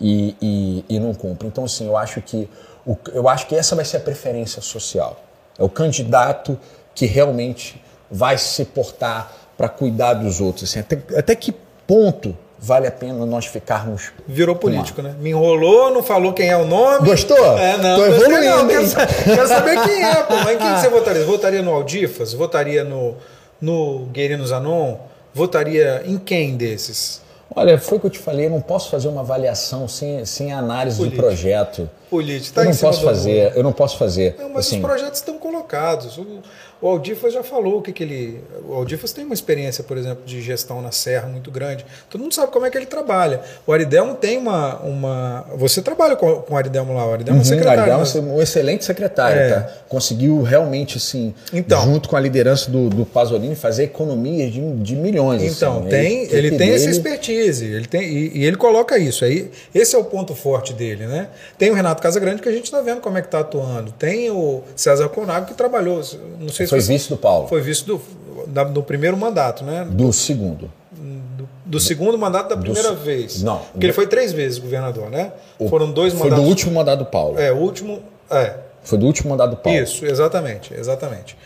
e, 0.00 0.36
e, 0.40 0.84
e 0.88 1.00
não 1.00 1.12
cumpre. 1.12 1.48
Então, 1.48 1.64
assim, 1.64 1.86
eu 1.86 1.96
acho 1.96 2.20
que 2.22 2.48
o, 2.86 2.96
eu 3.12 3.28
acho 3.28 3.46
que 3.46 3.56
essa 3.56 3.74
vai 3.74 3.84
ser 3.84 3.96
a 3.96 4.00
preferência 4.00 4.62
social. 4.62 5.18
É 5.58 5.62
o 5.64 5.68
candidato 5.68 6.56
que 6.94 7.04
realmente 7.06 7.82
vai 8.10 8.38
se 8.38 8.64
portar 8.64 9.32
para 9.58 9.68
cuidar 9.68 10.14
dos 10.14 10.40
outros. 10.40 10.70
Assim, 10.70 10.78
até, 10.78 10.98
até 11.16 11.34
que 11.34 11.52
ponto 11.84 12.34
vale 12.60 12.86
a 12.86 12.92
pena 12.92 13.26
nós 13.26 13.46
ficarmos. 13.46 14.12
Virou 14.26 14.54
político, 14.54 15.02
né? 15.02 15.14
Me 15.20 15.30
enrolou, 15.30 15.92
não 15.92 16.02
falou 16.02 16.32
quem 16.32 16.48
é 16.48 16.56
o 16.56 16.64
nome. 16.64 17.04
Gostou? 17.06 17.58
É, 17.58 17.76
não. 17.76 17.96
Tô 17.96 18.06
evoluindo, 18.06 18.44
não. 18.44 18.68
Quero, 18.68 18.88
quero 19.24 19.48
saber 19.48 19.82
quem 19.82 20.04
é, 20.04 20.14
pô. 20.22 20.34
Mas 20.36 20.54
em 20.54 20.58
quem 20.58 20.76
você 20.76 20.88
votaria? 20.90 21.24
Votaria 21.24 21.62
no 21.62 21.72
Aldifas? 21.72 22.32
Votaria 22.32 22.84
no, 22.84 23.16
no 23.60 24.06
Guerino 24.12 24.46
Zanon? 24.46 24.96
Votaria 25.34 26.02
em 26.06 26.18
quem 26.18 26.56
desses? 26.56 27.20
Olha, 27.54 27.78
foi 27.78 27.96
o 27.98 28.00
que 28.00 28.06
eu 28.06 28.10
te 28.10 28.18
falei, 28.18 28.46
eu 28.46 28.50
não 28.50 28.60
posso 28.60 28.90
fazer 28.90 29.08
uma 29.08 29.22
avaliação 29.22 29.88
sem, 29.88 30.24
sem 30.24 30.52
análise 30.52 30.98
Político. 30.98 31.22
do 31.22 31.26
projeto. 31.26 31.90
Político. 32.10 32.54
Tá 32.54 32.62
eu 32.62 32.66
não 32.66 32.76
posso 32.76 33.02
fazer, 33.02 33.52
eu 33.56 33.62
não 33.62 33.72
posso 33.72 33.98
fazer. 33.98 34.36
Não, 34.38 34.50
mas 34.50 34.66
assim, 34.66 34.76
os 34.76 34.82
projetos 34.82 35.18
estão 35.18 35.38
colocados. 35.38 36.18
O, 36.18 36.42
o 36.80 36.88
Aldifas 36.88 37.32
já 37.34 37.42
falou 37.42 37.78
o 37.78 37.82
que, 37.82 37.92
que 37.92 38.02
ele. 38.04 38.40
O 38.68 38.74
Aldifas 38.74 39.12
tem 39.12 39.24
uma 39.24 39.34
experiência, 39.34 39.82
por 39.82 39.96
exemplo, 39.96 40.22
de 40.24 40.40
gestão 40.40 40.80
na 40.80 40.92
Serra 40.92 41.26
muito 41.28 41.50
grande. 41.50 41.84
Todo 42.08 42.20
mundo 42.20 42.34
sabe 42.34 42.52
como 42.52 42.64
é 42.66 42.70
que 42.70 42.78
ele 42.78 42.86
trabalha. 42.86 43.40
O 43.66 43.72
Aridelmo 43.72 44.14
tem 44.14 44.38
uma. 44.38 44.76
uma 44.80 45.46
você 45.56 45.82
trabalha 45.82 46.14
com, 46.14 46.36
com 46.42 46.54
o 46.54 46.56
Aridelmo 46.56 46.94
lá, 46.94 47.06
o 47.06 47.12
Aridelmo 47.12 47.40
é 47.40 47.42
Uhum, 47.42 47.44
secretário. 47.44 47.80
Ariel 47.82 47.98
né? 47.98 48.04
é 48.14 48.20
um 48.20 48.40
excelente 48.42 48.84
secretário, 48.84 49.40
É. 49.40 49.48
tá? 49.54 49.72
Conseguiu 49.88 50.42
realmente, 50.42 50.98
assim, 50.98 51.34
Então. 51.52 51.82
junto 51.82 52.08
com 52.08 52.16
a 52.16 52.20
liderança 52.20 52.70
do, 52.70 52.88
do 52.88 53.04
Pasolini, 53.04 53.56
fazer 53.56 53.84
economias 53.84 54.52
de, 54.52 54.60
de 54.76 54.94
milhões. 54.94 55.42
Então, 55.42 55.80
assim. 55.80 55.88
tem, 55.88 56.22
equipe 56.22 56.36
ele 56.36 56.50
tem 56.56 56.70
essa 56.70 56.84
dele- 56.86 56.90
expertise, 56.96 57.64
ele 57.64 57.86
tem, 57.86 58.02
e, 58.02 58.38
e 58.38 58.44
ele 58.44 58.56
coloca 58.56 58.96
isso. 58.98 59.24
Aí, 59.24 59.50
esse 59.74 59.96
é 59.96 59.98
o 59.98 60.04
ponto 60.04 60.34
forte 60.34 60.72
dele, 60.72 61.06
né? 61.06 61.28
Tem 61.58 61.70
o 61.70 61.74
Renato 61.74 62.00
Casagrande 62.02 62.40
que 62.40 62.48
a 62.48 62.52
gente 62.52 62.64
está 62.66 62.80
vendo 62.80 63.00
como 63.00 63.18
é 63.18 63.20
que 63.20 63.26
está 63.26 63.40
atuando. 63.40 63.90
Tem 63.92 64.30
o 64.30 64.62
César 64.76 65.08
Conago 65.08 65.46
que 65.46 65.54
trabalhou. 65.54 66.00
Não 66.38 66.48
sei 66.48 66.67
Foi 66.70 66.80
vice 66.80 67.08
do 67.08 67.16
Paulo, 67.16 67.48
Foi 67.48 67.60
vice 67.60 67.84
do, 67.84 68.00
da- 68.46 68.64
do 68.64 68.82
primeiro 68.82 69.16
mandato, 69.16 69.64
né? 69.64 69.86
do 69.90 70.12
segundo. 70.12 70.70
Do, 70.92 71.48
do 71.64 71.80
segundo 71.80 72.16
mandato 72.18 72.48
da 72.50 72.56
primeira 72.56 72.90
se- 72.90 72.94
vez. 72.96 73.42
não. 73.42 73.58
Porque 73.72 73.86
ele 73.86 73.92
foi 73.92 74.06
três 74.06 74.32
vezes 74.32 74.58
governador, 74.58 75.10
né? 75.10 75.32
Foram 75.68 75.90
dois 75.90 76.12
Foi 76.12 76.24
mandatos. 76.24 76.44
do 76.44 76.48
último 76.48 76.72
mandato 76.74 76.98
do 77.00 77.04
Paulo. 77.06 77.38
É, 77.38 77.52
o 77.52 77.56
último. 77.56 78.02
É, 78.30 78.54
Foi 78.82 78.98
do 78.98 79.06
último 79.06 79.30
mandato 79.30 79.50
do 79.50 79.56
Paulo. 79.56 79.78
isso, 79.78 80.04
exatamente, 80.06 80.72
exatamente. 80.74 81.36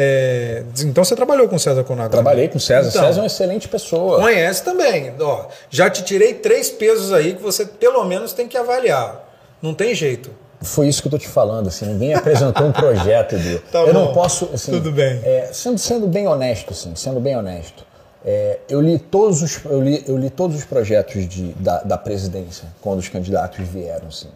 É, 0.00 0.62
então 0.84 1.02
você 1.04 1.16
trabalhou 1.16 1.48
com 1.48 1.56
o 1.56 1.58
César 1.58 1.82
Conago? 1.82 2.10
Trabalhei 2.10 2.46
com 2.48 2.56
o 2.56 2.60
César. 2.60 2.88
Então, 2.88 3.02
César 3.02 3.18
é 3.18 3.22
uma 3.22 3.26
excelente 3.26 3.66
pessoa. 3.68 4.20
Conhece 4.20 4.62
também. 4.62 5.12
Ó, 5.20 5.46
já 5.68 5.90
te 5.90 6.04
tirei 6.04 6.34
três 6.34 6.70
pesos 6.70 7.12
aí 7.12 7.34
que 7.34 7.42
você 7.42 7.66
pelo 7.66 8.04
menos 8.04 8.32
tem 8.32 8.46
que 8.46 8.56
avaliar. 8.56 9.28
Não 9.60 9.74
tem 9.74 9.94
jeito. 9.94 10.30
Foi 10.60 10.88
isso 10.88 11.00
que 11.00 11.06
eu 11.08 11.12
tô 11.12 11.18
te 11.18 11.28
falando, 11.28 11.68
assim, 11.68 11.86
ninguém 11.86 12.14
apresentou 12.14 12.66
um 12.66 12.72
projeto, 12.72 13.36
Edu. 13.36 13.60
Tá 13.70 13.78
eu 13.80 13.86
bom. 13.86 14.06
não 14.06 14.12
posso, 14.12 14.50
assim, 14.52 14.72
Tudo 14.72 14.90
bem. 14.90 15.20
é, 15.22 15.50
sendo, 15.52 15.78
sendo 15.78 16.06
bem 16.08 16.26
honesto, 16.26 16.72
assim, 16.72 16.94
sendo 16.96 17.20
bem 17.20 17.36
honesto, 17.36 17.86
é, 18.24 18.58
eu 18.68 18.80
li 18.80 18.98
todos 18.98 19.40
os, 19.42 19.64
eu 19.64 19.80
li, 19.80 20.02
eu 20.08 20.16
li 20.18 20.28
todos 20.30 20.56
os 20.56 20.64
projetos 20.64 21.28
de, 21.28 21.52
da, 21.52 21.80
da 21.82 21.96
presidência 21.96 22.66
quando 22.80 22.98
os 22.98 23.08
candidatos 23.08 23.64
vieram, 23.68 24.08
assim. 24.08 24.28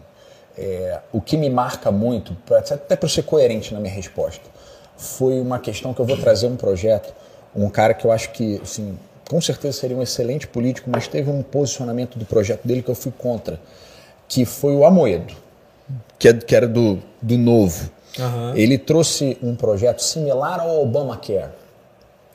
É, 0.57 0.99
o 1.11 1.19
que 1.19 1.35
me 1.35 1.49
marca 1.49 1.91
muito, 1.91 2.33
pra- 2.45 2.59
até 2.59 2.95
para 2.95 3.09
ser 3.09 3.23
coerente 3.23 3.73
na 3.73 3.79
minha 3.81 3.93
resposta, 3.93 4.43
foi 4.95 5.41
uma 5.41 5.59
questão 5.59 5.93
que 5.93 5.99
eu 5.99 6.05
vou 6.05 6.15
trazer 6.15 6.47
um 6.47 6.55
projeto, 6.55 7.13
um 7.53 7.69
cara 7.69 7.93
que 7.93 8.05
eu 8.05 8.11
acho 8.13 8.29
que, 8.31 8.61
assim, 8.63 8.97
com 9.29 9.41
certeza 9.41 9.77
seria 9.79 9.97
um 9.97 10.01
excelente 10.01 10.47
político, 10.47 10.89
mas 10.89 11.07
teve 11.07 11.29
um 11.29 11.41
posicionamento 11.43 12.17
do 12.17 12.25
projeto 12.25 12.65
dele 12.65 12.81
que 12.81 12.89
eu 12.89 12.95
fui 12.95 13.11
contra, 13.17 13.59
que 14.27 14.45
foi 14.45 14.73
o 14.75 14.85
Amoedo 14.85 15.33
que, 16.19 16.27
é- 16.27 16.33
que 16.33 16.55
era 16.55 16.67
do, 16.67 16.99
do 17.21 17.37
novo. 17.37 17.89
Aham. 18.19 18.53
Ele 18.55 18.77
trouxe 18.77 19.37
um 19.41 19.55
projeto 19.55 20.01
similar 20.01 20.59
ao 20.59 20.81
Obamacare, 20.83 21.51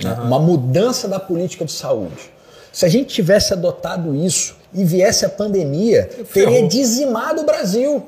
né? 0.03 0.13
uma 0.25 0.39
mudança 0.39 1.07
da 1.07 1.21
política 1.21 1.65
de 1.65 1.73
saúde. 1.73 2.31
Se 2.73 2.85
a 2.85 2.89
gente 2.89 3.07
tivesse 3.15 3.53
adotado 3.53 4.15
isso 4.15 4.57
e 4.75 4.85
viesse 4.85 5.25
a 5.25 5.29
pandemia, 5.29 6.09
teria 6.33 6.67
dizimado 6.69 7.43
o 7.43 7.45
Brasil. 7.47 8.05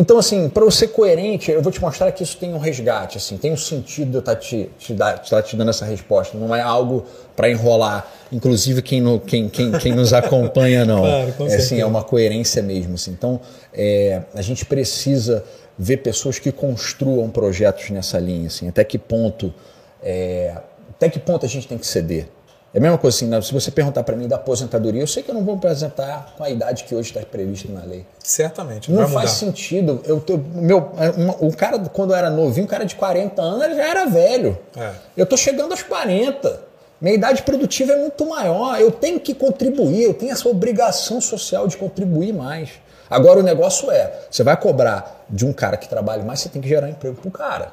Então, 0.00 0.16
assim, 0.16 0.48
para 0.48 0.62
eu 0.62 0.70
ser 0.70 0.88
coerente, 0.88 1.50
eu 1.50 1.60
vou 1.60 1.72
te 1.72 1.80
mostrar 1.80 2.12
que 2.12 2.22
isso 2.22 2.36
tem 2.36 2.54
um 2.54 2.58
resgate, 2.58 3.16
assim, 3.18 3.36
tem 3.36 3.52
um 3.52 3.56
sentido 3.56 4.10
de 4.10 4.14
eu 4.14 4.20
estar 4.20 4.36
te, 4.36 4.70
te, 4.78 4.94
dar- 4.94 5.18
te, 5.18 5.28
tá 5.28 5.42
te 5.42 5.56
dando 5.56 5.70
essa 5.70 5.84
resposta. 5.84 6.38
Não 6.38 6.54
é 6.54 6.60
algo 6.60 7.04
para 7.34 7.50
enrolar, 7.50 8.06
inclusive 8.30 8.80
quem, 8.80 9.00
no- 9.00 9.18
quem, 9.18 9.48
quem, 9.48 9.72
quem 9.72 9.92
nos 9.92 10.12
acompanha, 10.12 10.84
não. 10.84 11.00
Claro, 11.02 11.32
com 11.32 11.46
é, 11.48 11.54
assim, 11.56 11.80
é 11.80 11.84
uma 11.84 12.04
coerência 12.04 12.62
mesmo. 12.62 12.94
Assim. 12.94 13.10
Então, 13.10 13.40
é, 13.74 14.22
a 14.36 14.40
gente 14.40 14.64
precisa 14.64 15.42
ver 15.76 15.96
pessoas 15.96 16.38
que 16.38 16.52
construam 16.52 17.28
projetos 17.28 17.90
nessa 17.90 18.20
linha. 18.20 18.46
Assim, 18.46 18.68
até 18.68 18.84
que 18.84 18.98
ponto, 18.98 19.52
é, 20.00 20.54
até 20.90 21.08
que 21.08 21.18
ponto 21.18 21.44
a 21.44 21.48
gente 21.48 21.66
tem 21.66 21.76
que 21.76 21.86
ceder. 21.88 22.28
É 22.74 22.78
a 22.78 22.80
mesma 22.82 22.98
coisa 22.98 23.16
assim, 23.16 23.26
né? 23.26 23.40
se 23.40 23.52
você 23.52 23.70
perguntar 23.70 24.02
para 24.02 24.14
mim 24.14 24.28
da 24.28 24.36
aposentadoria, 24.36 25.00
eu 25.02 25.06
sei 25.06 25.22
que 25.22 25.30
eu 25.30 25.34
não 25.34 25.42
vou 25.42 25.54
apresentar 25.54 26.34
com 26.36 26.44
a 26.44 26.50
idade 26.50 26.84
que 26.84 26.94
hoje 26.94 27.08
está 27.08 27.20
prevista 27.22 27.66
na 27.72 27.82
lei. 27.82 28.04
Certamente. 28.22 28.90
Não 28.92 28.98
vai 29.06 29.06
faz 29.06 29.30
mudar. 29.30 29.34
sentido. 29.52 30.02
Eu 30.04 30.20
tô, 30.20 30.36
meu, 30.36 30.90
uma- 31.16 31.36
o 31.40 31.50
cara, 31.56 31.78
quando 31.78 32.10
eu 32.12 32.16
era 32.16 32.28
novinho, 32.28 32.66
um 32.66 32.68
cara 32.68 32.84
de 32.84 32.94
40 32.94 33.40
anos, 33.40 33.64
ele 33.64 33.74
já 33.74 33.88
era 33.88 34.04
velho. 34.06 34.58
É. 34.76 34.90
Eu 35.16 35.24
tô 35.24 35.34
chegando 35.36 35.70
aos 35.72 35.82
40. 35.82 36.60
Minha 37.00 37.14
idade 37.14 37.42
produtiva 37.42 37.92
é 37.92 37.96
muito 37.96 38.26
maior. 38.26 38.78
Eu 38.78 38.90
tenho 38.90 39.18
que 39.18 39.32
contribuir, 39.34 40.02
eu 40.02 40.12
tenho 40.12 40.32
essa 40.32 40.46
obrigação 40.48 41.20
social 41.22 41.66
de 41.66 41.76
contribuir 41.76 42.34
mais. 42.34 42.70
Agora 43.08 43.40
o 43.40 43.42
negócio 43.42 43.90
é, 43.90 44.12
você 44.30 44.42
vai 44.42 44.56
cobrar 44.58 45.24
de 45.30 45.46
um 45.46 45.52
cara 45.54 45.78
que 45.78 45.88
trabalha 45.88 46.22
mais, 46.22 46.40
você 46.40 46.50
tem 46.50 46.60
que 46.60 46.68
gerar 46.68 46.90
emprego 46.90 47.16
pro 47.16 47.30
cara. 47.30 47.72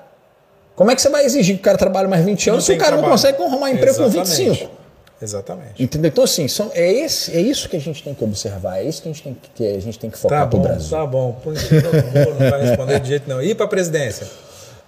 Como 0.74 0.90
é 0.90 0.96
que 0.96 1.02
você 1.02 1.10
vai 1.10 1.26
exigir 1.26 1.56
que 1.56 1.62
o 1.62 1.64
cara 1.66 1.78
trabalhe 1.78 2.08
mais 2.08 2.24
20 2.24 2.50
anos 2.50 2.64
se 2.64 2.68
tem 2.70 2.78
o 2.78 2.80
cara 2.80 2.92
não 2.92 3.00
trabalho. 3.04 3.22
consegue 3.22 3.44
arrumar 3.44 3.72
emprego 3.72 3.98
com 3.98 4.04
Exatamente. 4.04 4.44
25? 4.50 4.85
Exatamente. 5.22 5.82
Entendeu? 5.82 6.10
Então, 6.10 6.24
assim, 6.24 6.48
são, 6.48 6.70
é, 6.74 6.92
esse, 6.92 7.32
é 7.36 7.40
isso 7.40 7.70
que 7.70 7.78
a 7.78 7.80
gente 7.80 8.04
tem 8.04 8.14
que 8.14 8.24
observar, 8.24 8.80
é 8.80 8.84
isso 8.84 9.02
que 9.02 9.10
a 9.10 9.12
gente 9.12 9.24
tem 9.24 9.34
que, 9.34 9.50
que 9.52 9.68
a 9.76 9.80
gente 9.80 9.98
tem 9.98 10.10
que 10.10 10.18
focar 10.18 10.42
Tá 10.42 10.46
bom, 10.46 10.62
Brasil. 10.62 10.90
tá 10.90 11.06
bom. 11.06 11.32
Põe 11.44 11.54
não 11.54 12.50
vai 12.50 12.62
responder 12.62 13.00
de 13.00 13.08
jeito 13.08 13.30
não. 13.30 13.42
E 13.42 13.56
para 13.56 13.68
presidência? 13.68 14.28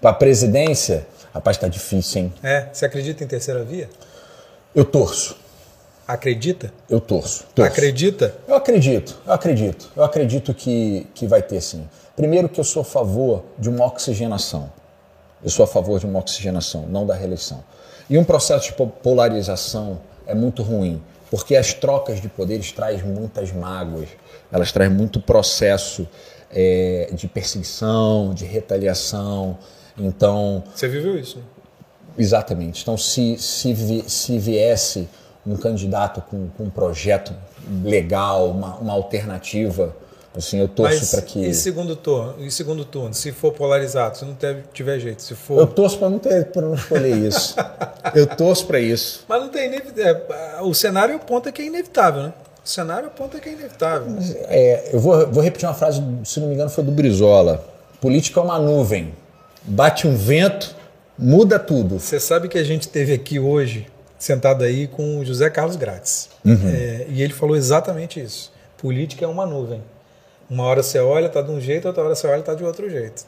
Pra 0.02 0.12
presidência, 0.14 1.08
rapaz, 1.34 1.58
tá 1.58 1.68
difícil, 1.68 2.22
hein? 2.24 2.34
É, 2.44 2.68
você 2.72 2.86
acredita 2.86 3.24
em 3.24 3.28
terceira 3.28 3.64
via? 3.64 3.90
Eu 4.76 4.84
torço. 4.86 5.36
Acredita? 6.08 6.72
Eu 6.90 7.02
torço. 7.02 7.46
torço. 7.56 7.72
Acredita? 7.72 8.34
Eu 8.48 8.56
acredito, 8.56 9.18
eu 9.26 9.34
acredito. 9.34 9.92
Eu 9.96 10.04
acredito 10.04 10.54
que, 10.54 11.08
que 11.14 11.26
vai 11.28 11.42
ter 11.42 11.60
sim. 11.62 11.88
Primeiro 12.16 12.48
que 12.48 12.60
eu 12.60 12.64
sou 12.64 12.82
a 12.82 12.86
favor 12.86 13.44
de 13.58 13.70
uma 13.70 13.86
oxigenação. 13.86 14.72
Eu 15.44 15.50
sou 15.50 15.64
a 15.64 15.68
favor 15.68 16.00
de 16.00 16.06
uma 16.06 16.20
oxigenação, 16.20 16.86
não 16.88 17.06
da 17.06 17.14
reeleição. 17.14 17.64
E 18.10 18.18
um 18.18 18.24
processo 18.24 18.68
de 18.68 18.74
po- 18.74 18.88
polarização 18.88 20.00
é 20.28 20.36
muito 20.36 20.62
ruim, 20.62 21.02
porque 21.32 21.56
as 21.56 21.74
trocas 21.74 22.22
de 22.22 22.28
poderes 22.30 22.72
traz 22.72 23.02
muitas 23.04 23.52
mágoas, 23.52 24.10
elas 24.52 24.72
trazem 24.72 24.94
muito 24.96 25.20
processo 25.20 26.08
é, 26.52 27.10
de 27.14 27.28
perseguição, 27.28 28.34
de 28.34 28.46
retaliação. 28.46 29.58
Então, 29.98 30.64
Você 30.76 30.88
viveu 30.88 31.18
isso? 31.20 31.38
né? 31.40 31.44
Exatamente. 32.18 32.82
Então, 32.82 32.98
se, 32.98 33.38
se, 33.38 33.74
vi- 33.74 34.04
se 34.10 34.38
viesse 34.40 35.08
um 35.46 35.56
candidato 35.56 36.22
com, 36.22 36.48
com 36.58 36.64
um 36.66 36.70
projeto 36.70 37.34
legal, 37.84 38.50
uma, 38.50 38.76
uma 38.76 38.94
alternativa, 38.94 39.96
assim, 40.38 40.60
eu 40.60 40.68
torço 40.68 40.98
Mas 41.00 41.12
para 41.12 41.22
que. 41.22 41.40
e 41.46 41.54
segundo 41.54 41.96
turno? 41.96 42.36
E 42.40 42.52
segundo 42.52 42.86
turno, 42.86 43.14
se 43.14 43.32
for 43.32 43.52
polarizado, 43.52 44.18
se 44.18 44.26
não 44.26 44.38
tiver 44.74 45.00
jeito, 45.00 45.22
se 45.22 45.36
for. 45.36 45.60
Eu 45.60 45.68
torço 45.68 45.98
para 45.98 46.10
não, 46.10 46.20
ter- 46.20 46.46
pra 46.46 46.62
não 46.62 46.76
escolher 46.76 47.16
isso. 47.18 47.56
eu 48.16 48.28
torço 48.28 48.66
para 48.66 48.80
isso. 48.80 49.26
Mas 49.28 49.42
não 49.42 49.50
tem 49.50 49.70
é, 49.76 50.62
o 50.62 50.74
cenário 50.74 51.16
aponta 51.16 51.52
que 51.52 51.62
é 51.62 51.66
inevitável, 51.66 52.24
né? 52.24 52.34
O 52.64 52.70
cenário 52.70 53.08
aponta 53.08 53.40
que 53.40 53.50
é 53.50 53.54
inevitável. 53.54 54.18
É, 54.50 54.90
eu 54.94 55.00
vou, 55.00 55.26
vou 55.32 55.42
repetir 55.42 55.68
uma 55.68 55.74
frase, 55.74 56.02
se 56.26 56.40
não 56.40 56.48
me 56.48 56.54
engano, 56.54 56.70
foi 56.70 56.84
do 56.84 56.92
Brizola. 56.92 57.66
Política 58.02 58.40
é 58.40 58.44
uma 58.44 58.60
nuvem. 58.60 59.14
Bate 59.64 60.08
um 60.08 60.16
vento, 60.16 60.76
muda 61.18 61.58
tudo. 61.58 62.00
Você 62.00 62.20
sabe 62.20 62.48
que 62.48 62.58
a 62.58 62.64
gente 62.64 62.88
teve 62.88 63.14
aqui 63.14 63.40
hoje, 63.40 63.88
sentado 64.20 64.64
aí, 64.64 64.88
com 64.88 65.20
o 65.20 65.26
José 65.26 65.50
Carlos 65.50 65.76
Grátis. 65.76 66.30
Uhum. 66.46 66.60
É, 66.68 67.08
e 67.10 67.22
ele 67.22 67.34
falou 67.34 67.56
exatamente 67.56 68.20
isso. 68.22 68.52
Política 68.78 69.26
é 69.26 69.28
uma 69.28 69.46
nuvem. 69.46 69.82
Uma 70.50 70.64
hora 70.64 70.82
você 70.82 71.00
olha, 71.00 71.30
tá 71.30 71.42
de 71.42 71.52
um 71.52 71.60
jeito, 71.60 71.88
outra 71.88 72.04
hora 72.04 72.16
você 72.16 72.28
olha, 72.28 72.42
tá 72.42 72.54
de 72.54 72.64
outro 72.64 72.90
jeito. 72.90 73.26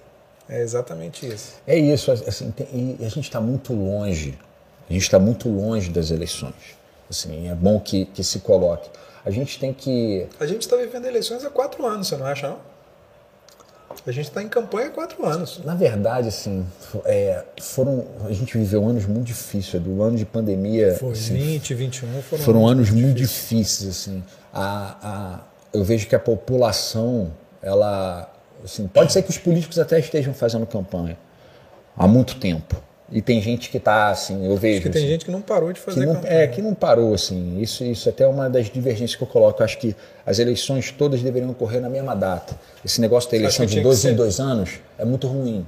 É 0.47 0.61
exatamente 0.61 1.28
isso. 1.28 1.53
É 1.67 1.78
isso. 1.78 2.11
Assim, 2.11 2.49
tem, 2.51 2.97
e 2.99 3.05
a 3.05 3.09
gente 3.09 3.26
está 3.26 3.39
muito 3.39 3.74
longe. 3.74 4.38
A 4.89 4.93
gente 4.93 5.03
está 5.03 5.20
muito 5.20 5.47
longe 5.47 5.91
das 5.91 6.09
eleições. 6.09 6.78
Assim, 7.09 7.49
é 7.49 7.55
bom 7.55 7.80
que, 7.80 8.05
que 8.05 8.24
se 8.24 8.39
coloque. 8.39 8.89
A 9.24 9.30
gente 9.30 9.59
tem 9.59 9.74
que. 9.74 10.28
A 10.39 10.45
gente 10.47 10.61
está 10.61 10.76
vivendo 10.76 11.05
eleições 11.05 11.43
há 11.43 11.49
quatro 11.49 11.86
anos, 11.86 12.07
você 12.07 12.17
não 12.17 12.26
acha, 12.26 12.49
não? 12.49 12.70
A 14.05 14.11
gente 14.11 14.28
está 14.28 14.41
em 14.41 14.47
campanha 14.47 14.88
há 14.88 14.91
quatro 14.91 15.26
anos. 15.26 15.61
Na 15.63 15.76
verdade, 15.76 16.28
assim, 16.28 16.65
é, 17.05 17.43
foram. 17.61 18.05
A 18.26 18.32
gente 18.32 18.57
viveu 18.57 18.88
anos 18.88 19.05
muito 19.05 19.26
difíceis. 19.26 19.82
Do 19.82 20.01
ano 20.01 20.15
de 20.15 20.26
pandemia. 20.26 20.95
Foi 20.95 21.11
assim, 21.11 21.34
20, 21.34 21.74
21 21.74 22.22
foram. 22.22 22.43
Foram 22.43 22.67
anos 22.67 22.89
muito 22.89 23.15
difíceis, 23.15 23.89
assim. 23.89 24.24
A, 24.53 24.95
a, 25.01 25.39
eu 25.74 25.84
vejo 25.84 26.07
que 26.07 26.15
a 26.15 26.20
população, 26.20 27.32
ela. 27.61 28.32
Assim, 28.63 28.88
pode 28.88 29.13
ser 29.13 29.22
que 29.22 29.30
os 29.30 29.38
políticos 29.38 29.80
até 29.80 29.99
estejam 29.99 30.34
fazendo 30.34 30.65
campanha 30.65 31.17
há 31.97 32.07
muito 32.07 32.36
tempo. 32.36 32.82
E 33.11 33.22
tem 33.22 33.41
gente 33.41 33.70
que 33.70 33.78
está 33.78 34.09
assim, 34.09 34.45
eu 34.45 34.55
vejo. 34.55 34.80
Acho 34.80 34.84
que 34.84 34.89
tem 34.89 35.01
assim, 35.01 35.11
gente 35.11 35.26
que 35.26 35.32
não 35.32 35.41
parou 35.41 35.74
de 35.74 35.80
fazer 35.80 35.99
que 35.99 36.05
não, 36.05 36.15
campanha. 36.15 36.34
É, 36.34 36.47
que 36.47 36.61
não 36.61 36.74
parou, 36.76 37.13
assim. 37.13 37.59
Isso, 37.59 37.84
isso 37.84 38.07
até 38.07 38.24
é 38.24 38.28
uma 38.28 38.49
das 38.49 38.70
divergências 38.70 39.15
que 39.15 39.24
eu 39.24 39.28
coloco. 39.28 39.61
Eu 39.61 39.65
acho 39.65 39.80
que 39.80 39.95
as 40.26 40.38
eleições 40.38 40.91
todas 40.91 41.22
deveriam 41.22 41.49
ocorrer 41.49 41.82
na 41.82 41.89
mesma 41.89 42.15
data. 42.15 42.55
Esse 42.86 43.01
negócio 43.01 43.30
da 43.32 43.38
eleição 43.38 43.65
de 43.65 43.82
dois 43.82 44.05
em 44.05 44.13
dois 44.13 44.39
anos 44.39 44.80
é 44.97 45.05
muito 45.05 45.28
ruim. 45.28 45.65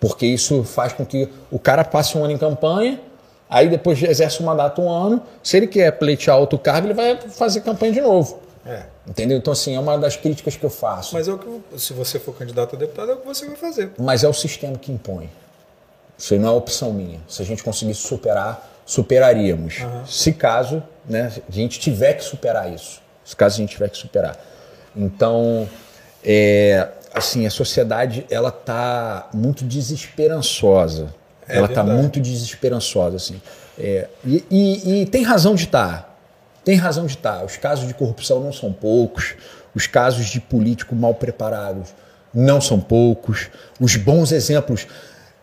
Porque 0.00 0.26
isso 0.26 0.64
faz 0.64 0.92
com 0.92 1.04
que 1.04 1.28
o 1.50 1.58
cara 1.58 1.84
passe 1.84 2.16
um 2.16 2.24
ano 2.24 2.32
em 2.32 2.38
campanha, 2.38 3.00
aí 3.48 3.68
depois 3.68 4.02
exerce 4.02 4.40
o 4.40 4.42
mandato 4.42 4.80
um 4.80 4.88
ano. 4.88 5.22
Se 5.42 5.58
ele 5.58 5.66
quer 5.66 5.92
pleitear 5.92 6.38
outro 6.38 6.58
cargo, 6.58 6.86
ele 6.86 6.94
vai 6.94 7.18
fazer 7.28 7.60
campanha 7.60 7.92
de 7.92 8.00
novo. 8.00 8.40
É. 8.66 8.84
Entendeu? 9.06 9.36
Então, 9.36 9.52
assim, 9.52 9.74
é 9.74 9.80
uma 9.80 9.98
das 9.98 10.16
críticas 10.16 10.56
que 10.56 10.64
eu 10.64 10.70
faço. 10.70 11.14
Mas 11.14 11.28
é 11.28 11.32
o 11.32 11.38
que, 11.38 11.78
se 11.78 11.92
você 11.92 12.18
for 12.18 12.34
candidato 12.34 12.76
a 12.76 12.78
deputado, 12.78 13.10
é 13.10 13.14
o 13.14 13.18
que 13.18 13.26
você 13.26 13.46
vai 13.46 13.56
fazer. 13.56 13.92
Mas 13.98 14.24
é 14.24 14.28
o 14.28 14.32
sistema 14.32 14.78
que 14.78 14.90
impõe. 14.90 15.30
Isso 16.16 16.34
não 16.36 16.48
é 16.48 16.52
opção 16.52 16.92
minha. 16.92 17.20
Se 17.28 17.42
a 17.42 17.44
gente 17.44 17.62
conseguisse 17.62 18.00
superar, 18.00 18.82
superaríamos. 18.86 19.80
Uhum. 19.80 20.06
Se 20.06 20.32
caso 20.32 20.82
né, 21.08 21.32
a 21.48 21.52
gente 21.52 21.78
tiver 21.78 22.14
que 22.14 22.24
superar 22.24 22.72
isso. 22.72 23.02
Se 23.24 23.34
caso 23.34 23.56
a 23.56 23.58
gente 23.58 23.70
tiver 23.70 23.88
que 23.90 23.96
superar. 23.96 24.38
Então, 24.96 25.68
é, 26.24 26.88
assim, 27.12 27.46
a 27.46 27.50
sociedade 27.50 28.26
ela 28.30 28.48
está 28.48 29.28
muito 29.34 29.64
desesperançosa. 29.64 31.14
É 31.48 31.56
ela 31.56 31.66
está 31.66 31.82
muito 31.82 32.20
desesperançosa. 32.20 33.16
Assim. 33.16 33.40
É, 33.78 34.08
e, 34.24 34.44
e, 34.50 35.02
e, 35.02 35.06
tem 35.06 35.22
razão 35.22 35.54
de 35.54 35.64
estar. 35.64 36.02
Tá. 36.02 36.13
Tem 36.64 36.76
razão 36.76 37.06
de 37.06 37.14
estar. 37.14 37.44
Os 37.44 37.56
casos 37.56 37.86
de 37.86 37.94
corrupção 37.94 38.40
não 38.40 38.52
são 38.52 38.72
poucos. 38.72 39.34
Os 39.74 39.86
casos 39.86 40.26
de 40.26 40.40
político 40.40 40.94
mal 40.94 41.14
preparados 41.14 41.94
não 42.32 42.60
são 42.60 42.80
poucos. 42.80 43.48
Os 43.80 43.96
bons 43.96 44.32
exemplos 44.32 44.86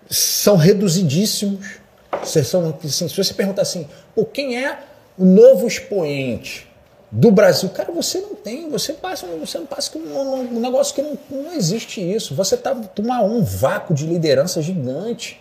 são 0.09 0.55
reduzidíssimos. 0.55 1.79
São, 2.23 2.77
assim, 2.83 3.07
se 3.07 3.15
você 3.15 3.33
perguntar 3.33 3.61
assim, 3.61 3.87
Pô, 4.15 4.25
quem 4.25 4.63
é 4.63 4.77
o 5.17 5.25
novo 5.25 5.67
expoente 5.67 6.67
do 7.09 7.31
Brasil? 7.31 7.69
Cara, 7.69 7.91
você 7.91 8.19
não 8.19 8.35
tem, 8.35 8.69
você 8.69 8.93
passa, 8.93 9.25
você 9.25 9.57
não 9.57 9.65
passa 9.65 9.97
um, 9.97 10.57
um 10.57 10.59
negócio 10.59 10.93
que 10.93 11.01
não, 11.01 11.17
não 11.29 11.53
existe 11.53 12.01
isso. 12.01 12.35
Você 12.35 12.55
está 12.55 12.75
uma, 12.99 13.23
um 13.23 13.43
vácuo 13.43 13.93
de 13.93 14.05
liderança 14.05 14.61
gigante. 14.61 15.39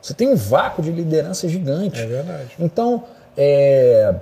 Você 0.00 0.14
tem 0.14 0.28
um 0.28 0.36
vácuo 0.36 0.82
de 0.82 0.90
liderança 0.90 1.48
gigante. 1.48 2.00
É 2.00 2.06
verdade. 2.06 2.50
Então, 2.58 3.04
é, 3.36 4.14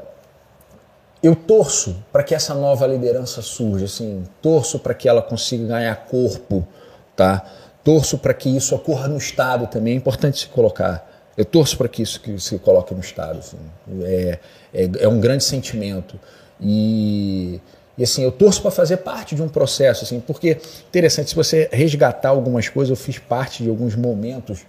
eu 1.22 1.36
torço 1.36 1.96
para 2.10 2.22
que 2.22 2.34
essa 2.34 2.54
nova 2.54 2.86
liderança 2.86 3.42
surja, 3.42 3.84
assim, 3.84 4.24
torço 4.40 4.78
para 4.78 4.94
que 4.94 5.08
ela 5.08 5.20
consiga 5.20 5.66
ganhar 5.66 5.94
corpo, 6.06 6.66
tá? 7.14 7.44
Torço 7.84 8.18
para 8.18 8.32
que 8.32 8.48
isso 8.48 8.74
ocorra 8.74 9.06
no 9.08 9.18
Estado 9.18 9.66
também, 9.66 9.94
é 9.94 9.96
importante 9.96 10.40
se 10.40 10.46
colocar. 10.46 11.08
Eu 11.36 11.44
torço 11.44 11.76
para 11.76 11.88
que 11.88 12.02
isso 12.02 12.20
que 12.20 12.38
se 12.38 12.58
coloque 12.58 12.94
no 12.94 13.00
Estado. 13.00 13.38
Assim. 13.38 13.56
É, 14.02 14.38
é, 14.72 14.90
é, 15.00 15.08
um 15.08 15.20
grande 15.20 15.44
sentimento. 15.44 16.18
E, 16.60 17.60
e 17.96 18.02
assim, 18.02 18.22
eu 18.22 18.32
torço 18.32 18.60
para 18.62 18.70
fazer 18.70 18.98
parte 18.98 19.34
de 19.34 19.42
um 19.42 19.48
processo, 19.48 20.04
assim, 20.04 20.20
porque 20.20 20.58
interessante, 20.88 21.30
se 21.30 21.36
você 21.36 21.68
resgatar 21.72 22.30
algumas 22.30 22.68
coisas, 22.68 22.90
eu 22.90 22.96
fiz 22.96 23.18
parte 23.18 23.62
de 23.62 23.68
alguns 23.68 23.94
momentos 23.94 24.60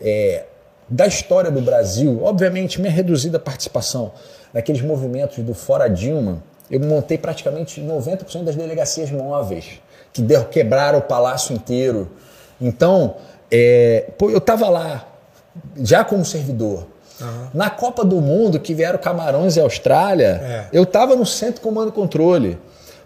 é, 0.00 0.44
da 0.88 1.06
história 1.06 1.50
do 1.50 1.60
Brasil, 1.60 2.20
obviamente, 2.22 2.80
minha 2.80 2.92
reduzida 2.92 3.38
participação 3.38 4.12
naqueles 4.58 4.82
movimentos 4.82 5.38
do 5.38 5.54
Fora 5.54 5.88
Dilma, 5.88 6.42
eu 6.70 6.80
montei 6.80 7.16
praticamente 7.16 7.80
90% 7.80 8.44
das 8.44 8.56
delegacias 8.56 9.10
móveis, 9.10 9.80
que 10.12 10.22
quebraram 10.50 10.98
o 10.98 11.02
palácio 11.02 11.54
inteiro 11.54 12.10
então, 12.60 13.16
é, 13.50 14.10
pô, 14.18 14.30
eu 14.30 14.38
estava 14.38 14.68
lá, 14.68 15.06
já 15.76 16.04
como 16.04 16.24
servidor. 16.24 16.86
Uhum. 17.20 17.48
Na 17.54 17.70
Copa 17.70 18.04
do 18.04 18.20
Mundo, 18.20 18.60
que 18.60 18.74
vieram 18.74 18.98
Camarões 18.98 19.56
e 19.56 19.60
Austrália, 19.60 20.40
é. 20.42 20.66
eu 20.72 20.84
estava 20.84 21.16
no 21.16 21.26
Centro 21.26 21.60
Comando 21.60 21.88
e 21.88 21.92
Controle. 21.92 22.58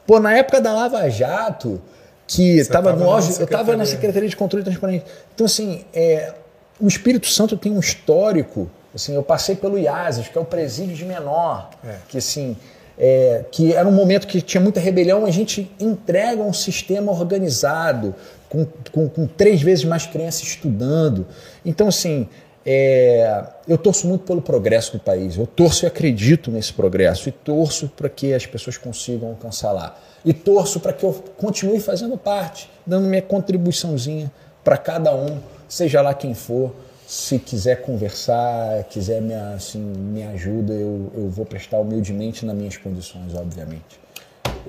Pô, 0.06 0.18
na 0.18 0.36
época 0.36 0.60
da 0.60 0.72
Lava 0.72 1.08
Jato, 1.08 1.80
que 2.26 2.58
estava 2.58 2.92
no 2.92 3.10
auge, 3.10 3.38
eu 3.38 3.44
estava 3.44 3.76
na 3.76 3.86
Secretaria 3.86 4.28
de 4.28 4.36
Controle 4.36 4.62
e 4.62 4.64
Transparência. 4.64 5.06
Então, 5.34 5.46
assim, 5.46 5.84
é, 5.94 6.32
o 6.80 6.86
Espírito 6.86 7.26
Santo 7.26 7.56
tem 7.56 7.72
um 7.72 7.80
histórico. 7.80 8.70
Assim, 8.94 9.14
eu 9.14 9.22
passei 9.22 9.56
pelo 9.56 9.78
IASES, 9.78 10.28
que 10.28 10.36
é 10.36 10.40
o 10.40 10.44
presídio 10.44 10.94
de 10.94 11.04
menor, 11.04 11.70
é. 11.84 11.96
que 12.08 12.18
assim, 12.18 12.56
é, 12.98 13.44
que 13.50 13.72
era 13.72 13.88
um 13.88 13.92
momento 13.92 14.26
que 14.26 14.40
tinha 14.42 14.60
muita 14.60 14.80
rebelião, 14.80 15.24
a 15.24 15.30
gente 15.30 15.70
entrega 15.80 16.42
um 16.42 16.52
sistema 16.52 17.10
organizado, 17.10 18.14
com, 18.48 18.66
com, 18.92 19.08
com 19.08 19.26
três 19.26 19.62
vezes 19.62 19.84
mais 19.84 20.06
crianças 20.06 20.42
estudando. 20.42 21.26
Então, 21.64 21.88
assim, 21.88 22.28
é, 22.64 23.44
eu 23.66 23.76
torço 23.76 24.06
muito 24.06 24.24
pelo 24.24 24.40
progresso 24.40 24.92
do 24.92 25.00
país, 25.00 25.36
eu 25.36 25.46
torço 25.46 25.84
e 25.84 25.86
acredito 25.86 26.50
nesse 26.50 26.72
progresso, 26.72 27.28
e 27.28 27.32
torço 27.32 27.88
para 27.88 28.08
que 28.08 28.32
as 28.32 28.46
pessoas 28.46 28.76
consigam 28.76 29.30
alcançar 29.30 29.72
lá. 29.72 29.96
E 30.24 30.32
torço 30.32 30.78
para 30.78 30.92
que 30.92 31.04
eu 31.04 31.12
continue 31.36 31.80
fazendo 31.80 32.16
parte, 32.16 32.70
dando 32.86 33.08
minha 33.08 33.22
contribuiçãozinha 33.22 34.30
para 34.62 34.76
cada 34.76 35.14
um, 35.14 35.38
seja 35.68 36.00
lá 36.00 36.14
quem 36.14 36.34
for. 36.34 36.72
Se 37.12 37.38
quiser 37.38 37.82
conversar, 37.82 38.84
quiser 38.84 39.20
me, 39.20 39.34
assim, 39.34 39.78
me 39.78 40.22
ajuda, 40.22 40.72
eu, 40.72 41.12
eu 41.14 41.28
vou 41.28 41.44
prestar 41.44 41.78
humildemente 41.78 42.46
nas 42.46 42.56
minhas 42.56 42.78
condições, 42.78 43.34
obviamente. 43.34 44.00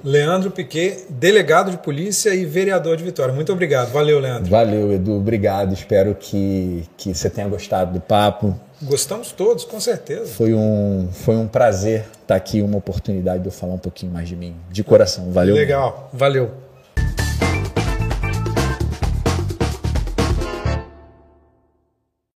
Leandro 0.03 0.51
Piquet, 0.51 1.05
delegado 1.07 1.71
de 1.71 1.77
polícia 1.77 2.35
e 2.35 2.43
vereador 2.43 2.97
de 2.97 3.03
Vitória. 3.05 3.33
Muito 3.33 3.53
obrigado. 3.53 3.93
Valeu, 3.93 4.19
Leandro. 4.19 4.51
Valeu, 4.51 4.91
Edu. 4.91 5.13
Obrigado. 5.13 5.73
Espero 5.73 6.13
que, 6.15 6.83
que 6.97 7.15
você 7.15 7.29
tenha 7.29 7.47
gostado 7.47 7.93
do 7.93 8.01
papo. 8.01 8.59
Gostamos 8.81 9.31
todos, 9.31 9.63
com 9.63 9.79
certeza. 9.79 10.25
Foi 10.25 10.53
um, 10.53 11.07
foi 11.13 11.37
um 11.37 11.47
prazer 11.47 12.03
estar 12.23 12.35
aqui, 12.35 12.61
uma 12.61 12.77
oportunidade 12.77 13.41
de 13.41 13.47
eu 13.47 13.53
falar 13.53 13.75
um 13.75 13.79
pouquinho 13.79 14.11
mais 14.11 14.27
de 14.27 14.35
mim. 14.35 14.53
De 14.69 14.83
coração. 14.83 15.31
Valeu. 15.31 15.55
Legal. 15.55 16.09
Valeu. 16.11 16.51